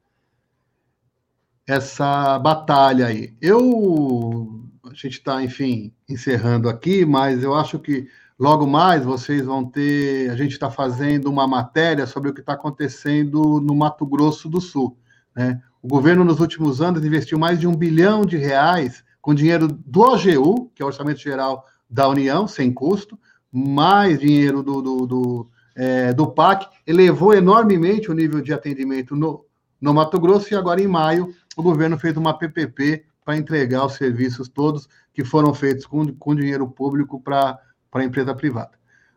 [1.67, 3.35] essa batalha aí.
[3.41, 4.61] Eu.
[4.85, 8.07] A gente está, enfim, encerrando aqui, mas eu acho que
[8.39, 10.31] logo mais vocês vão ter.
[10.31, 14.61] A gente está fazendo uma matéria sobre o que está acontecendo no Mato Grosso do
[14.61, 14.97] Sul.
[15.35, 15.61] Né?
[15.85, 20.01] O governo, nos últimos anos, investiu mais de um bilhão de reais com dinheiro do
[20.01, 23.19] OGU, que é o Orçamento Geral da União, sem custo,
[23.53, 29.45] mais dinheiro do, do, do, é, do PAC, elevou enormemente o nível de atendimento no,
[29.79, 33.93] no Mato Grosso, e agora, em maio, o governo fez uma PPP para entregar os
[33.93, 37.61] serviços todos que foram feitos com, com dinheiro público para
[37.93, 38.73] a empresa privada.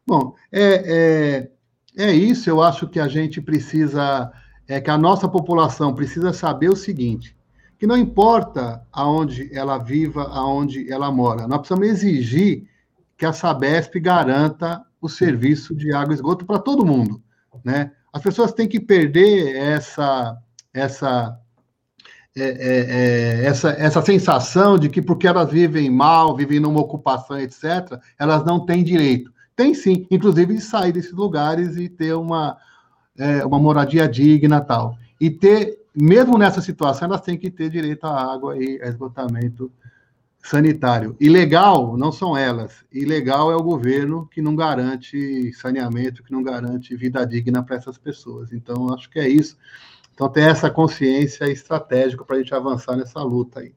[0.05, 1.47] Bom, é,
[1.95, 4.33] é, é isso, eu acho que a gente precisa
[4.67, 7.35] é que a nossa população precisa saber o seguinte,
[7.79, 12.67] que não importa aonde ela viva, aonde ela mora, nós precisamos exigir
[13.17, 17.21] que a Sabesp garanta o serviço de água e esgoto para todo mundo,
[17.63, 17.91] né?
[18.11, 20.37] As pessoas têm que perder essa
[20.73, 21.39] essa
[22.39, 27.39] é, é, é, essa, essa sensação de que porque elas vivem mal, vivem numa ocupação,
[27.39, 29.33] etc., elas não têm direito.
[29.55, 32.55] Tem sim, inclusive de sair desses lugares e ter uma,
[33.17, 34.97] é, uma moradia digna tal.
[35.19, 39.71] E ter, mesmo nessa situação, elas têm que ter direito à água e a esgotamento
[40.43, 41.15] sanitário.
[41.19, 42.85] Ilegal não são elas.
[42.91, 47.97] Ilegal é o governo que não garante saneamento, que não garante vida digna para essas
[47.97, 48.53] pessoas.
[48.53, 49.57] Então, acho que é isso.
[50.13, 53.73] Então, ter essa consciência estratégica para a gente avançar nessa luta aí.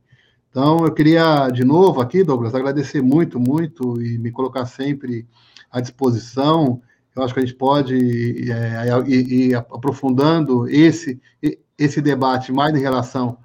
[0.50, 5.26] Então, eu queria, de novo aqui, Douglas, agradecer muito, muito e me colocar sempre
[5.70, 6.80] à disposição
[7.15, 11.20] eu acho que a gente pode ir, é, ir, aprofundando esse,
[11.77, 13.39] esse debate mais em relação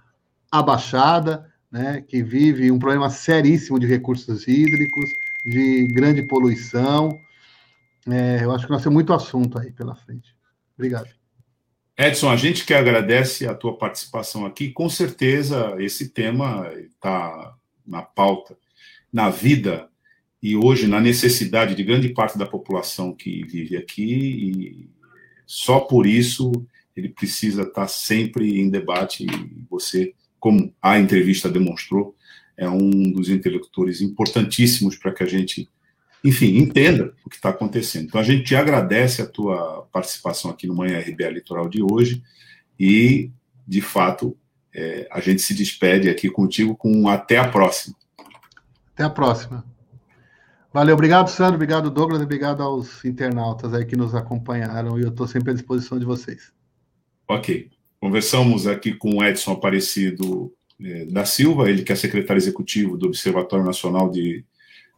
[0.51, 5.09] à Baixada, né, que vive um problema seríssimo de recursos hídricos,
[5.45, 7.09] de grande poluição.
[8.07, 10.35] É, eu acho que nós temos muito assunto aí pela frente.
[10.77, 11.09] Obrigado.
[11.97, 14.69] Edson, a gente que agradece a tua participação aqui.
[14.69, 17.55] Com certeza, esse tema está
[17.85, 18.57] na pauta,
[19.11, 19.89] na vida
[20.45, 24.89] e hoje na necessidade de grande parte da população que vive aqui, e
[25.43, 26.51] só por isso
[26.95, 29.25] ele precisa estar sempre em debate.
[29.25, 32.15] E você, como a entrevista demonstrou,
[32.55, 35.67] é um dos interlocutores importantíssimos para que a gente,
[36.23, 38.05] enfim, entenda o que está acontecendo.
[38.05, 42.21] Então a gente te agradece a tua participação aqui no Manhã RBA Litoral de hoje
[42.79, 43.31] e,
[43.67, 44.37] de fato,
[44.71, 47.95] é, a gente se despede aqui contigo com até a próxima.
[48.93, 49.74] Até a próxima.
[50.75, 55.25] Valeu, obrigado, Sandro, obrigado, Douglas, obrigado aos internautas aí que nos acompanharam e eu estou
[55.25, 56.51] sempre à disposição de vocês.
[57.29, 57.69] Ok.
[57.97, 60.53] Conversamos aqui com o Edson Aparecido
[60.83, 64.43] eh, da Silva, ele que é secretário executivo do Observatório Nacional de,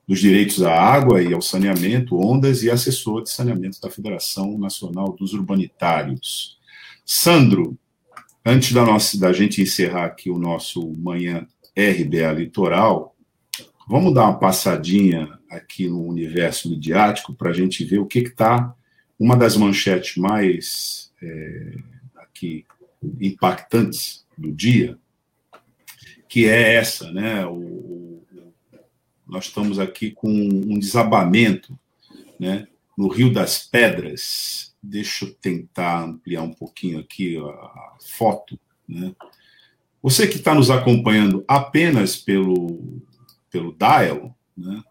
[0.07, 5.13] dos Direitos à Água e ao Saneamento, Ondas, e assessor de saneamento da Federação Nacional
[5.13, 6.57] dos Urbanitários.
[7.05, 7.77] Sandro,
[8.43, 11.45] antes da, nossa, da gente encerrar aqui o nosso Manhã
[11.77, 13.15] RBA Litoral,
[13.88, 18.76] vamos dar uma passadinha aqui no universo midiático para a gente ver o que está.
[19.18, 21.77] Uma das manchetes mais é,
[22.18, 22.65] aqui
[23.19, 24.97] impactantes do dia,
[26.27, 27.45] que é essa, né?
[27.45, 28.22] O,
[29.26, 31.77] nós estamos aqui com um desabamento,
[32.39, 32.68] né?
[32.97, 34.76] No Rio das Pedras.
[34.81, 39.15] Deixa eu tentar ampliar um pouquinho aqui a foto, né?
[40.01, 43.01] Você que está nos acompanhando apenas pelo,
[43.49, 44.81] pelo dial, né?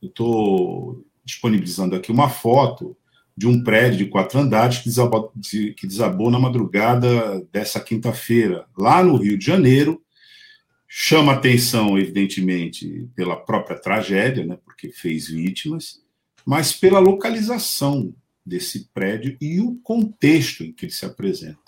[0.00, 2.96] Eu estou disponibilizando aqui uma foto
[3.36, 5.32] de um prédio de quatro andares que desabou,
[5.76, 10.02] que desabou na madrugada dessa quinta-feira, lá no Rio de Janeiro.
[10.86, 16.02] Chama atenção, evidentemente, pela própria tragédia, né, porque fez vítimas,
[16.44, 18.14] mas pela localização
[18.44, 21.58] desse prédio e o contexto em que ele se apresenta.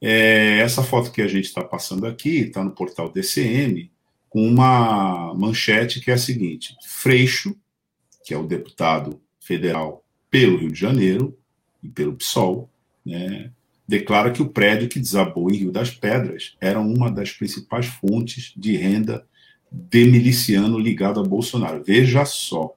[0.00, 3.90] É, essa foto que a gente está passando aqui está no portal DCM,
[4.34, 7.56] com uma manchete que é a seguinte: Freixo,
[8.24, 11.38] que é o deputado federal pelo Rio de Janeiro
[11.80, 12.68] e pelo PSOL,
[13.06, 13.52] né,
[13.86, 18.52] declara que o prédio que desabou em Rio das Pedras era uma das principais fontes
[18.56, 19.24] de renda
[19.70, 21.84] de miliciano ligado a Bolsonaro.
[21.84, 22.74] Veja só.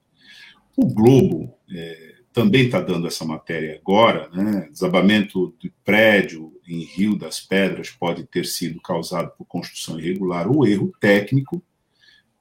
[0.75, 2.06] O Globo é,
[2.38, 4.69] também está dando essa matéria agora, né?
[4.72, 10.68] Desabamento de prédio em Rio das Pedras pode ter sido causado por construção irregular ou
[10.68, 11.64] erro técnico,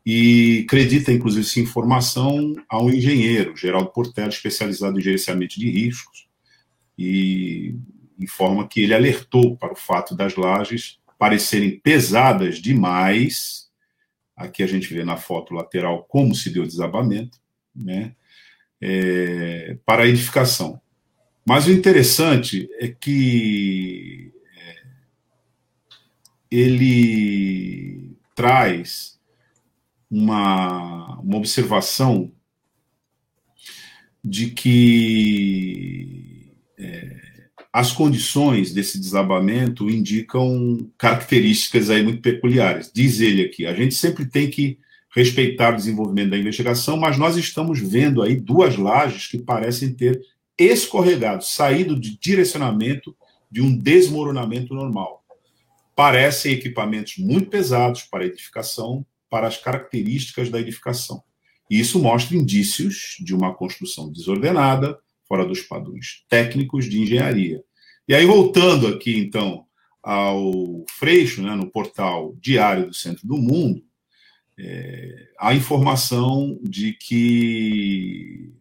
[0.05, 6.28] e acredita, inclusive, essa informação a um engenheiro, Geraldo Portela, especializado em gerenciamento de riscos,
[6.98, 7.74] e
[8.18, 13.70] informa que ele alertou para o fato das lajes parecerem pesadas demais.
[14.36, 17.39] Aqui a gente vê na foto lateral como se deu o desabamento,
[17.74, 18.14] né?
[18.81, 20.81] É, para a edificação.
[21.47, 24.74] Mas o interessante é que é,
[26.51, 29.16] ele traz
[30.11, 32.32] uma, uma observação
[34.23, 37.16] de que é,
[37.73, 42.90] as condições desse desabamento indicam características aí muito peculiares.
[42.93, 44.78] Diz ele aqui, a gente sempre tem que
[45.16, 50.20] respeitar o desenvolvimento da investigação, mas nós estamos vendo aí duas lajes que parecem ter
[50.59, 53.16] escorregado, saído de direcionamento
[53.51, 55.24] de um desmoronamento normal.
[55.94, 61.22] Parecem equipamentos muito pesados para a edificação, para as características da edificação.
[61.70, 67.64] E isso mostra indícios de uma construção desordenada, fora dos padrões técnicos de engenharia.
[68.06, 69.64] E aí, voltando aqui, então,
[70.02, 73.85] ao Freixo, né, no portal Diário do Centro do Mundo,
[74.58, 78.52] é, a informação de que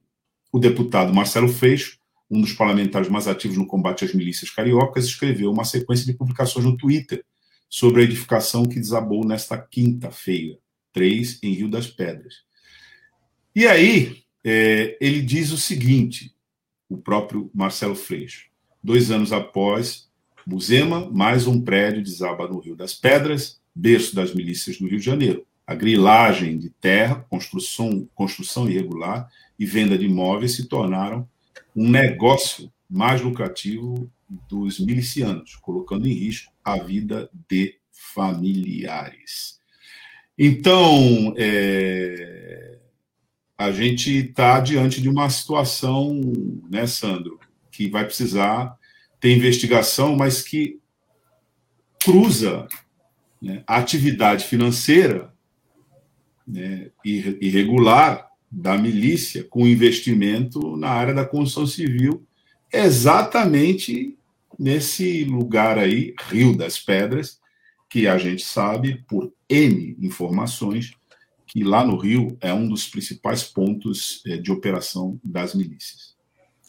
[0.52, 2.00] o deputado Marcelo Freixo,
[2.30, 6.66] um dos parlamentares mais ativos no combate às milícias cariocas, escreveu uma sequência de publicações
[6.66, 7.24] no Twitter
[7.70, 10.58] sobre a edificação que desabou nesta quinta-feira,
[10.94, 12.44] 3, em Rio das Pedras.
[13.56, 16.36] E aí, é, ele diz o seguinte:
[16.90, 18.50] o próprio Marcelo Freixo.
[18.84, 20.10] Dois anos após,
[20.46, 25.06] Buzema, mais um prédio desaba no Rio das Pedras, berço das milícias do Rio de
[25.06, 25.45] Janeiro.
[25.68, 31.28] A grilagem de terra, construção, construção irregular e venda de imóveis se tornaram
[31.76, 34.10] um negócio mais lucrativo
[34.48, 39.60] dos milicianos, colocando em risco a vida de familiares.
[40.38, 42.78] Então, é,
[43.58, 46.22] a gente está diante de uma situação,
[46.70, 47.40] né, Sandro,
[47.72, 48.78] que vai precisar
[49.20, 50.80] ter investigação, mas que
[52.04, 52.68] cruza
[53.42, 55.34] né, a atividade financeira
[56.48, 62.26] né, irregular da milícia com investimento na área da construção civil,
[62.72, 64.18] exatamente
[64.58, 67.40] nesse lugar aí, Rio das Pedras,
[67.90, 70.94] que a gente sabe por N informações
[71.56, 76.16] que lá no Rio é um dos principais pontos é, de operação das milícias.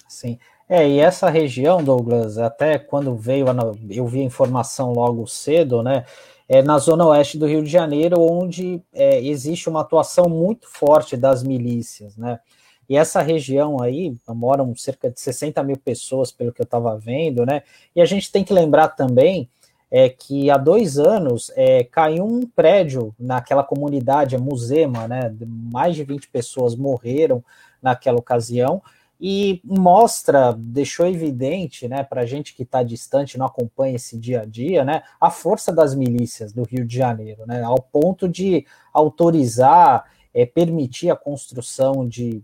[0.09, 0.39] Sim.
[0.69, 3.47] É, e essa região, Douglas, até quando veio,
[3.91, 6.05] eu vi a informação logo cedo, né?
[6.49, 11.17] É na zona oeste do Rio de Janeiro, onde é, existe uma atuação muito forte
[11.17, 12.39] das milícias, né?
[12.89, 17.45] E essa região aí moram cerca de 60 mil pessoas, pelo que eu estava vendo,
[17.45, 17.63] né?
[17.95, 19.49] E a gente tem que lembrar também
[19.91, 25.33] é que há dois anos é, caiu um prédio naquela comunidade, a Musema, né?
[25.47, 27.43] Mais de 20 pessoas morreram
[27.81, 28.83] naquela ocasião
[29.21, 34.43] e mostra, deixou evidente, né, para a gente que está distante, não acompanha esse dia
[34.43, 38.67] a dia, né, a força das milícias do Rio de Janeiro, né, ao ponto de
[38.93, 42.43] autorizar, é, permitir a construção de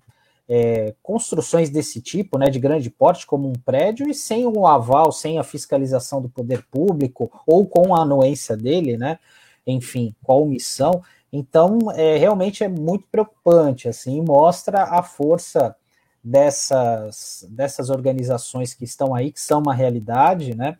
[0.48, 5.12] é, construções desse tipo, né, de grande porte, como um prédio, e sem o aval,
[5.12, 9.18] sem a fiscalização do poder público, ou com a anuência dele, né,
[9.66, 11.02] enfim, com a omissão.
[11.32, 15.74] Então, é, realmente é muito preocupante, assim, mostra a força
[16.22, 20.76] dessas, dessas organizações que estão aí, que são uma realidade, né,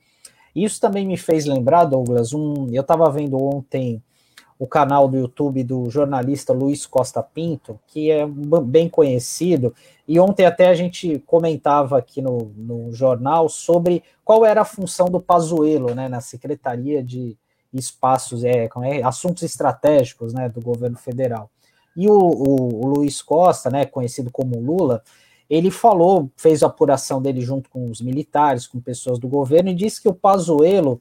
[0.55, 4.02] isso também me fez lembrar, Douglas, um, eu estava vendo ontem
[4.59, 9.74] o canal do YouTube do jornalista Luiz Costa Pinto, que é bem conhecido,
[10.06, 15.06] e ontem até a gente comentava aqui no, no jornal sobre qual era a função
[15.06, 17.36] do Pazuello, né, na Secretaria de
[17.73, 21.51] Espaços, é, é Assuntos Estratégicos, né, do governo federal.
[21.97, 25.02] E o, o, o Luiz Costa, né, conhecido como Lula,
[25.52, 29.74] ele falou, fez a apuração dele junto com os militares, com pessoas do governo, e
[29.74, 30.98] disse que o Pazuello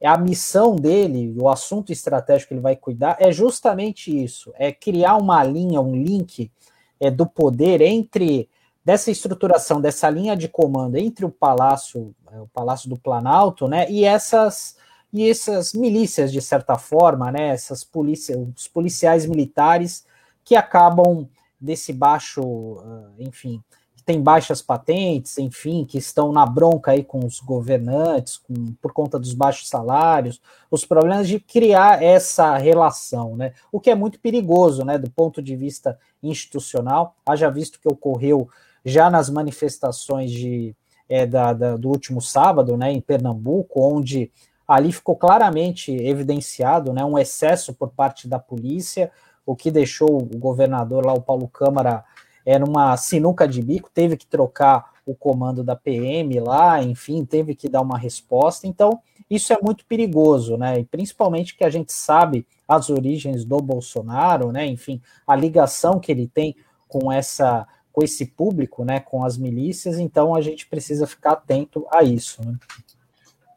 [0.00, 4.72] é a missão dele, o assunto estratégico que ele vai cuidar é justamente isso, é
[4.72, 6.50] criar uma linha, um link
[6.98, 8.48] é, do poder entre
[8.82, 13.86] dessa estruturação, dessa linha de comando entre o palácio, é, o palácio do Planalto, né,
[13.90, 14.78] e essas
[15.12, 20.06] e essas milícias de certa forma, né, essas polícias, os policiais militares
[20.42, 21.28] que acabam
[21.60, 23.62] desse baixo, ah, enfim,
[24.10, 29.20] tem baixas patentes, enfim, que estão na bronca aí com os governantes, com, por conta
[29.20, 33.52] dos baixos salários, os problemas de criar essa relação, né?
[33.70, 38.48] O que é muito perigoso, né, do ponto de vista institucional, haja visto que ocorreu
[38.84, 40.74] já nas manifestações de,
[41.08, 44.28] é, da, da, do último sábado, né, em Pernambuco, onde
[44.66, 49.08] ali ficou claramente evidenciado né, um excesso por parte da polícia,
[49.46, 52.04] o que deixou o governador lá, o Paulo Câmara,
[52.50, 57.54] é, numa sinuca de bico, teve que trocar o comando da PM lá, enfim, teve
[57.54, 58.66] que dar uma resposta.
[58.66, 59.00] Então,
[59.30, 60.80] isso é muito perigoso, né?
[60.80, 64.66] E principalmente que a gente sabe as origens do Bolsonaro, né?
[64.66, 66.56] Enfim, a ligação que ele tem
[66.88, 71.84] com essa com esse público, né, com as milícias, então a gente precisa ficar atento
[71.90, 72.40] a isso.
[72.40, 72.56] Né?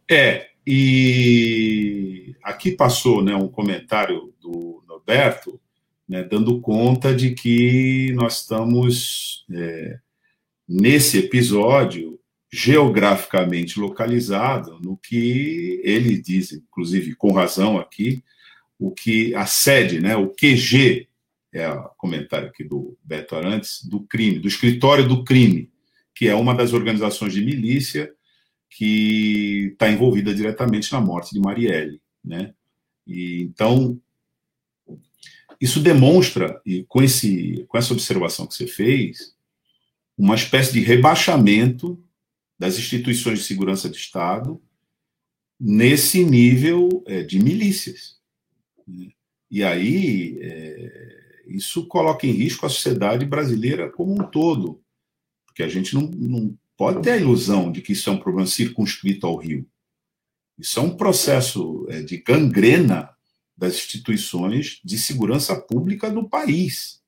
[0.09, 5.59] É, e aqui passou né, um comentário do Norberto,
[6.13, 9.97] né, dando conta de que nós estamos, é,
[10.69, 12.19] nesse episódio,
[12.51, 18.23] geograficamente localizado no que ele diz, inclusive com razão aqui,
[18.77, 21.07] o que a sede, né, o QG
[21.51, 25.71] é o comentário aqui do Beto Arantes, do crime, do escritório do crime,
[26.13, 28.13] que é uma das organizações de milícia
[28.69, 32.53] que está envolvida diretamente na morte de Marielle, né?
[33.07, 33.99] E então
[35.63, 39.33] isso demonstra e com esse com essa observação que você fez
[40.17, 41.97] uma espécie de rebaixamento
[42.59, 44.61] das instituições de segurança de Estado
[45.57, 48.17] nesse nível é, de milícias.
[48.85, 49.11] Né?
[49.49, 54.83] E aí é, isso coloca em risco a sociedade brasileira como um todo,
[55.45, 58.47] porque a gente não, não pode ter a ilusão de que isso é um problema
[58.47, 59.65] circunscrito ao Rio.
[60.59, 63.12] Isso é um processo é, de gangrena
[63.57, 67.01] das instituições de segurança pública do país.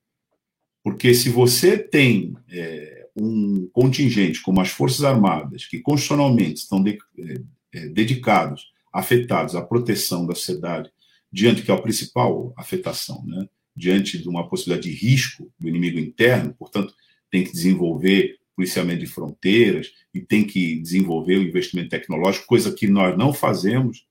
[0.83, 6.97] Porque se você tem é, um contingente como as Forças Armadas, que constitucionalmente estão de,
[7.17, 7.41] é,
[7.73, 10.91] é dedicados, afetados à proteção da sociedade,
[11.31, 13.47] diante que é a principal afetação, né?
[13.75, 16.93] diante de uma possibilidade de risco do inimigo interno, portanto,
[17.29, 22.87] tem que desenvolver policiamento de fronteiras e tem que desenvolver o investimento tecnológico, coisa que
[22.87, 24.05] nós não fazemos,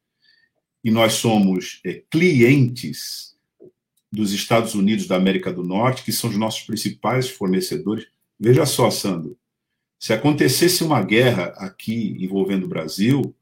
[0.84, 3.34] e nós somos é, clientes
[4.12, 8.06] dos Estados Unidos da América do Norte, que são os nossos principais fornecedores.
[8.38, 9.36] Veja só, Sandro,
[9.98, 13.34] se acontecesse uma guerra aqui envolvendo o Brasil,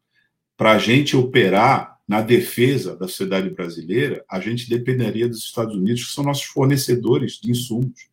[0.56, 6.04] para a gente operar na defesa da sociedade brasileira, a gente dependeria dos Estados Unidos,
[6.04, 8.08] que são nossos fornecedores de insumos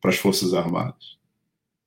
[0.00, 1.18] para as Forças Armadas.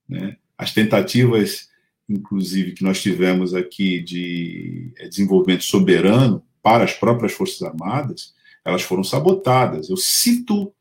[0.08, 0.38] Né?
[0.58, 1.70] As tentativas,
[2.10, 8.34] inclusive, que nós tivemos aqui de eh, desenvolvimento soberano para as próprias Forças Armadas,
[8.66, 9.90] elas foram sabotadas.
[9.90, 10.74] Eu cito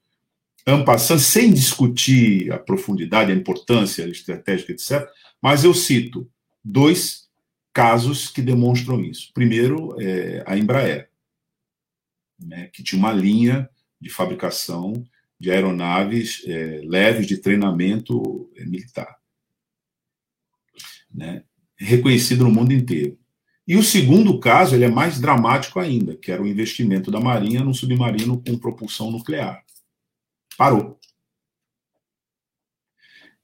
[0.67, 5.09] Ampassan, sem discutir a profundidade, a importância estratégica, etc.,
[5.41, 6.31] mas eu cito
[6.65, 7.29] dois
[7.73, 9.33] casos que demonstram isso.
[9.35, 11.11] Primeiro, é, a Embraer,
[12.39, 13.69] né, que tinha uma linha
[14.01, 15.05] de fabricação
[15.39, 19.17] de aeronaves é, leves de treinamento é, militar,
[21.13, 21.43] né,
[21.77, 23.19] reconhecido no mundo inteiro.
[23.67, 27.63] E o segundo caso ele é mais dramático ainda, que era o investimento da Marinha
[27.63, 29.65] num submarino com propulsão nuclear.
[30.57, 30.99] Parou.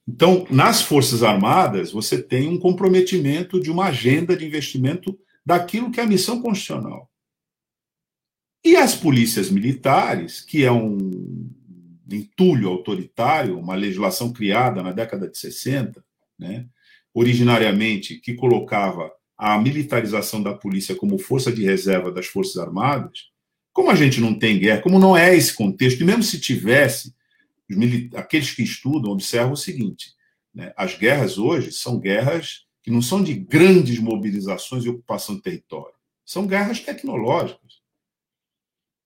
[0.07, 6.01] Então, nas Forças Armadas, você tem um comprometimento de uma agenda de investimento daquilo que
[6.01, 7.11] é a missão constitucional.
[8.65, 11.51] E as polícias militares, que é um
[12.11, 16.03] entulho autoritário, uma legislação criada na década de 60,
[16.39, 16.67] né,
[17.15, 23.31] originariamente, que colocava a militarização da polícia como força de reserva das Forças Armadas,
[23.73, 27.15] como a gente não tem guerra, como não é esse contexto, e mesmo se tivesse,
[28.17, 30.13] aqueles que estudam observam o seguinte:
[30.53, 35.43] né, as guerras hoje são guerras que não são de grandes mobilizações e ocupação de
[35.43, 35.95] território,
[36.25, 37.79] são guerras tecnológicas.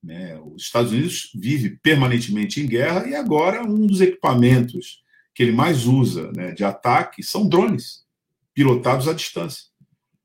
[0.03, 0.41] Né?
[0.41, 5.03] Os Estados Unidos vive permanentemente em guerra e agora um dos equipamentos
[5.35, 8.05] que ele mais usa né, de ataque são drones
[8.55, 9.72] pilotados à distância.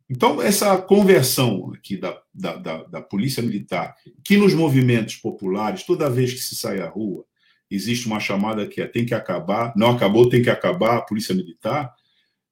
[0.10, 6.10] Então, essa conversão aqui da, da, da, da, polícia militar, que nos movimentos populares, toda
[6.10, 7.26] vez que se sai à rua,
[7.70, 11.36] existe uma chamada que é tem que acabar, não acabou, tem que acabar a polícia
[11.36, 11.94] militar,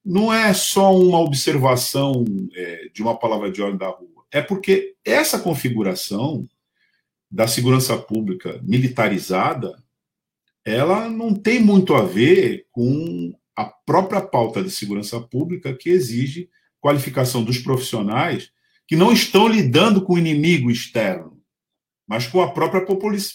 [0.03, 4.25] não é só uma observação é, de uma palavra de ordem da rua.
[4.31, 6.47] É porque essa configuração
[7.31, 9.81] da segurança pública militarizada,
[10.63, 16.49] ela não tem muito a ver com a própria pauta de segurança pública que exige
[16.85, 18.51] qualificação dos profissionais
[18.87, 21.41] que não estão lidando com o inimigo externo,
[22.07, 22.85] mas com a própria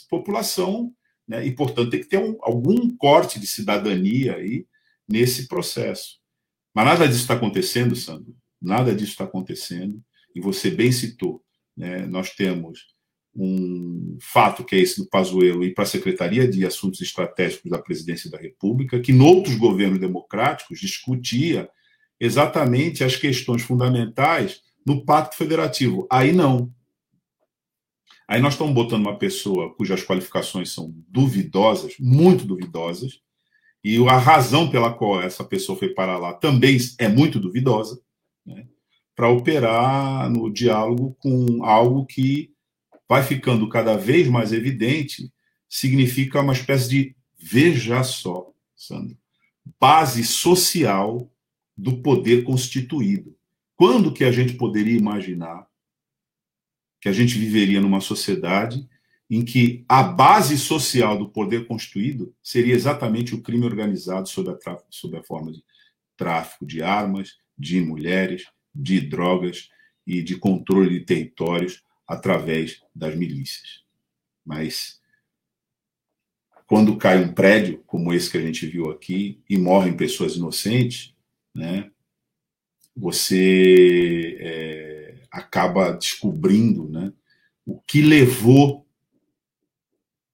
[0.09, 0.95] população
[1.27, 1.45] né?
[1.45, 4.65] e, portanto, tem que ter um, algum corte de cidadania aí
[5.09, 6.21] nesse processo.
[6.73, 10.01] Mas nada disso está acontecendo, Sandro, nada disso está acontecendo,
[10.33, 11.43] e você bem citou,
[11.77, 12.07] né?
[12.07, 12.95] nós temos
[13.35, 17.83] um fato que é esse do Pazuello ir para a Secretaria de Assuntos Estratégicos da
[17.83, 21.69] Presidência da República, que noutros governos democráticos discutia
[22.21, 26.07] exatamente as questões fundamentais no Pacto Federativo.
[26.11, 26.73] Aí não.
[28.29, 33.21] Aí nós estamos botando uma pessoa cujas qualificações são duvidosas, muito duvidosas,
[33.83, 38.01] e a razão pela qual essa pessoa foi para lá também é muito duvidosa,
[38.47, 38.69] né,
[39.17, 42.53] para operar no diálogo com algo que
[43.09, 45.33] vai ficando cada vez mais evidente,
[45.69, 49.17] significa uma espécie de, veja só, Sandro,
[49.81, 51.29] base social
[51.81, 53.35] do poder constituído.
[53.74, 55.66] Quando que a gente poderia imaginar
[57.01, 58.86] que a gente viveria numa sociedade
[59.31, 64.78] em que a base social do poder constituído seria exatamente o crime organizado sob a,
[64.90, 65.65] sob a forma de
[66.16, 68.44] tráfico de armas, de mulheres,
[68.74, 69.70] de drogas
[70.07, 73.85] e de controle de territórios através das milícias.
[74.44, 75.01] Mas
[76.66, 81.15] quando cai um prédio como esse que a gente viu aqui e morrem pessoas inocentes,
[81.55, 81.91] né,
[82.97, 87.13] você é, acaba descobrindo né,
[87.65, 88.87] o que levou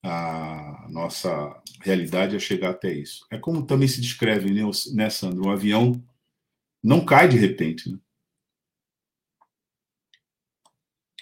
[0.02, 3.26] a nossa realidade a chegar até isso.
[3.30, 4.62] É como também se descreve, né,
[4.94, 5.46] né Sandro?
[5.46, 6.00] Um avião
[6.82, 7.90] não cai de repente.
[7.90, 7.98] Né?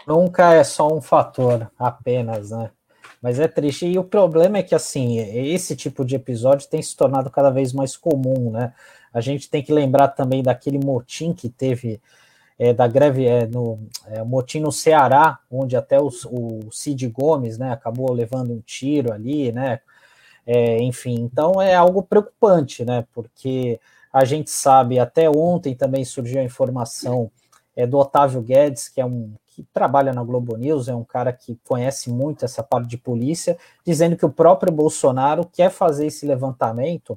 [0.07, 2.71] Nunca é só um fator apenas, né?
[3.23, 3.87] Mas é triste.
[3.87, 7.73] E o problema é que, assim, esse tipo de episódio tem se tornado cada vez
[7.73, 8.75] mais comum, né?
[9.15, 12.01] A gente tem que lembrar também daquele motim que teve
[12.59, 16.11] é, da greve é, no é, motim no Ceará, onde até o,
[16.71, 19.81] Cid Gomes, né, acabou levando um tiro ali, né?
[20.47, 23.07] É, enfim, então é algo preocupante, né?
[23.15, 23.81] Porque
[24.13, 27.31] a gente sabe, até ontem também surgiu a informação
[27.75, 31.33] é, do Otávio Guedes, que é um que trabalha na Globo News, é um cara
[31.33, 36.27] que conhece muito essa parte de polícia, dizendo que o próprio Bolsonaro quer fazer esse
[36.27, 37.17] levantamento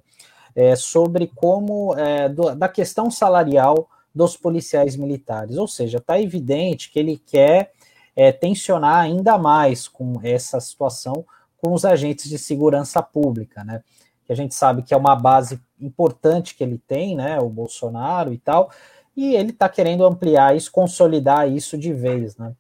[0.58, 5.58] é, sobre como é, do, da questão salarial dos policiais militares.
[5.58, 7.72] Ou seja, está evidente que ele quer
[8.16, 11.24] é, tensionar ainda mais com essa situação
[11.58, 13.82] com os agentes de segurança pública, né?
[14.26, 17.40] Que a gente sabe que é uma base importante que ele tem, né?
[17.40, 18.70] O Bolsonaro e tal
[19.18, 22.54] e ele está querendo ampliar isso, consolidar isso de vez, né?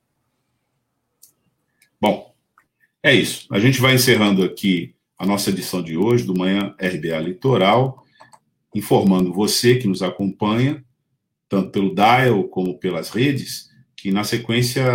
[2.01, 2.33] Bom,
[3.03, 3.47] é isso.
[3.51, 8.05] A gente vai encerrando aqui a nossa edição de hoje do Manhã RBA Litoral,
[8.73, 10.83] informando você que nos acompanha,
[11.49, 14.85] tanto pelo Dial como pelas redes, que na sequência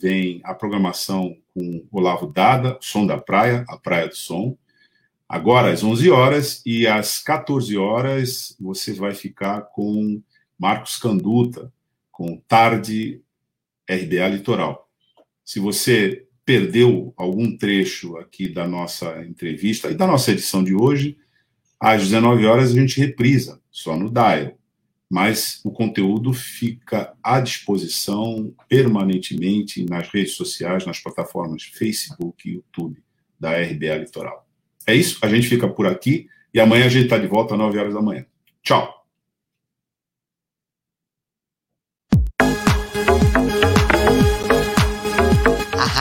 [0.00, 4.56] vem a programação com Olavo Dada, Som da Praia, a Praia do Som.
[5.28, 10.22] Agora às 11 horas e às 14 horas você vai ficar com
[10.56, 11.72] Marcos Canduta,
[12.12, 13.20] com Tarde
[13.90, 14.88] RBA Litoral.
[15.44, 21.16] Se você perdeu algum trecho aqui da nossa entrevista e da nossa edição de hoje,
[21.78, 24.56] às 19 horas a gente reprisa, só no Dial.
[25.10, 33.02] Mas o conteúdo fica à disposição permanentemente nas redes sociais, nas plataformas Facebook e YouTube
[33.38, 34.46] da RBA Litoral.
[34.86, 37.58] É isso, a gente fica por aqui e amanhã a gente está de volta às
[37.58, 38.24] 9 horas da manhã.
[38.62, 39.01] Tchau!